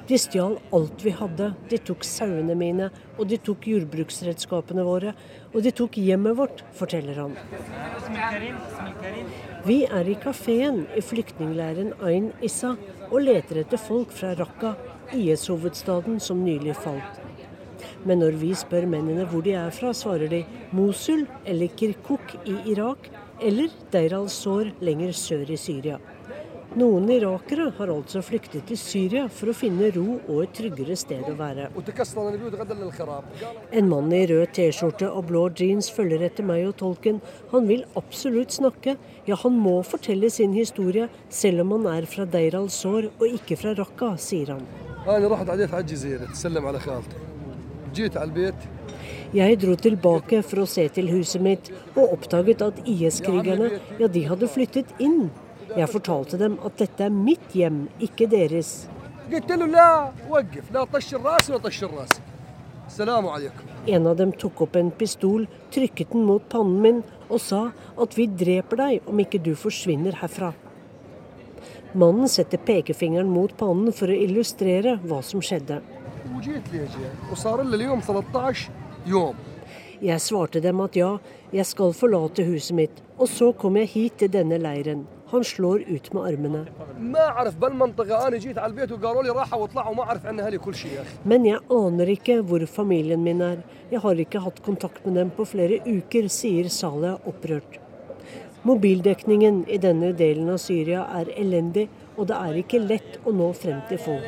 De 0.07 0.19
stjal 0.19 0.59
alt 0.75 1.05
vi 1.07 1.15
hadde. 1.15 1.55
De 1.71 1.79
tok 1.79 2.03
sauene 2.07 2.55
mine, 2.59 2.91
og 3.21 3.31
de 3.31 3.39
tok 3.39 3.69
jordbruksredskapene 3.71 4.83
våre. 4.87 5.15
Og 5.55 5.63
de 5.63 5.71
tok 5.71 5.95
hjemmet 6.03 6.35
vårt, 6.41 6.65
forteller 6.75 7.23
han. 7.23 7.39
Vi 9.67 9.87
er 9.87 10.07
i 10.11 10.19
kafeen 10.27 10.87
i 10.99 11.03
flyktningleiren 11.07 11.95
Ain 12.03 12.33
Issa 12.43 12.75
og 13.13 13.23
leter 13.23 13.63
etter 13.63 13.79
folk 13.79 14.11
fra 14.11 14.35
Raqqa, 14.35 14.75
IS-hovedstaden 15.15 16.19
som 16.23 16.43
nylig 16.43 16.75
falt. 16.83 17.23
Men 18.07 18.23
når 18.23 18.37
vi 18.39 18.53
spør 18.55 18.87
mennene 18.91 19.27
hvor 19.31 19.43
de 19.43 19.57
er 19.59 19.73
fra, 19.75 19.93
svarer 19.97 20.31
de 20.31 20.45
Mosul 20.77 21.27
eller 21.45 21.73
Kirkuk 21.79 22.37
i 22.47 22.55
Irak 22.73 23.11
eller 23.43 23.73
Deir 23.93 24.15
al-Sor 24.17 24.71
lenger 24.85 25.13
sør 25.17 25.51
i 25.51 25.59
Syria. 25.61 25.99
Noen 26.77 27.07
irakere 27.09 27.71
har 27.79 27.89
altså 27.89 28.21
flyktet 28.21 28.67
til 28.69 28.77
Syria 28.77 29.23
for 29.33 29.49
å 29.49 29.55
finne 29.57 29.89
ro 29.95 30.19
og 30.19 30.43
et 30.43 30.51
tryggere 30.59 30.97
sted 30.99 31.23
å 31.25 31.33
være. 31.39 31.71
En 33.81 33.89
mann 33.89 34.13
i 34.13 34.21
rød 34.29 34.53
T-skjorte 34.59 35.09
og 35.09 35.25
blå 35.31 35.47
jeans 35.57 35.89
følger 35.97 36.27
etter 36.29 36.45
meg 36.45 36.67
og 36.69 36.75
tolken. 36.83 37.23
Han 37.55 37.65
vil 37.71 37.87
absolutt 37.97 38.53
snakke, 38.59 38.99
ja 39.25 39.39
han 39.41 39.57
må 39.57 39.79
fortelle 39.89 40.29
sin 40.29 40.53
historie, 40.59 41.09
selv 41.31 41.65
om 41.65 41.73
han 41.79 41.89
er 41.95 42.11
fra 42.13 42.29
Deir 42.29 42.59
al-Sor 42.61 43.09
og 43.09 43.25
ikke 43.31 43.57
fra 43.63 43.73
Raqqa, 43.79 44.13
sier 44.21 44.53
han. 44.53 44.69
Jeg 49.37 49.59
dro 49.61 49.75
tilbake 49.81 50.43
for 50.47 50.63
å 50.63 50.69
se 50.71 50.85
til 50.97 51.09
huset 51.11 51.43
mitt, 51.43 51.71
og 51.95 52.19
oppdaget 52.19 52.63
at 52.65 52.79
IS-krigerne, 52.89 53.71
ja, 54.01 54.09
de 54.09 54.23
hadde 54.29 54.49
flyttet 54.53 54.93
inn. 55.03 55.31
Jeg 55.77 55.91
fortalte 55.93 56.39
dem 56.41 56.59
at 56.65 56.79
dette 56.81 57.09
er 57.09 57.13
mitt 57.13 57.57
hjem, 57.57 57.87
ikke 58.01 58.29
deres. 58.33 58.87
En 63.87 64.07
av 64.07 64.17
dem 64.21 64.33
tok 64.39 64.63
opp 64.67 64.77
en 64.79 64.93
pistol, 64.95 65.49
trykket 65.75 66.13
den 66.15 66.29
mot 66.29 66.45
pannen 66.53 66.79
min 66.85 67.03
og 67.27 67.43
sa 67.43 67.63
at 67.99 68.15
vi 68.15 68.29
dreper 68.31 68.79
deg 68.79 69.11
om 69.11 69.19
ikke 69.23 69.43
du 69.43 69.55
forsvinner 69.59 70.21
herfra. 70.21 70.53
Mannen 71.97 72.31
setter 72.31 72.61
pekefingeren 72.63 73.31
mot 73.33 73.53
pannen 73.59 73.95
for 73.97 74.13
å 74.13 74.21
illustrere 74.27 74.99
hva 75.03 75.23
som 75.25 75.43
skjedde. 75.43 75.81
Jeg 80.05 80.21
svarte 80.21 80.61
dem 80.61 80.81
at 80.85 80.97
ja, 80.99 81.11
jeg 81.57 81.67
skal 81.67 81.95
forlate 81.97 82.45
huset 82.45 82.77
mitt, 82.77 82.99
og 83.17 83.31
så 83.33 83.53
kom 83.57 83.79
jeg 83.81 83.93
hit 83.95 84.19
til 84.21 84.33
denne 84.35 84.59
leiren. 84.61 85.07
Han 85.33 85.43
slår 85.45 85.83
ut 85.89 86.13
med 86.15 86.27
armene. 86.29 86.61
Men 91.25 91.49
jeg 91.49 91.65
aner 91.79 92.13
ikke 92.13 92.37
hvor 92.47 92.67
familien 92.71 93.25
min 93.25 93.43
er. 93.43 93.65
Jeg 93.91 94.05
har 94.05 94.23
ikke 94.23 94.45
hatt 94.45 94.63
kontakt 94.63 95.03
med 95.07 95.19
dem 95.19 95.33
på 95.35 95.49
flere 95.49 95.81
uker, 95.87 96.29
sier 96.31 96.71
Saleh 96.71 97.17
opprørt. 97.27 97.81
Mobildekningen 98.67 99.65
i 99.71 99.81
denne 99.83 100.13
delen 100.19 100.49
av 100.51 100.63
Syria 100.63 101.09
er 101.19 101.33
elendig, 101.39 101.89
og 102.17 102.29
det 102.31 102.37
er 102.37 102.59
ikke 102.61 102.81
lett 102.81 103.19
å 103.29 103.33
nå 103.37 103.51
frem 103.57 103.81
til 103.91 104.01
folk. 104.01 104.25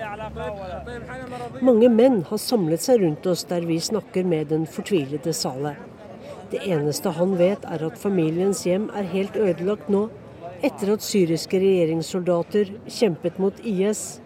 Mange 1.64 1.88
menn 1.92 2.22
har 2.28 2.40
samlet 2.42 2.84
seg 2.84 3.02
rundt 3.02 3.26
oss 3.30 3.46
der 3.48 3.64
vi 3.68 3.78
snakker 3.80 4.26
med 4.28 4.50
den 4.52 4.66
fortvilede 4.68 5.32
Saleh. 5.36 5.78
Det 6.52 6.62
eneste 6.64 7.12
han 7.16 7.34
vet 7.36 7.64
er 7.68 7.84
at 7.88 8.00
familiens 8.00 8.64
hjem 8.64 8.88
er 8.96 9.08
helt 9.12 9.36
ødelagt 9.36 9.90
nå, 9.92 10.06
etter 10.64 10.94
at 10.94 11.04
syriske 11.04 11.60
regjeringssoldater 11.60 12.72
kjempet 12.90 13.38
mot 13.42 13.60
IS, 13.62 14.20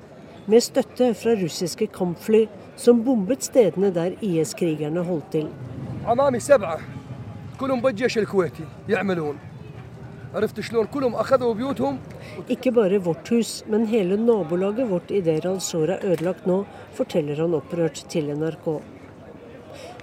med 0.47 0.63
støtte 0.65 1.13
fra 1.19 1.35
russiske 1.39 1.87
kampfly 1.95 2.47
som 2.79 3.03
bombet 3.07 3.45
stedene 3.47 3.93
der 3.95 4.17
IS-krigerne 4.25 5.05
holdt 5.07 5.31
til. 5.35 5.49
Ikke 12.49 12.71
bare 12.73 12.99
vårt 13.05 13.29
hus, 13.29 13.51
men 13.69 13.85
hele 13.91 14.17
nabolaget 14.17 14.89
vårt 14.89 15.11
i 15.13 15.21
Deir 15.21 15.45
al-Sor 15.51 15.93
er 15.93 16.07
ødelagt 16.09 16.47
nå, 16.49 16.63
forteller 16.97 17.43
han 17.45 17.57
opprørt 17.59 18.01
til 18.09 18.31
NRK. 18.33 18.69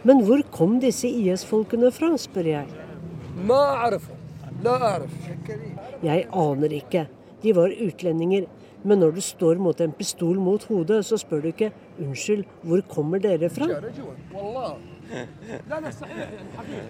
Men 0.06 0.22
hvor 0.28 0.46
kom 0.54 0.78
disse 0.84 1.10
IS-folkene 1.10 1.90
fra, 1.92 2.12
spør 2.22 2.52
jeg. 2.52 2.70
Jeg 6.06 6.28
aner 6.46 6.78
ikke. 6.78 7.06
De 7.42 7.56
var 7.58 7.74
utlendinger. 7.74 8.46
Men 8.84 9.02
når 9.02 9.18
du 9.18 9.22
står 9.26 9.60
mot 9.60 9.82
en 9.82 9.92
pistol 9.92 10.38
mot 10.40 10.64
hodet, 10.70 11.02
så 11.06 11.18
spør 11.20 11.42
du 11.42 11.48
ikke 11.50 11.72
'unnskyld, 12.00 12.46
hvor 12.64 12.82
kommer 12.88 13.20
dere 13.20 13.50
fra'? 13.50 13.68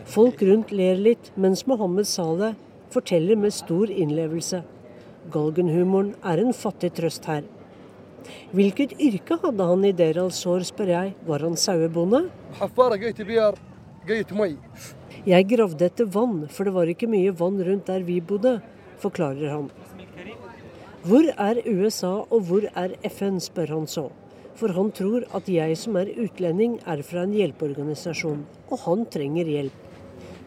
Folk 0.06 0.42
rundt 0.42 0.72
ler 0.72 0.96
litt, 0.96 1.32
mens 1.36 1.66
Mohammed 1.68 2.06
Saleh 2.06 2.54
forteller 2.94 3.40
med 3.40 3.54
stor 3.54 3.92
innlevelse. 3.92 4.64
Galgenhumoren 5.34 6.14
er 6.26 6.42
en 6.42 6.54
fattig 6.56 6.94
trøst 6.98 7.28
her. 7.30 7.48
Hvilket 8.56 8.96
yrke 9.00 9.38
hadde 9.44 9.68
han 9.72 9.86
i 9.88 9.94
Deir 9.96 10.20
al-Sor, 10.22 10.64
spør 10.68 10.92
jeg. 10.94 11.14
Var 11.28 11.46
han 11.46 11.58
sauebonde? 11.58 12.24
Jeg 15.28 15.48
gravde 15.52 15.86
etter 15.86 16.08
vann, 16.14 16.48
for 16.48 16.66
det 16.66 16.74
var 16.76 16.90
ikke 16.92 17.10
mye 17.12 17.34
vann 17.36 17.60
rundt 17.66 17.90
der 17.90 18.06
vi 18.08 18.20
bodde, 18.22 18.56
forklarer 19.02 19.52
han. 19.54 19.70
Hvor 21.04 21.28
er 21.32 21.62
USA 21.66 22.16
og 22.28 22.42
hvor 22.48 22.66
er 22.76 22.96
FN, 23.08 23.40
spør 23.44 23.76
han 23.78 23.88
så. 23.88 24.10
For 24.60 24.74
han 24.76 24.90
tror 24.92 25.24
at 25.38 25.48
jeg 25.48 25.78
som 25.80 25.96
er 26.00 26.10
utlending 26.20 26.80
er 26.90 27.04
fra 27.08 27.24
en 27.24 27.36
hjelpeorganisasjon, 27.38 28.42
og 28.68 28.82
han 28.84 29.06
trenger 29.14 29.48
hjelp. 29.48 29.86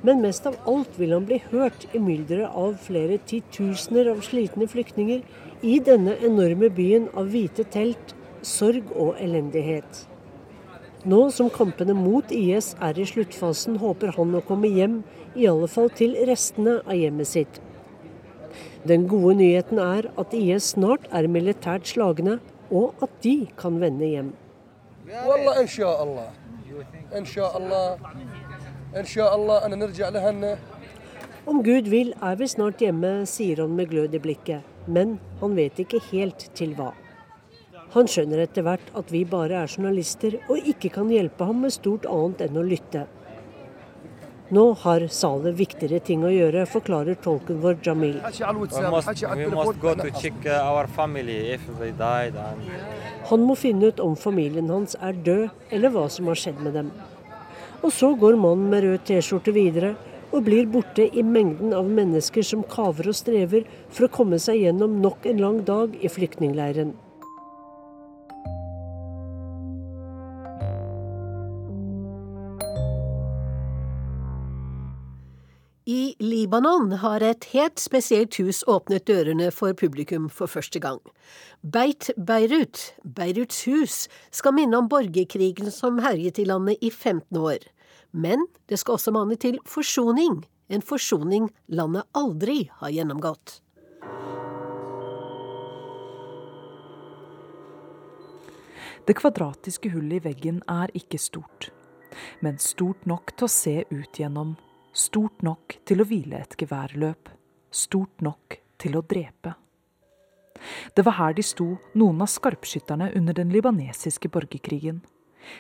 Men 0.03 0.23
mest 0.23 0.47
av 0.47 0.57
alt 0.67 0.97
vil 0.99 1.13
han 1.15 1.27
bli 1.29 1.39
hørt 1.53 1.87
i 1.95 2.01
mylderet 2.03 2.55
av 2.59 2.75
flere 2.83 3.21
titusener 3.31 4.11
av 4.11 4.23
slitne 4.27 4.67
flyktninger 4.71 5.23
i 5.63 5.79
denne 5.87 6.17
enorme 6.27 6.71
byen 6.75 7.07
av 7.15 7.31
hvite 7.31 7.67
telt, 7.71 8.17
sorg 8.43 8.91
og 8.99 9.21
elendighet. 9.23 10.07
Nå 11.07 11.21
som 11.35 11.49
kampene 11.51 11.95
mot 11.99 12.31
IS 12.35 12.73
er 12.83 12.99
i 12.99 13.07
sluttfasen, 13.07 13.79
håper 13.83 14.15
han 14.19 14.35
å 14.39 14.43
komme 14.47 14.71
hjem, 14.71 15.01
i 15.39 15.47
alle 15.51 15.71
fall 15.71 15.91
til 15.95 16.15
restene 16.29 16.81
av 16.83 16.99
hjemmet 16.99 17.31
sitt. 17.31 17.63
Den 18.87 19.07
gode 19.11 19.37
nyheten 19.39 19.79
er 19.83 20.11
at 20.19 20.35
IS 20.35 20.73
snart 20.75 21.07
er 21.15 21.31
militært 21.31 21.87
slagne, 21.91 22.41
og 22.71 22.99
at 23.05 23.15
de 23.23 23.37
kan 23.59 23.79
vende 23.83 24.09
hjem. 24.11 24.33
Om 31.49 31.63
Gud 31.65 31.87
vil 31.89 32.11
er 32.21 32.37
vi 32.37 32.47
snart 32.51 32.83
hjemme, 32.85 33.23
sier 33.27 33.63
han 33.65 33.73
med 33.77 33.89
glød 33.89 34.19
i 34.19 34.21
blikket. 34.21 34.67
Men 34.87 35.15
han 35.41 35.57
vet 35.57 35.79
ikke 35.81 36.01
helt 36.11 36.45
til 36.59 36.75
hva. 36.77 36.91
Han 37.95 38.09
skjønner 38.09 38.43
etter 38.45 38.65
hvert 38.67 38.93
at 38.97 39.13
vi 39.13 39.23
bare 39.29 39.63
er 39.63 39.73
journalister 39.73 40.37
og 40.51 40.69
ikke 40.75 40.91
kan 40.93 41.11
hjelpe 41.13 41.49
ham 41.49 41.65
med 41.65 41.73
stort 41.73 42.05
annet 42.09 42.45
enn 42.47 42.61
å 42.61 42.65
lytte. 42.69 43.07
Nå 44.53 44.65
har 44.83 45.07
Saleh 45.09 45.55
viktigere 45.57 46.03
ting 46.05 46.27
å 46.29 46.33
gjøre, 46.33 46.67
forklarer 46.69 47.17
tolken 47.25 47.63
vår 47.63 47.79
Jamil. 47.87 48.19
Han 53.33 53.49
må 53.49 53.57
finne 53.57 53.89
ut 53.89 54.05
om 54.05 54.21
familien 54.21 54.69
hans 54.69 54.99
er 55.01 55.17
død, 55.31 55.49
eller 55.73 55.97
hva 55.97 56.05
som 56.13 56.29
har 56.29 56.45
skjedd 56.45 56.61
med 56.61 56.77
dem. 56.77 56.93
Og 57.83 57.91
så 57.91 58.13
går 58.15 58.39
mannen 58.39 58.71
med 58.71 58.85
rød 58.87 59.07
T-skjorte 59.09 59.55
videre 59.55 59.95
og 60.33 60.47
blir 60.47 60.69
borte 60.71 61.09
i 61.13 61.23
mengden 61.27 61.75
av 61.77 61.89
mennesker 61.91 62.47
som 62.47 62.65
kaver 62.65 63.11
og 63.11 63.17
strever 63.19 63.67
for 63.93 64.07
å 64.07 64.13
komme 64.17 64.41
seg 64.41 64.63
gjennom 64.63 65.01
nok 65.05 65.27
en 65.29 65.43
lang 65.43 65.65
dag 65.69 65.97
i 66.01 66.11
flyktningleiren. 66.11 66.95
I 75.93 76.15
Libanon 76.23 76.93
har 77.03 77.25
et 77.27 77.45
helt 77.51 77.81
spesielt 77.83 78.37
hus 78.39 78.63
åpnet 78.71 79.03
dørene 79.11 79.51
for 79.51 79.75
publikum 79.75 80.29
for 80.31 80.47
første 80.47 80.79
gang. 80.79 81.01
Beit 81.61 82.13
Beirut, 82.17 82.93
Beiruts 83.03 83.65
hus, 83.67 83.97
skal 84.31 84.55
minne 84.55 84.79
om 84.79 84.89
borgerkrigen 84.89 85.75
som 85.75 85.99
herjet 86.05 86.39
i 86.39 86.47
landet 86.47 86.79
i 86.81 86.89
15 86.91 87.37
år. 87.37 87.67
Men 88.13 88.47
det 88.69 88.79
skal 88.81 88.99
også 88.99 89.13
mane 89.15 89.37
til 89.41 89.59
forsoning, 89.69 90.43
en 90.69 90.85
forsoning 90.85 91.51
landet 91.69 92.09
aldri 92.17 92.71
har 92.81 92.93
gjennomgått. 92.95 93.59
Det 99.03 99.17
kvadratiske 99.19 99.91
hullet 99.91 100.21
i 100.21 100.27
veggen 100.29 100.61
er 100.71 100.93
ikke 100.95 101.19
stort, 101.19 101.73
men 102.41 102.61
stort 102.63 103.09
nok 103.11 103.35
til 103.35 103.49
å 103.49 103.51
se 103.51 103.81
ut 103.91 104.21
gjennom 104.21 104.55
Stort 104.93 105.41
nok 105.41 105.79
til 105.89 106.03
å 106.03 106.05
hvile 106.05 106.43
et 106.43 106.55
geværløp. 106.61 107.31
Stort 107.73 108.21
nok 108.21 108.59
til 108.77 108.99
å 108.99 109.01
drepe. 109.09 109.55
Det 110.93 111.05
var 111.07 111.17
her 111.17 111.37
de 111.39 111.45
sto, 111.47 111.71
noen 111.97 112.21
av 112.21 112.29
skarpskytterne 112.29 113.09
under 113.17 113.39
den 113.39 113.49
libanesiske 113.55 114.29
borgerkrigen. 114.29 115.01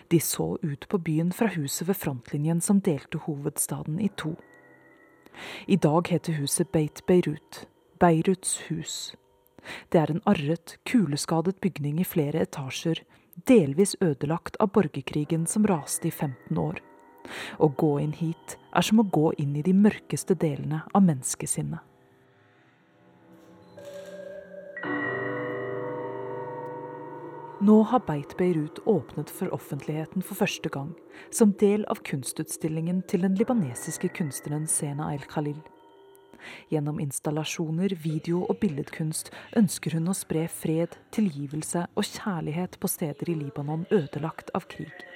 De 0.08 0.20
så 0.20 0.58
ut 0.62 0.88
på 0.88 0.98
byen 0.98 1.32
fra 1.32 1.48
huset 1.54 1.88
ved 1.88 1.98
frontlinjen 1.98 2.60
som 2.60 2.80
delte 2.80 3.18
hovedstaden 3.26 4.00
i 4.00 4.08
to. 4.16 4.36
I 5.66 5.76
dag 5.76 6.08
heter 6.08 6.32
huset 6.38 6.72
Beit 6.72 7.06
Beirut, 7.06 7.66
Beiruts 7.98 8.58
hus. 8.68 9.14
Det 9.88 10.00
er 10.00 10.10
en 10.10 10.22
arret, 10.26 10.76
kuleskadet 10.84 11.60
bygning 11.60 12.00
i 12.00 12.06
flere 12.06 12.42
etasjer, 12.42 13.02
delvis 13.48 13.94
ødelagt 14.00 14.58
av 14.60 14.72
borgerkrigen 14.74 15.46
som 15.46 15.66
raste 15.66 16.08
i 16.08 16.10
15 16.10 16.58
år. 16.58 16.82
Å 17.58 17.68
gå 17.78 17.94
inn 18.02 18.12
hit 18.18 18.58
er 18.74 18.84
som 18.84 19.00
å 19.00 19.06
gå 19.08 19.32
inn 19.38 19.56
i 19.56 19.64
de 19.64 19.74
mørkeste 19.76 20.34
delene 20.34 20.82
av 20.92 21.06
menneskesinnet. 21.06 21.91
Nå 27.62 27.82
har 27.82 28.00
Beit 28.06 28.32
Beirut 28.36 28.78
åpnet 28.90 29.30
for 29.30 29.52
offentligheten 29.54 30.22
for 30.26 30.34
første 30.34 30.66
gang, 30.74 30.88
som 31.30 31.52
del 31.60 31.84
av 31.92 32.00
kunstutstillingen 32.02 33.04
til 33.06 33.22
den 33.22 33.36
libanesiske 33.38 34.08
kunstneren 34.16 34.64
Sena 34.66 35.12
El-Khalil. 35.14 35.60
Gjennom 36.72 36.98
installasjoner, 36.98 37.94
video 38.02 38.40
og 38.48 38.58
billedkunst 38.64 39.30
ønsker 39.60 39.94
hun 39.94 40.10
å 40.10 40.16
spre 40.18 40.48
fred, 40.50 40.96
tilgivelse 41.14 41.84
og 41.94 42.08
kjærlighet 42.08 42.80
på 42.82 42.90
steder 42.90 43.30
i 43.30 43.38
Libanon 43.44 43.86
ødelagt 43.94 44.50
av 44.58 44.66
krig. 44.66 45.06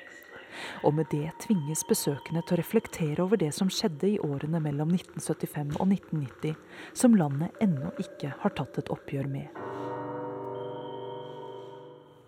Og 0.86 0.94
med 0.94 1.10
det 1.10 1.32
tvinges 1.42 1.82
besøkende 1.90 2.44
til 2.46 2.54
å 2.54 2.60
reflektere 2.62 3.26
over 3.26 3.42
det 3.42 3.50
som 3.58 3.66
skjedde 3.66 4.12
i 4.12 4.20
årene 4.22 4.62
mellom 4.62 4.94
1975 4.94 5.80
og 5.80 5.90
1990, 5.98 6.54
som 6.94 7.18
landet 7.18 7.58
ennå 7.58 7.90
ikke 8.06 8.36
har 8.38 8.54
tatt 8.54 8.78
et 8.78 8.94
oppgjør 8.94 9.34
med. 9.34 9.50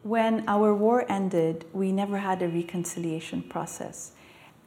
When 0.08 0.44
our 0.48 0.74
war 0.74 1.04
ended, 1.10 1.66
we 1.74 1.92
never 1.92 2.16
had 2.16 2.40
a 2.40 2.48
reconciliation 2.48 3.42
process. 3.42 4.12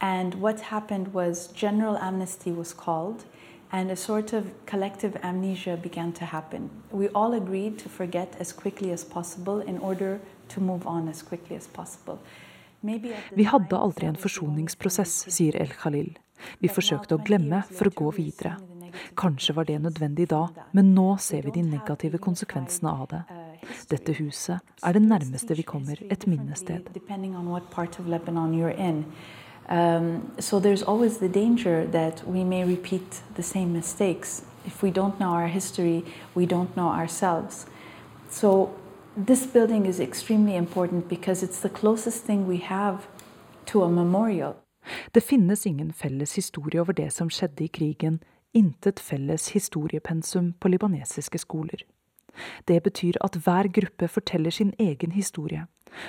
And 0.00 0.36
what 0.36 0.60
happened 0.60 1.12
was 1.12 1.48
general 1.48 1.96
amnesty 1.98 2.52
was 2.52 2.72
called, 2.72 3.24
and 3.72 3.90
a 3.90 3.96
sort 3.96 4.32
of 4.32 4.44
collective 4.66 5.16
amnesia 5.24 5.76
began 5.82 6.12
to 6.12 6.24
happen. 6.24 6.70
We 6.92 7.08
all 7.08 7.34
agreed 7.34 7.80
to 7.80 7.88
forget 7.88 8.36
as 8.38 8.52
quickly 8.52 8.92
as 8.92 9.02
possible 9.02 9.58
in 9.58 9.78
order 9.78 10.20
to 10.50 10.60
move 10.60 10.86
on 10.86 11.08
as 11.08 11.22
quickly 11.22 11.56
as 11.56 11.66
possible. 11.66 12.20
Vi 13.34 13.42
hadde 13.42 13.74
aldri 13.74 14.06
en 14.06 14.16
forsoningsprosess, 14.16 15.24
sier 15.26 15.58
El 15.58 15.74
Khalil. 15.74 16.12
Vi 16.62 16.70
forsøkte 16.70 17.18
å 17.18 17.24
glemme 17.26 17.64
for 17.66 17.90
å 17.90 17.96
gå 17.98 18.14
videre. 18.14 18.60
Kanskje 19.18 19.56
var 19.58 19.66
det 19.66 19.82
nødvendig 19.82 20.28
da, 20.30 20.46
men 20.70 20.94
nå 20.94 21.16
ser 21.18 21.42
vi 21.48 21.58
de 21.58 21.66
negative 21.66 22.22
konsekvensene 22.22 22.94
av 22.94 23.08
det. 23.10 23.24
Uh, 23.26 23.51
Dette 23.90 24.12
huset 24.18 24.58
er 24.82 24.92
det 24.92 25.02
nærmeste 25.02 25.56
vi 25.56 25.62
kommer 25.62 25.94
et 26.10 26.26
minnested. 26.26 26.80
Um, 29.70 30.32
so 30.40 30.58
there's 30.58 30.82
always 30.82 31.18
the 31.18 31.28
danger 31.28 31.86
that 31.86 32.24
we 32.26 32.44
may 32.44 32.64
repeat 32.64 33.22
the 33.36 33.42
same 33.42 33.66
mistakes. 33.66 34.44
If 34.66 34.82
we 34.82 34.90
don't 34.90 35.16
know 35.18 35.30
our 35.30 35.46
history, 35.46 36.02
we 36.36 36.46
don't 36.46 36.74
know 36.74 36.88
ourselves. 36.88 37.66
So 38.30 38.70
this 39.26 39.46
building 39.46 39.86
is 39.86 40.00
extremely 40.00 40.56
important 40.56 41.08
because 41.08 41.46
it's 41.46 41.60
the 41.60 41.68
closest 41.68 42.24
thing 42.26 42.48
we 42.48 42.58
have 42.58 42.98
to 43.66 43.84
a 43.84 43.88
memorial. 43.88 44.54
Det 45.12 45.20
finnes 45.20 45.66
ingen 45.66 45.92
felles 45.92 46.34
historie 46.36 46.80
over 46.80 46.92
det 46.92 47.12
som 47.12 47.30
skjedde 47.30 47.64
i 47.64 47.68
krigen, 47.68 48.20
intet 48.52 49.00
felles 49.00 49.48
historiepensum 49.48 50.52
på 50.60 50.68
libanesiske 50.68 51.38
skoler. 51.38 51.84
Det 52.64 52.80
betyr 52.82 53.18
at 53.24 53.36
hver 53.36 53.68
gruppe 53.72 54.08
forteller 54.08 54.50
sin 54.50 54.72
egen 54.78 55.12
historie. 55.12 55.66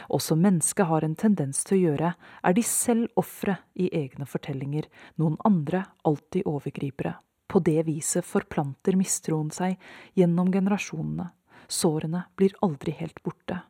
Og 0.10 0.22
som 0.22 0.40
mennesket 0.42 0.88
har 0.88 1.04
en 1.04 1.16
tendens 1.16 1.64
til 1.68 1.78
å 1.78 1.82
gjøre, 1.82 2.14
er 2.44 2.54
de 2.56 2.64
selv 2.64 3.12
ofre 3.20 3.58
i 3.76 3.90
egne 3.92 4.26
fortellinger, 4.30 4.88
noen 5.20 5.38
andre 5.46 5.84
alltid 6.08 6.48
overgripere. 6.48 7.18
På 7.48 7.60
det 7.60 7.84
viset 7.86 8.26
forplanter 8.26 8.96
mistroen 8.98 9.52
seg 9.52 9.76
gjennom 10.18 10.52
generasjonene. 10.54 11.30
Sårene 11.68 12.26
blir 12.40 12.56
aldri 12.66 12.96
helt 12.98 13.20
borte. 13.24 13.62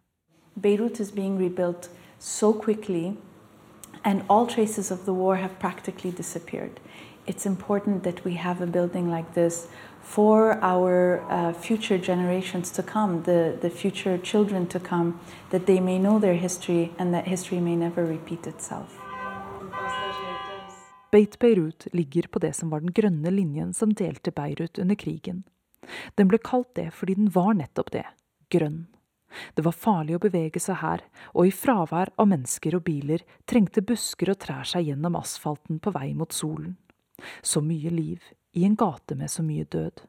Beirut 0.56 0.99
is 0.99 1.12
being 1.12 1.38
rebuilt 1.39 1.89
so 2.20 2.54
quickly, 2.54 3.18
and 4.04 4.22
all 4.30 4.45
traces 4.45 4.91
of 4.91 5.06
the 5.06 5.14
war 5.14 5.36
have 5.36 5.60
practically. 5.60 6.14
It's 7.26 7.45
important 7.45 8.03
that 8.03 8.26
we 8.26 8.34
have 8.34 8.61
a 8.61 8.67
building 8.67 9.09
like 9.09 9.34
this 9.34 9.67
for 10.01 10.59
our 10.61 11.21
uh, 11.30 11.53
future 11.53 11.97
generations 11.97 12.71
to 12.71 12.84
come, 12.84 13.24
the, 13.24 13.57
the 13.61 13.69
future 13.69 14.17
children 14.17 14.67
to 14.67 14.80
come, 14.80 15.19
that 15.49 15.65
they 15.65 15.80
may 15.80 15.97
know 15.97 16.19
their 16.19 16.34
history 16.34 16.91
and 16.99 17.13
that 17.13 17.26
history 17.26 17.59
may 17.59 17.76
never 17.76 18.05
repeat 18.05 18.47
itself. 18.47 18.99
Beit 21.11 21.39
Beirut 21.39 21.88
ligger 21.91 22.28
på 22.28 22.39
det 22.39 22.53
som 22.53 22.69
var 22.69 22.80
den 22.80 22.91
grønne 22.91 23.32
linjen 23.32 23.74
som 23.74 23.93
delte 23.93 24.32
Beirut 24.32 24.80
under 24.80 24.95
krigen. 24.95 25.43
Den 26.15 26.28
ble 26.28 26.39
kalt 26.43 26.76
det 26.76 26.89
fordi 26.93 27.15
den 27.15 27.30
var 27.32 27.53
nettopp 27.53 27.91
det 27.91 28.05
grønn. 28.51 28.88
Det 29.53 29.63
var 29.65 29.71
farlig 29.78 30.17
å 30.17 30.21
bevege 30.21 30.59
seg 30.61 30.82
her, 30.82 31.01
og 31.34 31.47
i 31.47 31.53
fravær 31.55 32.11
av 32.17 32.30
mennesker 32.30 32.76
og 32.78 32.84
biler 32.86 33.24
trengte 33.49 33.82
busker 33.82 34.34
og 34.34 34.41
trær 34.43 34.67
seg 34.67 34.89
gjennom 34.89 35.15
asfalten 35.17 35.80
på 35.80 35.93
vei 35.95 36.11
mot 36.17 36.34
solen. 36.34 36.76
Så 37.41 37.61
mye 37.61 37.89
liv 37.93 38.24
i 38.53 38.66
en 38.66 38.76
gate 38.76 39.16
med 39.16 39.32
så 39.32 39.43
mye 39.43 39.66
død. 39.66 40.05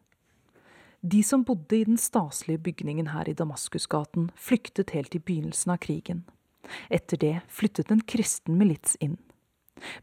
De 1.05 1.22
som 1.22 1.44
bodde 1.44 1.76
i 1.76 1.84
den 1.84 1.98
staselige 2.00 2.59
bygningen 2.59 3.11
her 3.12 3.28
i 3.28 3.36
Damaskusgaten, 3.36 4.30
flyktet 4.36 4.94
helt 4.96 5.14
i 5.14 5.20
begynnelsen 5.20 5.74
av 5.74 5.82
krigen. 5.84 6.24
Etter 6.88 7.20
det 7.20 7.34
flyttet 7.48 7.92
en 7.92 8.00
kristen 8.00 8.57
milits 8.57 8.96
inn. 9.05 9.18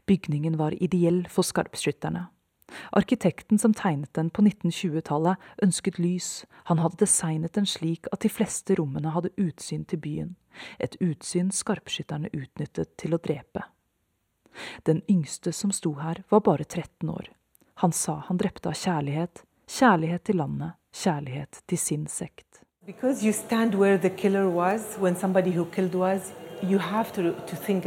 Bygningen 0.06 0.58
var 0.60 0.76
ideell 0.82 1.24
for 1.30 1.42
skarpskytterne. 1.42 2.28
Arkitekten 2.92 3.58
som 3.58 3.74
tegnet 3.74 4.14
den 4.14 4.30
på 4.30 4.42
1920-tallet, 4.42 5.36
ønsket 5.62 5.98
lys, 5.98 6.44
han 6.70 6.78
hadde 6.78 7.02
designet 7.02 7.54
den 7.58 7.66
slik 7.66 8.06
at 8.12 8.22
de 8.22 8.30
fleste 8.32 8.78
rommene 8.78 9.12
hadde 9.12 9.34
utsyn 9.36 9.84
til 9.84 10.00
byen, 10.00 10.34
et 10.78 10.96
utsyn 11.00 11.50
skarpskytterne 11.52 12.30
utnyttet 12.32 12.94
til 13.00 13.16
å 13.16 13.20
drepe. 13.20 13.66
Den 14.82 15.02
yngste 15.10 15.52
som 15.52 15.72
sto 15.72 15.94
her, 15.94 16.22
var 16.28 16.40
bare 16.40 16.64
13 16.64 17.08
år. 17.08 17.28
Han 17.74 17.92
sa 17.92 18.22
han 18.26 18.38
drepte 18.38 18.68
av 18.68 18.74
kjærlighet, 18.74 19.44
kjærlighet 19.68 20.24
til 20.24 20.36
landet, 20.36 20.72
kjærlighet 20.94 21.62
til 21.66 21.78
sin 21.78 22.06
sekt. 22.06 22.62
Because 22.86 23.24
you 23.24 23.32
stand 23.32 23.74
where 23.74 23.98
the 23.98 24.10
killer 24.10 24.48
was, 24.48 24.98
when 24.98 25.16
somebody 25.16 25.50
who 25.50 25.64
killed 25.64 25.94
was, 25.94 26.32
you 26.62 26.78
have 26.78 27.12
to, 27.12 27.32
to 27.46 27.56
think. 27.56 27.86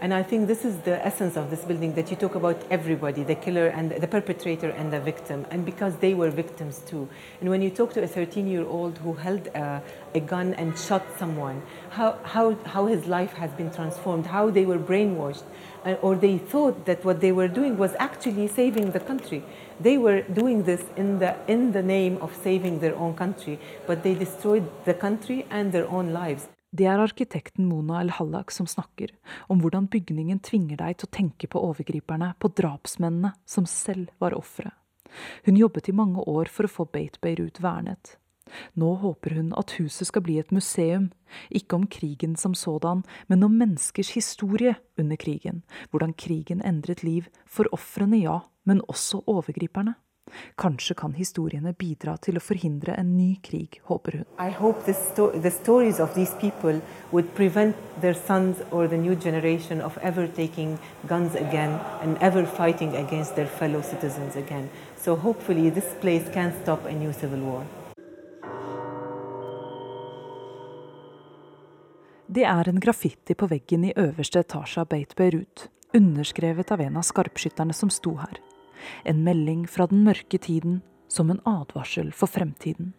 And 0.00 0.14
I 0.14 0.22
think 0.22 0.46
this 0.46 0.64
is 0.64 0.76
the 0.82 1.04
essence 1.04 1.36
of 1.36 1.50
this 1.50 1.64
building 1.64 1.94
that 1.94 2.08
you 2.08 2.16
talk 2.16 2.36
about 2.36 2.56
everybody, 2.70 3.24
the 3.24 3.34
killer 3.34 3.66
and 3.66 3.90
the 3.90 4.06
perpetrator 4.06 4.70
and 4.70 4.92
the 4.92 5.00
victim, 5.00 5.44
and 5.50 5.64
because 5.64 5.96
they 5.96 6.14
were 6.14 6.30
victims 6.30 6.82
too. 6.86 7.08
And 7.40 7.50
when 7.50 7.62
you 7.62 7.70
talk 7.70 7.94
to 7.94 8.02
a 8.04 8.06
13 8.06 8.46
year 8.46 8.64
old 8.64 8.98
who 8.98 9.14
held 9.14 9.48
a, 9.48 9.82
a 10.14 10.20
gun 10.20 10.54
and 10.54 10.78
shot 10.78 11.02
someone, 11.18 11.62
how, 11.90 12.16
how, 12.22 12.54
how 12.64 12.86
his 12.86 13.06
life 13.06 13.32
has 13.32 13.50
been 13.50 13.72
transformed, 13.72 14.26
how 14.26 14.50
they 14.50 14.64
were 14.64 14.78
brainwashed, 14.78 15.42
uh, 15.84 15.94
or 15.94 16.14
they 16.14 16.38
thought 16.38 16.86
that 16.86 17.04
what 17.04 17.20
they 17.20 17.32
were 17.32 17.48
doing 17.48 17.76
was 17.76 17.96
actually 17.98 18.46
saving 18.46 18.92
the 18.92 19.00
country. 19.00 19.42
They 19.80 19.98
were 19.98 20.22
doing 20.22 20.62
this 20.62 20.84
in 20.96 21.18
the, 21.18 21.34
in 21.48 21.72
the 21.72 21.82
name 21.82 22.18
of 22.18 22.36
saving 22.36 22.78
their 22.78 22.94
own 22.94 23.14
country, 23.14 23.58
but 23.88 24.04
they 24.04 24.14
destroyed 24.14 24.70
the 24.84 24.94
country 24.94 25.44
and 25.50 25.72
their 25.72 25.88
own 25.88 26.12
lives. 26.12 26.46
Det 26.68 26.84
er 26.84 27.00
arkitekten 27.00 27.64
Mona 27.64 28.02
El-Hallak 28.02 28.52
som 28.52 28.66
snakker 28.68 29.14
om 29.48 29.62
hvordan 29.62 29.86
bygningen 29.88 30.42
tvinger 30.44 30.76
deg 30.82 30.98
til 30.98 31.08
å 31.08 31.14
tenke 31.16 31.48
på 31.48 31.62
overgriperne, 31.64 32.34
på 32.36 32.50
drapsmennene, 32.52 33.32
som 33.48 33.64
selv 33.64 34.12
var 34.20 34.36
ofre. 34.36 34.74
Hun 35.46 35.56
jobbet 35.56 35.88
i 35.88 35.96
mange 35.96 36.20
år 36.28 36.50
for 36.52 36.68
å 36.68 36.72
få 36.72 36.84
Beit 36.92 37.16
Beirut 37.24 37.62
vernet. 37.64 38.18
Nå 38.76 38.94
håper 39.00 39.36
hun 39.36 39.54
at 39.56 39.74
huset 39.78 40.08
skal 40.08 40.24
bli 40.24 40.38
et 40.40 40.52
museum, 40.52 41.08
ikke 41.48 41.76
om 41.76 41.86
krigen 41.88 42.36
som 42.36 42.54
sådan, 42.56 43.02
men 43.28 43.44
om 43.44 43.56
menneskers 43.60 44.12
historie 44.16 44.74
under 45.00 45.16
krigen, 45.20 45.62
hvordan 45.88 46.14
krigen 46.16 46.60
endret 46.64 47.04
liv, 47.04 47.28
for 47.48 47.68
ofrene 47.72 48.20
ja, 48.20 48.40
men 48.68 48.84
også 48.88 49.22
overgriperne. 49.24 49.96
Kanskje 50.56 50.94
kan 50.98 51.14
historiene 51.18 51.72
bidra 51.72 52.16
til 52.16 52.38
å 52.38 52.42
forhindre 52.42 52.94
en 52.98 53.16
ny 53.16 53.36
krig, 53.42 53.80
håper 53.90 54.20
hun. 54.20 54.26
I 54.38 54.50
hope 54.50 54.84
the, 54.86 54.94
sto 54.94 55.30
the 55.32 55.50
stories 55.50 56.00
of 56.00 56.14
these 56.14 56.34
people 56.40 56.80
would 57.12 57.34
prevent 57.34 57.76
their 58.00 58.14
sons 58.14 58.62
or 58.70 58.88
the 58.88 58.98
new 58.98 59.14
generation 59.14 59.80
of 59.80 59.98
ever 60.02 60.26
taking 60.26 60.78
guns 61.08 61.34
again 61.34 61.78
and 62.02 62.16
ever 62.20 62.44
fighting 62.46 62.96
against 62.96 63.34
their 63.34 63.46
fellow 63.46 63.82
citizens 63.82 64.36
again. 64.36 64.68
So 64.96 65.16
hopefully 65.16 65.70
this 65.70 65.94
place 66.00 66.28
can 66.32 66.52
stop 66.62 66.84
a 66.86 66.92
new 66.92 67.12
civil 67.12 67.40
war. 67.40 67.64
Det 72.30 72.44
er 72.44 72.68
en 72.68 72.80
graffiti 72.80 73.34
på 73.34 73.46
veggen 73.48 73.86
i 73.88 73.92
øverste 73.96 74.42
etasje 74.44 74.82
av 74.82 74.90
Beit 74.92 75.14
Beirut, 75.16 75.62
underskrevet 75.96 76.68
av 76.74 76.82
en 76.84 76.98
av 77.00 77.06
skarpskytterne 77.08 77.72
som 77.72 77.88
sto 77.88 78.18
her. 78.20 78.36
En 79.04 79.24
melding 79.24 79.66
fra 79.68 79.86
den 79.86 80.04
mørke 80.04 80.38
tiden, 80.38 80.82
som 81.08 81.30
en 81.30 81.40
advarsel 81.46 82.12
for 82.12 82.26
fremtiden. 82.26 82.94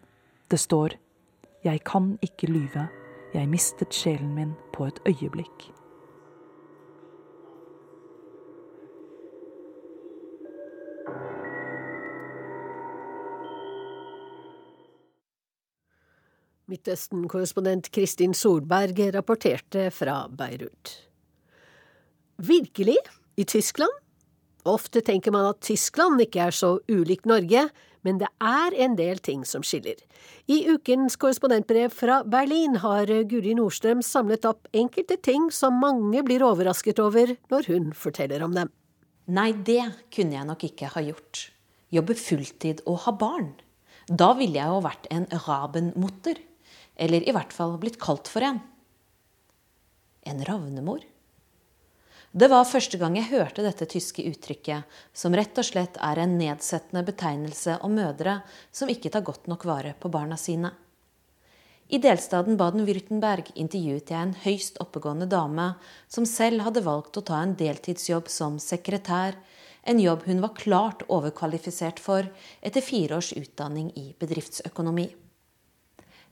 Det 0.50 0.60
står 0.60 0.98
Jeg 1.64 1.84
kan 1.84 2.18
ikke 2.22 2.48
lyve, 2.48 2.88
jeg 3.34 3.48
mistet 3.48 3.94
sjelen 3.94 4.34
min 4.34 4.56
på 4.72 4.86
et 4.86 5.00
øyeblikk. 5.06 5.70
Midtøsten-korrespondent 16.70 17.88
Kristin 17.90 18.34
Solberg 18.34 19.00
rapporterte 19.14 19.88
fra 19.90 20.28
Beirut. 20.28 20.92
Virkelig? 22.38 22.96
I 23.36 23.44
Tyskland? 23.44 23.90
Ofte 24.68 25.00
tenker 25.04 25.32
man 25.32 25.48
at 25.48 25.62
Tyskland 25.64 26.20
ikke 26.20 26.42
er 26.48 26.56
så 26.56 26.74
ulikt 26.90 27.28
Norge, 27.28 27.68
men 28.04 28.18
det 28.20 28.28
er 28.40 28.76
en 28.84 28.96
del 28.96 29.20
ting 29.24 29.44
som 29.48 29.64
skiller. 29.64 29.96
I 30.48 30.62
ukens 30.72 31.16
korrespondentbrev 31.20 31.92
fra 31.92 32.20
Berlin 32.24 32.78
har 32.82 33.08
Guri 33.28 33.54
Nordstrøm 33.56 34.02
samlet 34.04 34.46
opp 34.48 34.68
enkelte 34.76 35.18
ting 35.20 35.50
som 35.52 35.80
mange 35.80 36.24
blir 36.26 36.44
overrasket 36.44 37.00
over 37.02 37.36
når 37.52 37.68
hun 37.72 37.90
forteller 37.96 38.44
om 38.44 38.56
dem. 38.56 38.72
Nei, 39.30 39.52
det 39.52 39.82
kunne 40.12 40.36
jeg 40.38 40.48
nok 40.48 40.64
ikke 40.66 40.90
ha 40.94 41.04
gjort. 41.06 41.50
Jobbe 41.92 42.16
fulltid 42.18 42.82
og 42.88 43.04
ha 43.04 43.14
barn. 43.14 43.52
Da 44.10 44.32
ville 44.38 44.58
jeg 44.58 44.72
jo 44.72 44.80
vært 44.82 45.06
en 45.14 45.28
rabenmutter. 45.46 46.40
Eller 47.00 47.24
i 47.24 47.32
hvert 47.34 47.54
fall 47.54 47.76
blitt 47.80 48.00
kalt 48.02 48.28
for 48.28 48.44
en. 48.44 48.58
En 50.26 50.42
ravnemor. 50.44 51.04
Det 52.30 52.46
var 52.46 52.62
første 52.62 52.94
gang 52.94 53.16
jeg 53.18 53.26
hørte 53.32 53.62
dette 53.64 53.88
tyske 53.90 54.22
uttrykket, 54.22 54.86
som 55.10 55.34
rett 55.34 55.56
og 55.58 55.66
slett 55.66 55.96
er 55.98 56.20
en 56.22 56.36
nedsettende 56.38 57.02
betegnelse 57.08 57.80
om 57.82 57.96
mødre 57.98 58.36
som 58.70 58.92
ikke 58.92 59.10
tar 59.10 59.24
godt 59.26 59.48
nok 59.50 59.66
vare 59.66 59.96
på 59.98 60.12
barna 60.14 60.38
sine. 60.38 60.70
I 61.90 61.98
delstaten 61.98 62.54
Baden-Württemberg 62.54 63.50
intervjuet 63.58 64.12
jeg 64.14 64.22
en 64.22 64.36
høyst 64.44 64.78
oppegående 64.78 65.26
dame 65.26 65.72
som 66.06 66.28
selv 66.28 66.62
hadde 66.62 66.84
valgt 66.86 67.18
å 67.18 67.24
ta 67.26 67.40
en 67.42 67.56
deltidsjobb 67.58 68.30
som 68.30 68.60
sekretær, 68.62 69.34
en 69.82 69.98
jobb 69.98 70.22
hun 70.30 70.44
var 70.44 70.54
klart 70.54 71.02
overkvalifisert 71.10 71.98
for 71.98 72.28
etter 72.62 72.84
fire 72.84 73.18
års 73.18 73.32
utdanning 73.34 73.90
i 73.98 74.12
bedriftsøkonomi. 74.22 75.08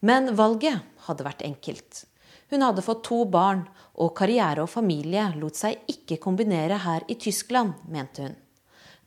Men 0.07 0.37
valget 0.39 0.87
hadde 1.09 1.27
vært 1.27 1.43
enkelt. 1.43 2.05
Hun 2.55 2.63
hadde 2.63 2.87
fått 2.87 3.03
to 3.09 3.25
barn, 3.27 3.67
og 3.99 4.15
karriere 4.19 4.63
og 4.63 4.71
familie 4.71 5.25
lot 5.39 5.59
seg 5.59 5.81
ikke 5.91 6.21
kombinere 6.23 6.79
her 6.85 7.07
i 7.11 7.19
Tyskland, 7.19 7.75
mente 7.91 8.29
hun. 8.29 8.37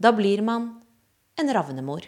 Da 0.02 0.12
blir 0.16 0.42
man 0.44 0.74
en 1.39 1.54
ravnemor. 1.54 2.08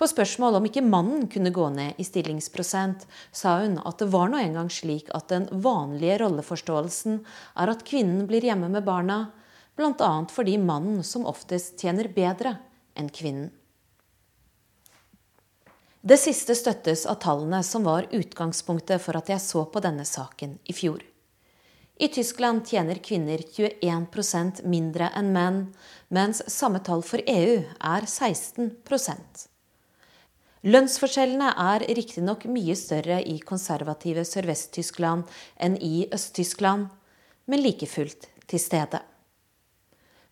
På 0.00 0.06
spørsmål 0.08 0.56
om 0.56 0.64
ikke 0.64 0.80
mannen 0.80 1.26
kunne 1.28 1.52
gå 1.52 1.66
ned 1.74 1.98
i 2.00 2.06
stillingsprosent, 2.08 3.02
sa 3.36 3.58
hun 3.60 3.76
at 3.84 4.00
det 4.00 4.08
var 4.14 4.30
nå 4.32 4.38
engang 4.40 4.70
slik 4.72 5.10
at 5.12 5.28
den 5.28 5.44
vanlige 5.52 6.16
rolleforståelsen 6.22 7.18
er 7.60 7.72
at 7.74 7.84
kvinnen 7.84 8.24
blir 8.30 8.46
hjemme 8.48 8.70
med 8.72 8.86
barna, 8.86 9.26
bl.a. 9.76 10.12
fordi 10.32 10.56
mannen 10.56 11.04
som 11.04 11.28
oftest 11.28 11.76
tjener 11.80 12.08
bedre 12.16 12.56
enn 12.96 13.12
kvinnen. 13.12 13.50
Det 16.00 16.16
siste 16.16 16.56
støttes 16.56 17.04
av 17.04 17.18
tallene 17.20 17.60
som 17.60 17.84
var 17.84 18.08
utgangspunktet 18.08 19.04
for 19.04 19.20
at 19.20 19.28
jeg 19.28 19.44
så 19.44 19.66
på 19.68 19.84
denne 19.84 20.08
saken 20.08 20.56
i 20.64 20.72
fjor. 20.72 21.09
I 22.00 22.08
Tyskland 22.08 22.64
tjener 22.66 22.96
kvinner 23.04 23.42
21% 23.44 24.62
mindre 24.64 25.10
enn 25.20 25.34
menn, 25.34 25.58
mens 26.08 26.40
samme 26.48 26.80
tall 26.80 27.02
for 27.04 27.20
EU 27.28 27.58
er 27.60 28.06
16% 28.08 29.42
Lønnsforskjellene 30.60 31.50
er 31.56 31.84
riktignok 31.96 32.46
mye 32.52 32.74
større 32.76 33.20
i 33.24 33.38
konservative 33.44 34.24
Sørvest-Tyskland 34.28 35.28
enn 35.60 35.76
i 35.80 36.06
Øst-Tyskland, 36.12 36.88
men 37.48 37.62
like 37.64 37.88
fullt 37.88 38.28
til 38.48 38.60
stede. 38.60 39.00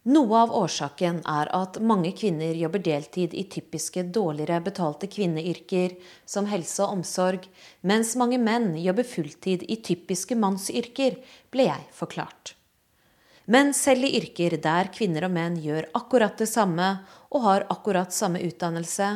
Noe 0.09 0.39
av 0.41 0.53
årsaken 0.57 1.19
er 1.29 1.51
at 1.53 1.75
mange 1.85 2.15
kvinner 2.17 2.57
jobber 2.57 2.81
deltid 2.81 3.35
i 3.37 3.43
typiske 3.53 4.07
dårligere 4.17 4.63
betalte 4.65 5.05
kvinneyrker, 5.11 5.99
som 6.25 6.47
helse 6.49 6.81
og 6.81 6.95
omsorg, 6.95 7.43
mens 7.85 8.15
mange 8.17 8.39
menn 8.41 8.71
jobber 8.81 9.05
fulltid 9.05 9.67
i 9.69 9.77
typiske 9.85 10.39
mannsyrker, 10.39 11.19
ble 11.53 11.67
jeg 11.69 11.85
forklart. 11.93 12.55
Men 13.53 13.75
selv 13.77 14.07
i 14.09 14.15
yrker 14.17 14.57
der 14.65 14.89
kvinner 14.95 15.27
og 15.29 15.35
menn 15.35 15.59
gjør 15.61 15.91
akkurat 16.01 16.41
det 16.41 16.49
samme 16.49 16.87
og 17.29 17.45
har 17.45 17.67
akkurat 17.75 18.15
samme 18.15 18.41
utdannelse, 18.45 19.11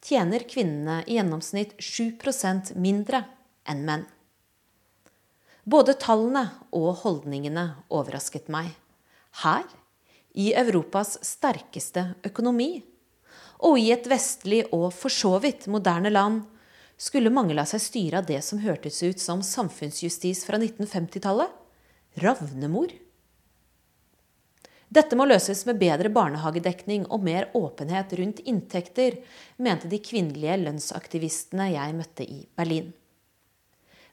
tjener 0.00 0.46
kvinnene 0.48 1.02
i 1.04 1.18
gjennomsnitt 1.18 1.74
7% 1.76 2.72
mindre 2.80 3.20
enn 3.68 3.84
menn. 3.84 4.06
Både 5.68 5.92
tallene 6.00 6.46
og 6.72 7.02
holdningene 7.02 7.66
overrasket 7.92 8.48
meg. 8.48 8.72
Her 9.44 9.68
i 10.38 10.52
Europas 10.54 11.16
sterkeste 11.26 12.04
økonomi. 12.26 12.84
Og 13.66 13.80
i 13.80 13.90
et 13.90 14.06
vestlig 14.06 14.62
og 14.70 14.92
for 14.94 15.10
så 15.10 15.34
vidt 15.42 15.66
moderne 15.66 16.12
land 16.12 16.44
skulle 16.98 17.32
mange 17.34 17.56
la 17.58 17.64
seg 17.66 17.82
styre 17.82 18.20
av 18.20 18.28
det 18.28 18.38
som 18.46 18.62
hørtes 18.62 19.00
ut 19.02 19.22
som 19.22 19.42
samfunnsjustis 19.42 20.44
fra 20.46 20.58
1950-tallet 20.60 22.22
ravnemor. 22.22 22.94
Dette 24.88 25.18
må 25.18 25.26
løses 25.28 25.66
med 25.68 25.78
bedre 25.82 26.08
barnehagedekning 26.08 27.04
og 27.12 27.24
mer 27.26 27.50
åpenhet 27.58 28.14
rundt 28.18 28.38
inntekter, 28.48 29.18
mente 29.60 29.90
de 29.90 29.98
kvinnelige 30.00 30.56
lønnsaktivistene 30.62 31.68
jeg 31.74 31.96
møtte 31.98 32.24
i 32.24 32.40
Berlin. 32.56 32.94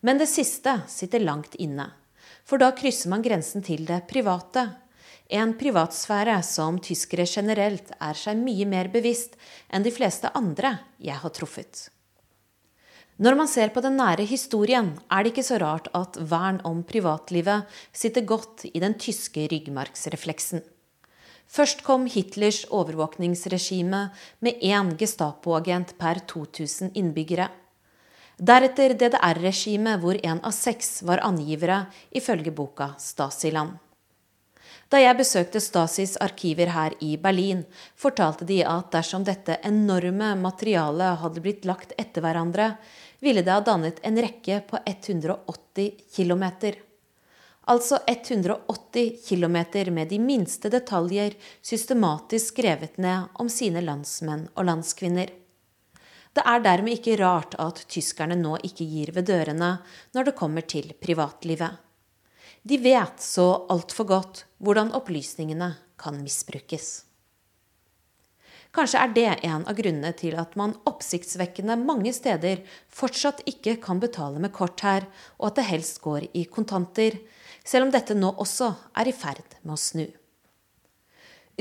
Men 0.05 0.19
det 0.19 0.27
siste 0.29 0.81
sitter 0.91 1.23
langt 1.23 1.55
inne, 1.55 1.87
for 2.45 2.61
da 2.61 2.73
krysser 2.75 3.13
man 3.13 3.23
grensen 3.25 3.63
til 3.65 3.87
det 3.87 4.03
private, 4.09 4.67
en 5.29 5.55
privatsfære 5.57 6.37
som 6.45 6.77
tyskere 6.77 7.25
generelt 7.25 7.91
er 7.97 8.17
seg 8.17 8.37
mye 8.37 8.65
mer 8.69 8.91
bevisst 8.93 9.33
enn 9.73 9.85
de 9.85 9.93
fleste 9.93 10.29
andre 10.37 10.77
jeg 11.01 11.17
har 11.21 11.33
truffet. 11.33 11.89
Når 13.17 13.35
man 13.39 13.47
ser 13.47 13.71
på 13.71 13.79
den 13.79 13.95
nære 13.95 14.25
historien, 14.27 14.91
er 15.09 15.23
det 15.23 15.31
ikke 15.31 15.47
så 15.47 15.57
rart 15.61 15.87
at 15.95 16.17
vern 16.19 16.59
om 16.67 16.83
privatlivet 16.83 17.63
sitter 17.95 18.25
godt 18.27 18.65
i 18.67 18.79
den 18.83 18.97
tyske 18.99 19.47
ryggmargsrefleksen. 19.51 20.61
Først 21.47 21.85
kom 21.85 22.09
Hitlers 22.11 22.65
overvåkningsregime 22.73 24.09
med 24.43 24.59
én 24.61 24.91
Gestapo-agent 24.99 25.95
per 25.97 26.19
2000 26.27 26.91
innbyggere. 26.97 27.47
Deretter 28.35 28.97
DDR-regimet 28.99 30.01
hvor 30.01 30.19
én 30.19 30.41
av 30.43 30.51
seks 30.51 30.99
var 31.07 31.23
angivere, 31.23 31.85
ifølge 32.11 32.51
boka 32.51 32.91
Stasiland. 32.99 33.77
Da 34.93 34.99
jeg 35.01 35.17
besøkte 35.17 35.59
Stasis 35.63 36.13
arkiver 36.21 36.69
her 36.69 36.93
i 37.01 37.15
Berlin, 37.17 37.63
fortalte 37.97 38.45
de 38.45 38.59
at 38.69 38.91
dersom 38.93 39.23
dette 39.25 39.57
enorme 39.65 40.35
materialet 40.37 41.21
hadde 41.23 41.41
blitt 41.41 41.65
lagt 41.65 41.95
etter 41.97 42.21
hverandre, 42.21 42.75
ville 43.19 43.41
det 43.41 43.53
ha 43.53 43.63
dannet 43.65 44.01
en 44.05 44.19
rekke 44.21 44.59
på 44.69 44.77
180 44.85 46.03
km. 46.13 46.45
Altså 47.65 47.97
180 48.05 49.25
km 49.25 49.57
med 49.89 50.11
de 50.11 50.19
minste 50.21 50.69
detaljer 50.69 51.33
systematisk 51.65 52.53
skrevet 52.53 52.99
ned 53.01 53.33
om 53.41 53.49
sine 53.49 53.81
landsmenn 53.81 54.45
og 54.53 54.69
landskvinner. 54.69 55.31
Det 56.35 56.43
er 56.45 56.61
dermed 56.61 56.99
ikke 56.99 57.17
rart 57.23 57.55
at 57.63 57.81
tyskerne 57.89 58.37
nå 58.37 58.59
ikke 58.67 58.85
gir 58.85 59.09
ved 59.15 59.31
dørene 59.31 59.71
når 60.13 60.29
det 60.29 60.37
kommer 60.37 60.67
til 60.67 60.93
privatlivet. 61.01 61.79
De 62.65 62.79
vet 62.81 63.21
så 63.21 63.45
altfor 63.69 64.07
godt 64.09 64.45
hvordan 64.57 64.89
opplysningene 64.97 65.75
kan 66.01 66.17
misbrukes. 66.17 67.03
Kanskje 68.75 68.99
er 68.99 69.11
det 69.15 69.27
en 69.47 69.63
av 69.69 69.77
grunnene 69.77 70.11
til 70.17 70.33
at 70.41 70.57
man 70.59 70.73
oppsiktsvekkende 70.89 71.77
mange 71.79 72.11
steder 72.15 72.63
fortsatt 72.91 73.43
ikke 73.47 73.77
kan 73.83 74.01
betale 74.01 74.41
med 74.41 74.51
kort 74.55 74.81
her, 74.83 75.05
og 75.37 75.51
at 75.51 75.61
det 75.61 75.67
helst 75.69 76.01
går 76.03 76.25
i 76.33 76.43
kontanter, 76.49 77.19
selv 77.63 77.87
om 77.87 77.93
dette 77.93 78.17
nå 78.17 78.33
også 78.33 78.73
er 78.97 79.07
i 79.07 79.15
ferd 79.15 79.45
med 79.61 79.77
å 79.77 79.79
snu. 79.79 80.07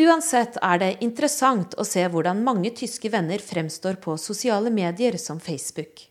Uansett 0.00 0.56
er 0.58 0.80
det 0.82 0.90
interessant 1.06 1.76
å 1.78 1.86
se 1.86 2.02
hvordan 2.10 2.42
mange 2.48 2.72
tyske 2.74 3.12
venner 3.12 3.38
fremstår 3.38 4.00
på 4.02 4.16
sosiale 4.18 4.72
medier 4.74 5.20
som 5.22 5.38
Facebook. 5.38 6.08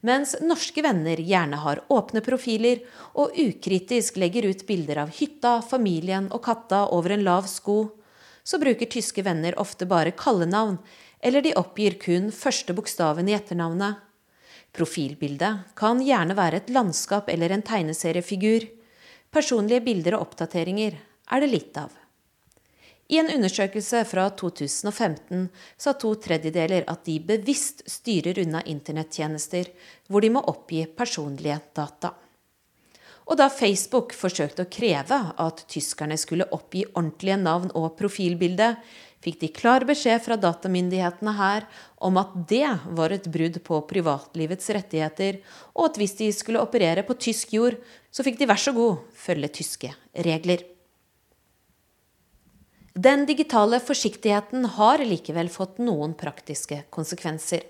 Mens 0.00 0.36
norske 0.40 0.82
venner 0.82 1.18
gjerne 1.18 1.58
har 1.58 1.80
åpne 1.90 2.22
profiler 2.22 2.84
og 3.18 3.34
ukritisk 3.34 4.18
legger 4.22 4.46
ut 4.46 4.62
bilder 4.66 5.02
av 5.02 5.14
hytta, 5.16 5.58
familien 5.62 6.28
og 6.30 6.44
katta 6.44 6.84
over 6.94 7.16
en 7.16 7.24
lav 7.26 7.48
sko, 7.50 7.80
så 8.46 8.60
bruker 8.62 8.86
tyske 8.86 9.24
venner 9.26 9.58
ofte 9.58 9.88
bare 9.90 10.14
kallenavn, 10.14 10.78
eller 11.20 11.42
de 11.42 11.56
oppgir 11.58 11.98
kun 11.98 12.30
første 12.32 12.74
bokstaven 12.78 13.28
i 13.28 13.34
etternavnet. 13.34 13.98
Profilbildet 14.72 15.74
kan 15.78 15.98
gjerne 16.04 16.36
være 16.38 16.62
et 16.62 16.70
landskap 16.70 17.28
eller 17.32 17.50
en 17.50 17.64
tegneseriefigur. 17.66 18.68
Personlige 19.34 19.82
bilder 19.84 20.16
og 20.16 20.28
oppdateringer 20.28 20.94
er 20.94 21.42
det 21.42 21.50
litt 21.50 21.80
av. 21.80 21.90
I 23.08 23.18
en 23.22 23.30
undersøkelse 23.32 24.02
fra 24.04 24.26
2015 24.36 25.46
sa 25.80 25.94
to 25.96 26.10
tredjedeler 26.20 26.84
at 26.92 27.06
de 27.08 27.16
bevisst 27.24 27.86
styrer 27.88 28.36
unna 28.42 28.60
internettjenester 28.68 29.70
hvor 30.12 30.24
de 30.24 30.32
må 30.34 30.42
oppgi 30.52 30.84
personlige 30.92 31.56
data. 31.76 32.12
Og 33.28 33.36
da 33.40 33.48
Facebook 33.52 34.12
forsøkte 34.16 34.64
å 34.64 34.70
kreve 34.72 35.18
at 35.40 35.64
tyskerne 35.72 36.16
skulle 36.20 36.48
oppgi 36.52 36.84
ordentlige 36.94 37.40
navn 37.40 37.72
og 37.76 37.94
profilbilde, 37.96 38.74
fikk 39.24 39.40
de 39.40 39.52
klar 39.56 39.84
beskjed 39.88 40.20
fra 40.24 40.36
datamyndighetene 40.40 41.34
her 41.36 41.66
om 42.04 42.20
at 42.20 42.32
det 42.48 42.68
var 42.96 43.12
et 43.12 43.28
brudd 43.32 43.60
på 43.64 43.82
privatlivets 43.88 44.72
rettigheter, 44.76 45.40
og 45.76 45.90
at 45.90 46.00
hvis 46.00 46.16
de 46.20 46.32
skulle 46.32 46.62
operere 46.62 47.04
på 47.08 47.16
tysk 47.20 47.56
jord, 47.56 47.76
så 48.12 48.24
fikk 48.24 48.40
de 48.40 48.48
vær 48.48 48.60
så 48.60 48.76
god 48.76 49.00
følge 49.16 49.56
tyske 49.60 49.96
regler. 50.28 50.64
Den 53.00 53.26
digitale 53.26 53.78
forsiktigheten 53.78 54.64
har 54.74 54.98
likevel 55.06 55.46
fått 55.54 55.76
noen 55.78 56.16
praktiske 56.18 56.80
konsekvenser. 56.90 57.60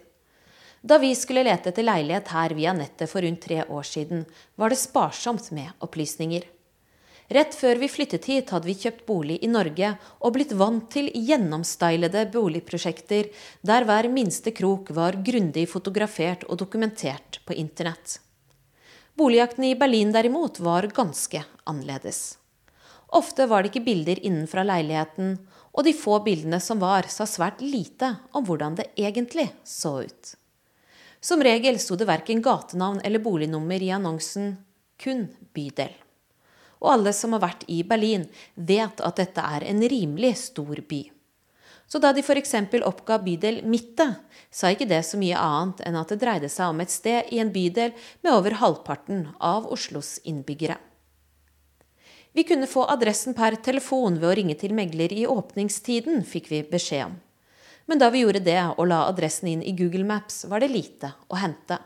Da 0.80 0.96
vi 1.02 1.10
skulle 1.18 1.42
lete 1.44 1.68
etter 1.68 1.84
leilighet 1.84 2.30
her 2.32 2.54
via 2.56 2.72
nettet 2.72 3.10
for 3.10 3.20
rundt 3.20 3.42
tre 3.44 3.58
år 3.66 3.84
siden, 3.84 4.22
var 4.56 4.72
det 4.72 4.78
sparsomt 4.80 5.50
med 5.52 5.84
opplysninger. 5.84 6.46
Rett 7.28 7.58
før 7.60 7.82
vi 7.82 7.90
flyttet 7.92 8.30
hit, 8.30 8.54
hadde 8.54 8.70
vi 8.70 8.78
kjøpt 8.86 9.04
bolig 9.10 9.36
i 9.44 9.52
Norge 9.52 9.92
og 10.22 10.32
blitt 10.38 10.56
vant 10.56 10.88
til 10.96 11.12
gjennomstylede 11.12 12.24
boligprosjekter 12.32 13.28
der 13.68 13.84
hver 13.84 14.08
minste 14.08 14.56
krok 14.56 14.94
var 14.96 15.20
grundig 15.28 15.68
fotografert 15.68 16.48
og 16.48 16.62
dokumentert 16.64 17.42
på 17.44 17.52
internett. 17.52 18.22
Boligjakten 19.12 19.68
i 19.74 19.76
Berlin 19.76 20.14
derimot 20.14 20.64
var 20.64 20.88
ganske 20.88 21.44
annerledes. 21.68 22.38
Ofte 23.08 23.46
var 23.48 23.62
det 23.62 23.72
ikke 23.72 23.86
bilder 23.86 24.20
innenfra 24.20 24.64
leiligheten, 24.68 25.38
og 25.72 25.86
de 25.86 25.94
få 25.96 26.18
bildene 26.24 26.60
som 26.60 26.80
var, 26.82 27.08
sa 27.08 27.24
svært 27.28 27.62
lite 27.64 28.14
om 28.36 28.44
hvordan 28.44 28.76
det 28.76 28.90
egentlig 28.98 29.48
så 29.64 30.02
ut. 30.04 30.34
Som 31.20 31.42
regel 31.42 31.78
sto 31.82 31.96
det 31.98 32.08
verken 32.08 32.42
gatenavn 32.44 33.00
eller 33.04 33.22
bolignummer 33.22 33.82
i 33.82 33.90
annonsen, 33.94 34.56
kun 35.00 35.28
bydel. 35.54 35.94
Og 36.78 36.92
alle 36.92 37.12
som 37.16 37.34
har 37.34 37.42
vært 37.42 37.64
i 37.70 37.80
Berlin, 37.86 38.26
vet 38.54 39.00
at 39.02 39.18
dette 39.18 39.42
er 39.42 39.66
en 39.66 39.80
rimelig 39.82 40.36
stor 40.44 40.82
by. 40.88 41.00
Så 41.88 41.98
da 42.02 42.12
de 42.12 42.20
f.eks. 42.20 42.54
oppga 42.84 43.16
bydel 43.24 43.62
Mitte, 43.64 44.06
sa 44.50 44.70
ikke 44.70 44.86
det 44.90 45.00
så 45.08 45.18
mye 45.18 45.38
annet 45.40 45.80
enn 45.88 45.96
at 45.98 46.12
det 46.12 46.20
dreide 46.20 46.50
seg 46.52 46.74
om 46.74 46.82
et 46.84 46.92
sted 46.92 47.32
i 47.32 47.40
en 47.40 47.52
bydel 47.54 47.94
med 48.20 48.34
over 48.34 48.58
halvparten 48.60 49.30
av 49.40 49.66
Oslos 49.72 50.18
innbyggere. 50.28 50.76
Vi 52.38 52.44
kunne 52.44 52.66
få 52.70 52.84
adressen 52.84 53.34
per 53.34 53.56
telefon 53.66 54.20
ved 54.22 54.28
å 54.30 54.34
ringe 54.38 54.54
til 54.54 54.70
megler 54.70 55.10
i 55.10 55.24
åpningstiden, 55.26 56.20
fikk 56.22 56.52
vi 56.52 56.60
beskjed 56.70 57.08
om. 57.08 57.16
Men 57.90 57.98
da 57.98 58.12
vi 58.14 58.20
gjorde 58.20 58.44
det 58.46 58.60
og 58.76 58.86
la 58.92 59.00
adressen 59.08 59.48
inn 59.50 59.64
i 59.66 59.72
Google 59.74 60.06
Maps, 60.06 60.44
var 60.46 60.62
det 60.62 60.68
lite 60.70 61.10
å 61.26 61.40
hente. 61.42 61.80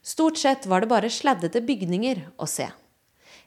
Stort 0.00 0.40
sett 0.40 0.64
var 0.64 0.80
det 0.80 0.88
bare 0.94 1.12
sladdete 1.12 1.60
bygninger 1.60 2.24
å 2.40 2.48
se. 2.48 2.70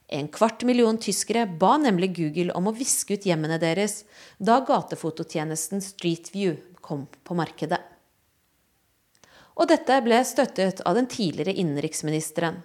En 0.05 0.29
kvart 0.29 0.67
million 0.69 1.01
tyskere 1.01 1.47
ba 1.49 1.79
nemlig 1.81 2.13
Google 2.21 2.53
om 2.53 2.69
å 2.69 2.77
viske 2.77 3.17
ut 3.17 3.25
hjemmene 3.25 3.57
deres 3.57 4.03
da 4.37 4.61
gatefototjenesten 4.69 5.81
Street 5.81 6.29
View 6.35 6.59
kom 6.77 7.07
på 7.25 7.41
markedet. 7.41 7.81
Og 9.57 9.73
dette 9.73 9.97
ble 10.05 10.21
støttet 10.21 10.85
av 10.85 10.93
den 10.93 11.09
tidligere 11.09 11.57
innenriksministeren. 11.57 12.61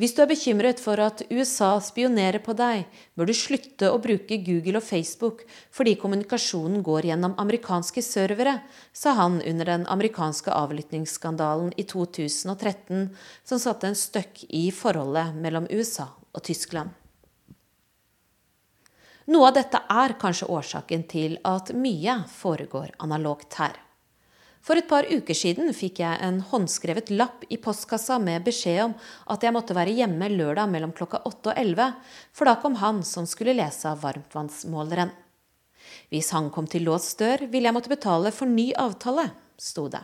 Hvis 0.00 0.14
du 0.16 0.22
er 0.24 0.30
bekymret 0.30 0.78
for 0.80 0.96
at 1.04 1.20
USA 1.28 1.74
spionerer 1.84 2.40
på 2.40 2.54
deg, 2.56 2.86
bør 3.20 3.28
du 3.28 3.34
slutte 3.36 3.90
å 3.92 3.98
bruke 4.00 4.38
Google 4.40 4.80
og 4.80 4.86
Facebook 4.86 5.42
fordi 5.76 5.92
kommunikasjonen 6.00 6.80
går 6.86 7.10
gjennom 7.10 7.34
amerikanske 7.42 8.00
servere, 8.00 8.54
sa 8.96 9.12
han 9.18 9.42
under 9.44 9.68
den 9.68 9.84
amerikanske 9.92 10.54
avlyttingsskandalen 10.56 11.74
i 11.76 11.84
2013 11.84 13.10
som 13.44 13.60
satte 13.60 13.90
en 13.90 13.98
støkk 13.98 14.46
i 14.48 14.70
forholdet 14.72 15.36
mellom 15.36 15.68
USA 15.68 16.08
og 16.32 16.46
Tyskland. 16.48 16.96
Noe 19.28 19.52
av 19.52 19.60
dette 19.60 19.84
er 19.84 20.16
kanskje 20.16 20.48
årsaken 20.48 21.04
til 21.12 21.36
at 21.44 21.74
mye 21.76 22.22
foregår 22.40 22.96
analogt 23.04 23.60
her. 23.60 23.76
For 24.60 24.76
et 24.76 24.88
par 24.90 25.08
uker 25.08 25.36
siden 25.36 25.72
fikk 25.72 26.02
jeg 26.02 26.20
en 26.20 26.42
håndskrevet 26.50 27.08
lapp 27.14 27.46
i 27.48 27.56
postkassa 27.56 28.18
med 28.20 28.44
beskjed 28.44 28.82
om 28.84 28.94
at 29.32 29.44
jeg 29.44 29.56
måtte 29.56 29.76
være 29.76 29.94
hjemme 29.96 30.28
lørdag 30.34 30.68
mellom 30.68 30.92
klokka 30.96 31.22
8 31.24 31.54
og 31.54 31.60
11, 31.62 31.86
for 32.36 32.50
da 32.50 32.56
kom 32.60 32.76
han 32.82 33.00
som 33.06 33.28
skulle 33.28 33.56
lese 33.56 33.88
av 33.88 34.02
varmtvannsmåleren. 34.04 35.12
Hvis 36.12 36.30
han 36.36 36.50
kom 36.52 36.68
til 36.68 36.84
låst 36.86 37.18
dør, 37.22 37.46
ville 37.48 37.70
jeg 37.70 37.76
måtte 37.76 37.92
betale 37.92 38.32
for 38.36 38.50
ny 38.50 38.70
avtale, 38.76 39.30
sto 39.56 39.88
det. 39.88 40.02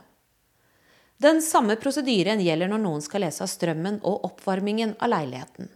Den 1.20 1.40
samme 1.44 1.78
prosedyren 1.80 2.42
gjelder 2.44 2.68
når 2.72 2.82
noen 2.82 3.04
skal 3.04 3.24
lese 3.24 3.44
av 3.44 3.52
strømmen 3.52 4.00
og 4.04 4.24
oppvarmingen 4.28 4.96
av 5.00 5.12
leiligheten. 5.12 5.70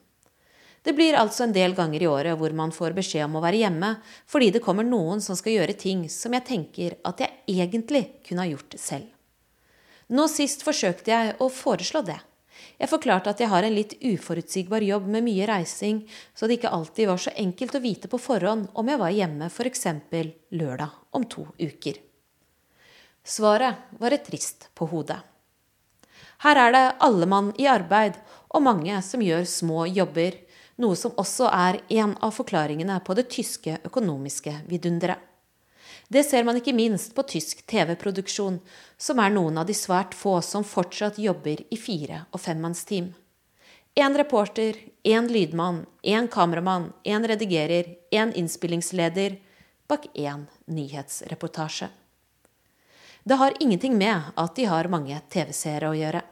Det 0.83 0.95
blir 0.97 1.19
altså 1.19 1.45
en 1.45 1.53
del 1.53 1.75
ganger 1.77 2.03
i 2.03 2.09
året 2.09 2.39
hvor 2.41 2.55
man 2.57 2.73
får 2.73 2.95
beskjed 2.97 3.27
om 3.27 3.37
å 3.37 3.45
være 3.45 3.61
hjemme 3.61 3.91
fordi 4.31 4.49
det 4.55 4.63
kommer 4.65 4.87
noen 4.87 5.21
som 5.21 5.37
skal 5.37 5.59
gjøre 5.59 5.77
ting 5.77 6.07
som 6.13 6.33
jeg 6.37 6.47
tenker 6.49 6.97
at 7.05 7.21
jeg 7.21 7.61
egentlig 7.61 8.07
kunne 8.27 8.47
ha 8.47 8.53
gjort 8.53 8.79
selv. 8.81 9.07
Nå 10.11 10.27
sist 10.33 10.65
forsøkte 10.67 11.13
jeg 11.13 11.37
å 11.39 11.51
foreslå 11.53 12.03
det. 12.09 12.19
Jeg 12.81 12.89
forklarte 12.91 13.31
at 13.31 13.41
jeg 13.41 13.53
har 13.53 13.65
en 13.65 13.77
litt 13.77 13.93
uforutsigbar 14.01 14.83
jobb 14.85 15.07
med 15.13 15.25
mye 15.25 15.47
reising, 15.49 16.01
så 16.35 16.49
det 16.49 16.59
ikke 16.59 16.73
alltid 16.73 17.09
var 17.11 17.21
så 17.21 17.33
enkelt 17.37 17.77
å 17.77 17.83
vite 17.85 18.09
på 18.09 18.21
forhånd 18.21 18.71
om 18.73 18.89
jeg 18.89 19.01
var 19.01 19.15
hjemme 19.15 19.49
f.eks. 19.53 19.87
lørdag 20.57 21.17
om 21.17 21.27
to 21.29 21.47
uker. 21.61 22.01
Svaret 23.25 23.93
var 24.01 24.17
et 24.17 24.25
trist 24.25 24.71
på 24.75 24.89
hodet. 24.89 25.21
Her 26.41 26.57
er 26.57 26.73
det 26.73 26.85
alle 27.05 27.29
mann 27.29 27.53
i 27.61 27.69
arbeid, 27.69 28.17
og 28.51 28.65
mange 28.65 28.97
som 29.05 29.23
gjør 29.23 29.45
små 29.47 29.85
jobber, 29.93 30.41
noe 30.81 30.97
som 30.97 31.15
også 31.21 31.49
er 31.53 31.81
en 32.01 32.17
av 32.21 32.33
forklaringene 32.35 32.99
på 33.05 33.17
det 33.19 33.29
tyske 33.33 33.79
økonomiske 33.85 34.55
vidunderet. 34.69 35.19
Det 36.11 36.25
ser 36.27 36.43
man 36.43 36.57
ikke 36.59 36.75
minst 36.75 37.13
på 37.15 37.23
tysk 37.23 37.63
TV-produksjon, 37.71 38.57
som 38.99 39.21
er 39.23 39.31
noen 39.31 39.61
av 39.63 39.69
de 39.69 39.77
svært 39.79 40.17
få 40.19 40.41
som 40.43 40.67
fortsatt 40.67 41.21
jobber 41.23 41.63
i 41.71 41.79
fire- 41.79 42.25
og 42.33 42.43
femmannsteam. 42.43 43.13
Én 43.95 44.17
reporter, 44.19 44.75
én 45.05 45.31
lydmann, 45.31 45.85
én 46.03 46.27
kameramann, 46.29 46.93
én 47.05 47.27
redigerer, 47.27 47.95
én 48.11 48.35
innspillingsleder 48.35 49.39
bak 49.87 50.07
én 50.15 50.47
nyhetsreportasje. 50.67 51.89
Det 53.23 53.35
har 53.35 53.55
ingenting 53.61 53.99
med 53.99 54.33
at 54.35 54.55
de 54.57 54.65
har 54.65 54.89
mange 54.89 55.21
TV-seere 55.31 55.91
å 55.91 55.99
gjøre. 55.99 56.23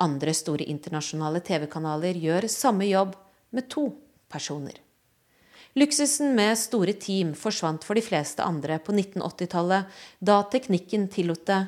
Andre 0.00 0.34
store 0.34 0.64
internasjonale 0.68 1.40
TV-kanaler 1.40 2.16
gjør 2.18 2.48
samme 2.50 2.88
jobb 2.88 3.14
med 3.54 3.70
to 3.72 3.88
personer. 4.28 4.80
Luksusen 5.74 6.34
med 6.34 6.58
store 6.58 6.92
team 6.92 7.32
forsvant 7.34 7.82
for 7.84 7.98
de 7.98 8.02
fleste 8.04 8.42
andre 8.42 8.78
på 8.78 8.92
1980-tallet, 8.94 9.88
da 10.22 10.42
teknikken 10.50 11.08
tillot 11.10 11.46
det, 11.48 11.64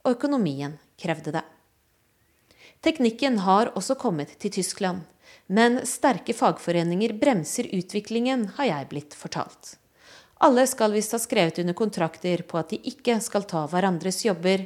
og 0.00 0.14
økonomien 0.16 0.78
krevde 1.00 1.34
det. 1.34 1.42
Teknikken 2.80 3.42
har 3.44 3.74
også 3.76 3.98
kommet 4.00 4.32
til 4.40 4.54
Tyskland, 4.54 5.02
men 5.46 5.82
sterke 5.84 6.32
fagforeninger 6.32 7.12
bremser 7.20 7.68
utviklingen, 7.76 8.46
har 8.56 8.70
jeg 8.70 8.88
blitt 8.92 9.16
fortalt. 9.18 9.74
Alle 10.40 10.64
skal 10.64 10.94
visst 10.96 11.12
ha 11.12 11.20
skrevet 11.20 11.60
under 11.60 11.76
kontrakter 11.76 12.40
på 12.48 12.56
at 12.56 12.72
de 12.72 12.78
ikke 12.88 13.18
skal 13.20 13.44
ta 13.44 13.66
hverandres 13.68 14.22
jobber. 14.24 14.64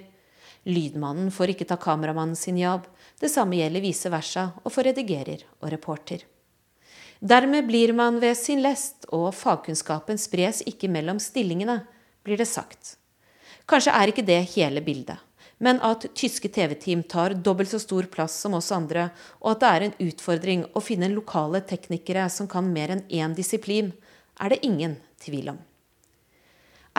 Lydmannen 0.71 1.33
får 1.35 1.57
ikke 1.57 1.67
ta 1.67 1.81
kameramannen 1.83 2.39
sin 2.39 2.61
jobb, 2.63 2.87
det 3.19 3.33
samme 3.33 3.59
gjelder 3.59 3.83
vice 3.83 4.13
versa 4.13 4.47
og 4.63 4.71
for 4.71 4.87
redigerer 4.87 5.43
og 5.59 5.73
reporter. 5.75 6.23
Dermed 7.25 7.67
blir 7.67 7.93
man 7.93 8.19
ved 8.21 8.37
sin 8.37 8.61
lest, 8.61 9.07
og 9.09 9.31
fagkunnskapen 9.33 10.19
spres 10.21 10.59
ikke 10.69 10.91
mellom 10.93 11.17
stillingene, 11.17 11.79
blir 12.21 12.37
det 12.37 12.51
sagt. 12.51 12.99
Kanskje 13.65 13.95
er 13.97 14.11
ikke 14.13 14.25
det 14.29 14.43
hele 14.53 14.83
bildet, 14.85 15.17
men 15.57 15.81
at 15.81 16.05
tyske 16.13 16.51
TV-team 16.53 17.01
tar 17.09 17.33
dobbelt 17.47 17.73
så 17.73 17.81
stor 17.81 18.11
plass 18.13 18.37
som 18.45 18.59
oss 18.59 18.69
andre, 18.77 19.07
og 19.41 19.55
at 19.55 19.63
det 19.63 19.71
er 19.71 19.87
en 19.87 19.97
utfordring 20.05 20.67
å 20.77 20.83
finne 20.85 21.09
lokale 21.15 21.63
teknikere 21.65 22.27
som 22.29 22.51
kan 22.51 22.69
mer 22.75 22.93
enn 22.93 23.07
én 23.09 23.33
disiplin, 23.39 23.95
er 24.37 24.53
det 24.53 24.61
ingen 24.69 24.99
tvil 25.25 25.55
om. 25.55 25.63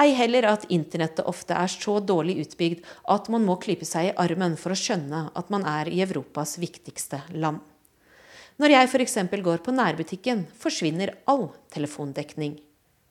Ei 0.01 0.09
heller 0.17 0.49
at 0.49 0.65
internettet 0.73 1.29
ofte 1.29 1.53
er 1.53 1.69
så 1.69 1.99
dårlig 2.01 2.39
utbygd 2.47 2.81
at 3.13 3.29
man 3.29 3.45
må 3.45 3.59
klype 3.61 3.85
seg 3.85 4.09
i 4.09 4.17
armen 4.25 4.57
for 4.57 4.73
å 4.73 4.81
skjønne 4.81 5.27
at 5.37 5.53
man 5.53 5.69
er 5.69 5.93
i 5.93 6.01
Europas 6.01 6.57
viktigste 6.57 7.21
land. 7.37 7.61
Når 8.55 8.71
jeg 8.71 8.87
f.eks. 8.87 9.17
går 9.43 9.59
på 9.65 9.73
nærbutikken, 9.75 10.45
forsvinner 10.55 11.11
all 11.27 11.49
telefondekning. 11.73 12.55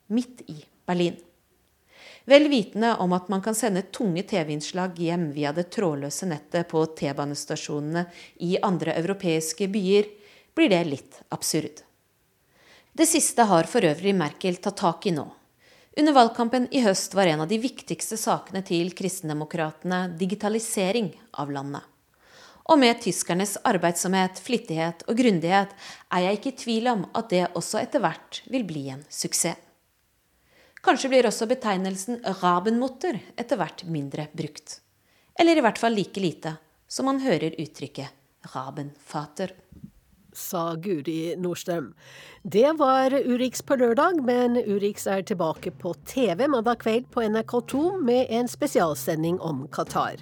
Midt 0.09 0.41
i 0.49 0.57
Berlin. 0.87 1.19
Vel 2.25 2.47
vitende 2.49 2.95
om 2.97 3.13
at 3.13 3.29
man 3.29 3.43
kan 3.45 3.53
sende 3.53 3.83
tunge 3.93 4.23
TV-innslag 4.25 4.97
hjem 4.97 5.27
via 5.35 5.51
det 5.53 5.67
trådløse 5.75 6.25
nettet 6.25 6.65
på 6.71 6.81
T-banestasjonene 6.97 8.07
i 8.41 8.55
andre 8.57 8.97
europeiske 8.97 9.69
byer, 9.69 10.09
blir 10.57 10.71
det 10.73 10.83
litt 10.89 11.21
absurd. 11.29 11.83
Det 12.95 13.05
siste 13.05 13.45
har 13.45 13.69
for 13.69 13.85
øvrig 13.85 14.15
Merkel 14.17 14.57
tatt 14.57 14.79
tak 14.81 15.05
i 15.05 15.13
nå. 15.13 15.27
Under 15.95 16.15
valgkampen 16.15 16.65
i 16.73 16.81
høst 16.81 17.13
var 17.13 17.29
en 17.29 17.45
av 17.45 17.51
de 17.51 17.61
viktigste 17.61 18.17
sakene 18.17 18.65
til 18.65 18.89
kristendemokratene 18.97 20.07
digitalisering 20.17 21.13
av 21.37 21.53
landet. 21.53 21.85
Og 22.65 22.79
med 22.81 22.97
tyskernes 23.03 23.59
arbeidsomhet, 23.67 24.39
flittighet 24.41 25.03
og 25.05 25.19
grundighet 25.19 25.75
er 26.09 26.25
jeg 26.25 26.39
ikke 26.39 26.51
i 26.51 26.57
tvil 26.63 26.89
om 26.95 27.05
at 27.13 27.29
det 27.29 27.43
også 27.53 27.83
etter 27.83 28.01
hvert 28.01 28.41
vil 28.49 28.65
bli 28.65 28.87
en 28.95 29.05
suksess. 29.09 29.61
Kanskje 30.85 31.09
blir 31.09 31.25
også 31.25 31.47
betegnelsen 31.49 32.19
Rabenmutter 32.43 33.17
etter 33.41 33.57
hvert 33.57 33.81
mindre 33.89 34.27
brukt. 34.37 34.79
Eller 35.33 35.57
i 35.57 35.63
hvert 35.65 35.79
fall 35.81 35.97
like 35.97 36.21
lite 36.21 36.51
som 36.87 37.09
man 37.09 37.23
hører 37.23 37.57
uttrykket 37.57 38.53
Rabenfater. 38.53 39.55
Sa 40.35 40.75
Guri 40.75 41.33
Nordstrøm. 41.39 41.93
Det 42.43 42.67
var 42.77 43.15
Urix 43.15 43.63
på 43.65 43.77
lørdag, 43.79 44.19
men 44.27 44.59
Urix 44.59 45.07
er 45.07 45.23
tilbake 45.25 45.71
på 45.71 45.95
TV 46.05 46.45
mandag 46.51 46.83
kveld 46.83 47.07
på 47.09 47.23
NRK2 47.23 48.01
med 48.03 48.29
en 48.29 48.51
spesialsending 48.51 49.39
om 49.41 49.65
Qatar. 49.73 50.21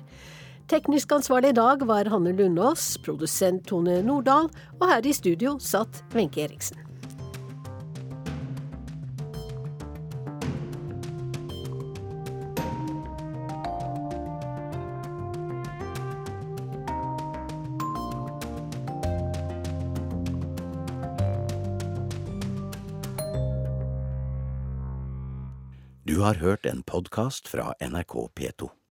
Teknisk 0.67 1.11
ansvarlig 1.11 1.49
i 1.49 1.57
dag 1.57 1.83
var 1.85 2.07
Hanne 2.09 2.31
Lundås, 2.33 2.97
produsent 3.03 3.67
Tone 3.67 3.99
Nordahl, 4.01 4.47
og 4.79 4.87
her 4.89 5.05
i 5.05 5.13
studio 5.13 5.57
satt 5.59 6.03
Wenche 6.15 6.45
Eriksen. 6.47 6.79
Du 26.03 26.19
har 26.21 26.35
hørt 26.35 26.65
en 26.65 26.83
podkast 26.83 27.47
fra 27.47 27.73
NRK 27.81 28.15
P2. 28.35 28.73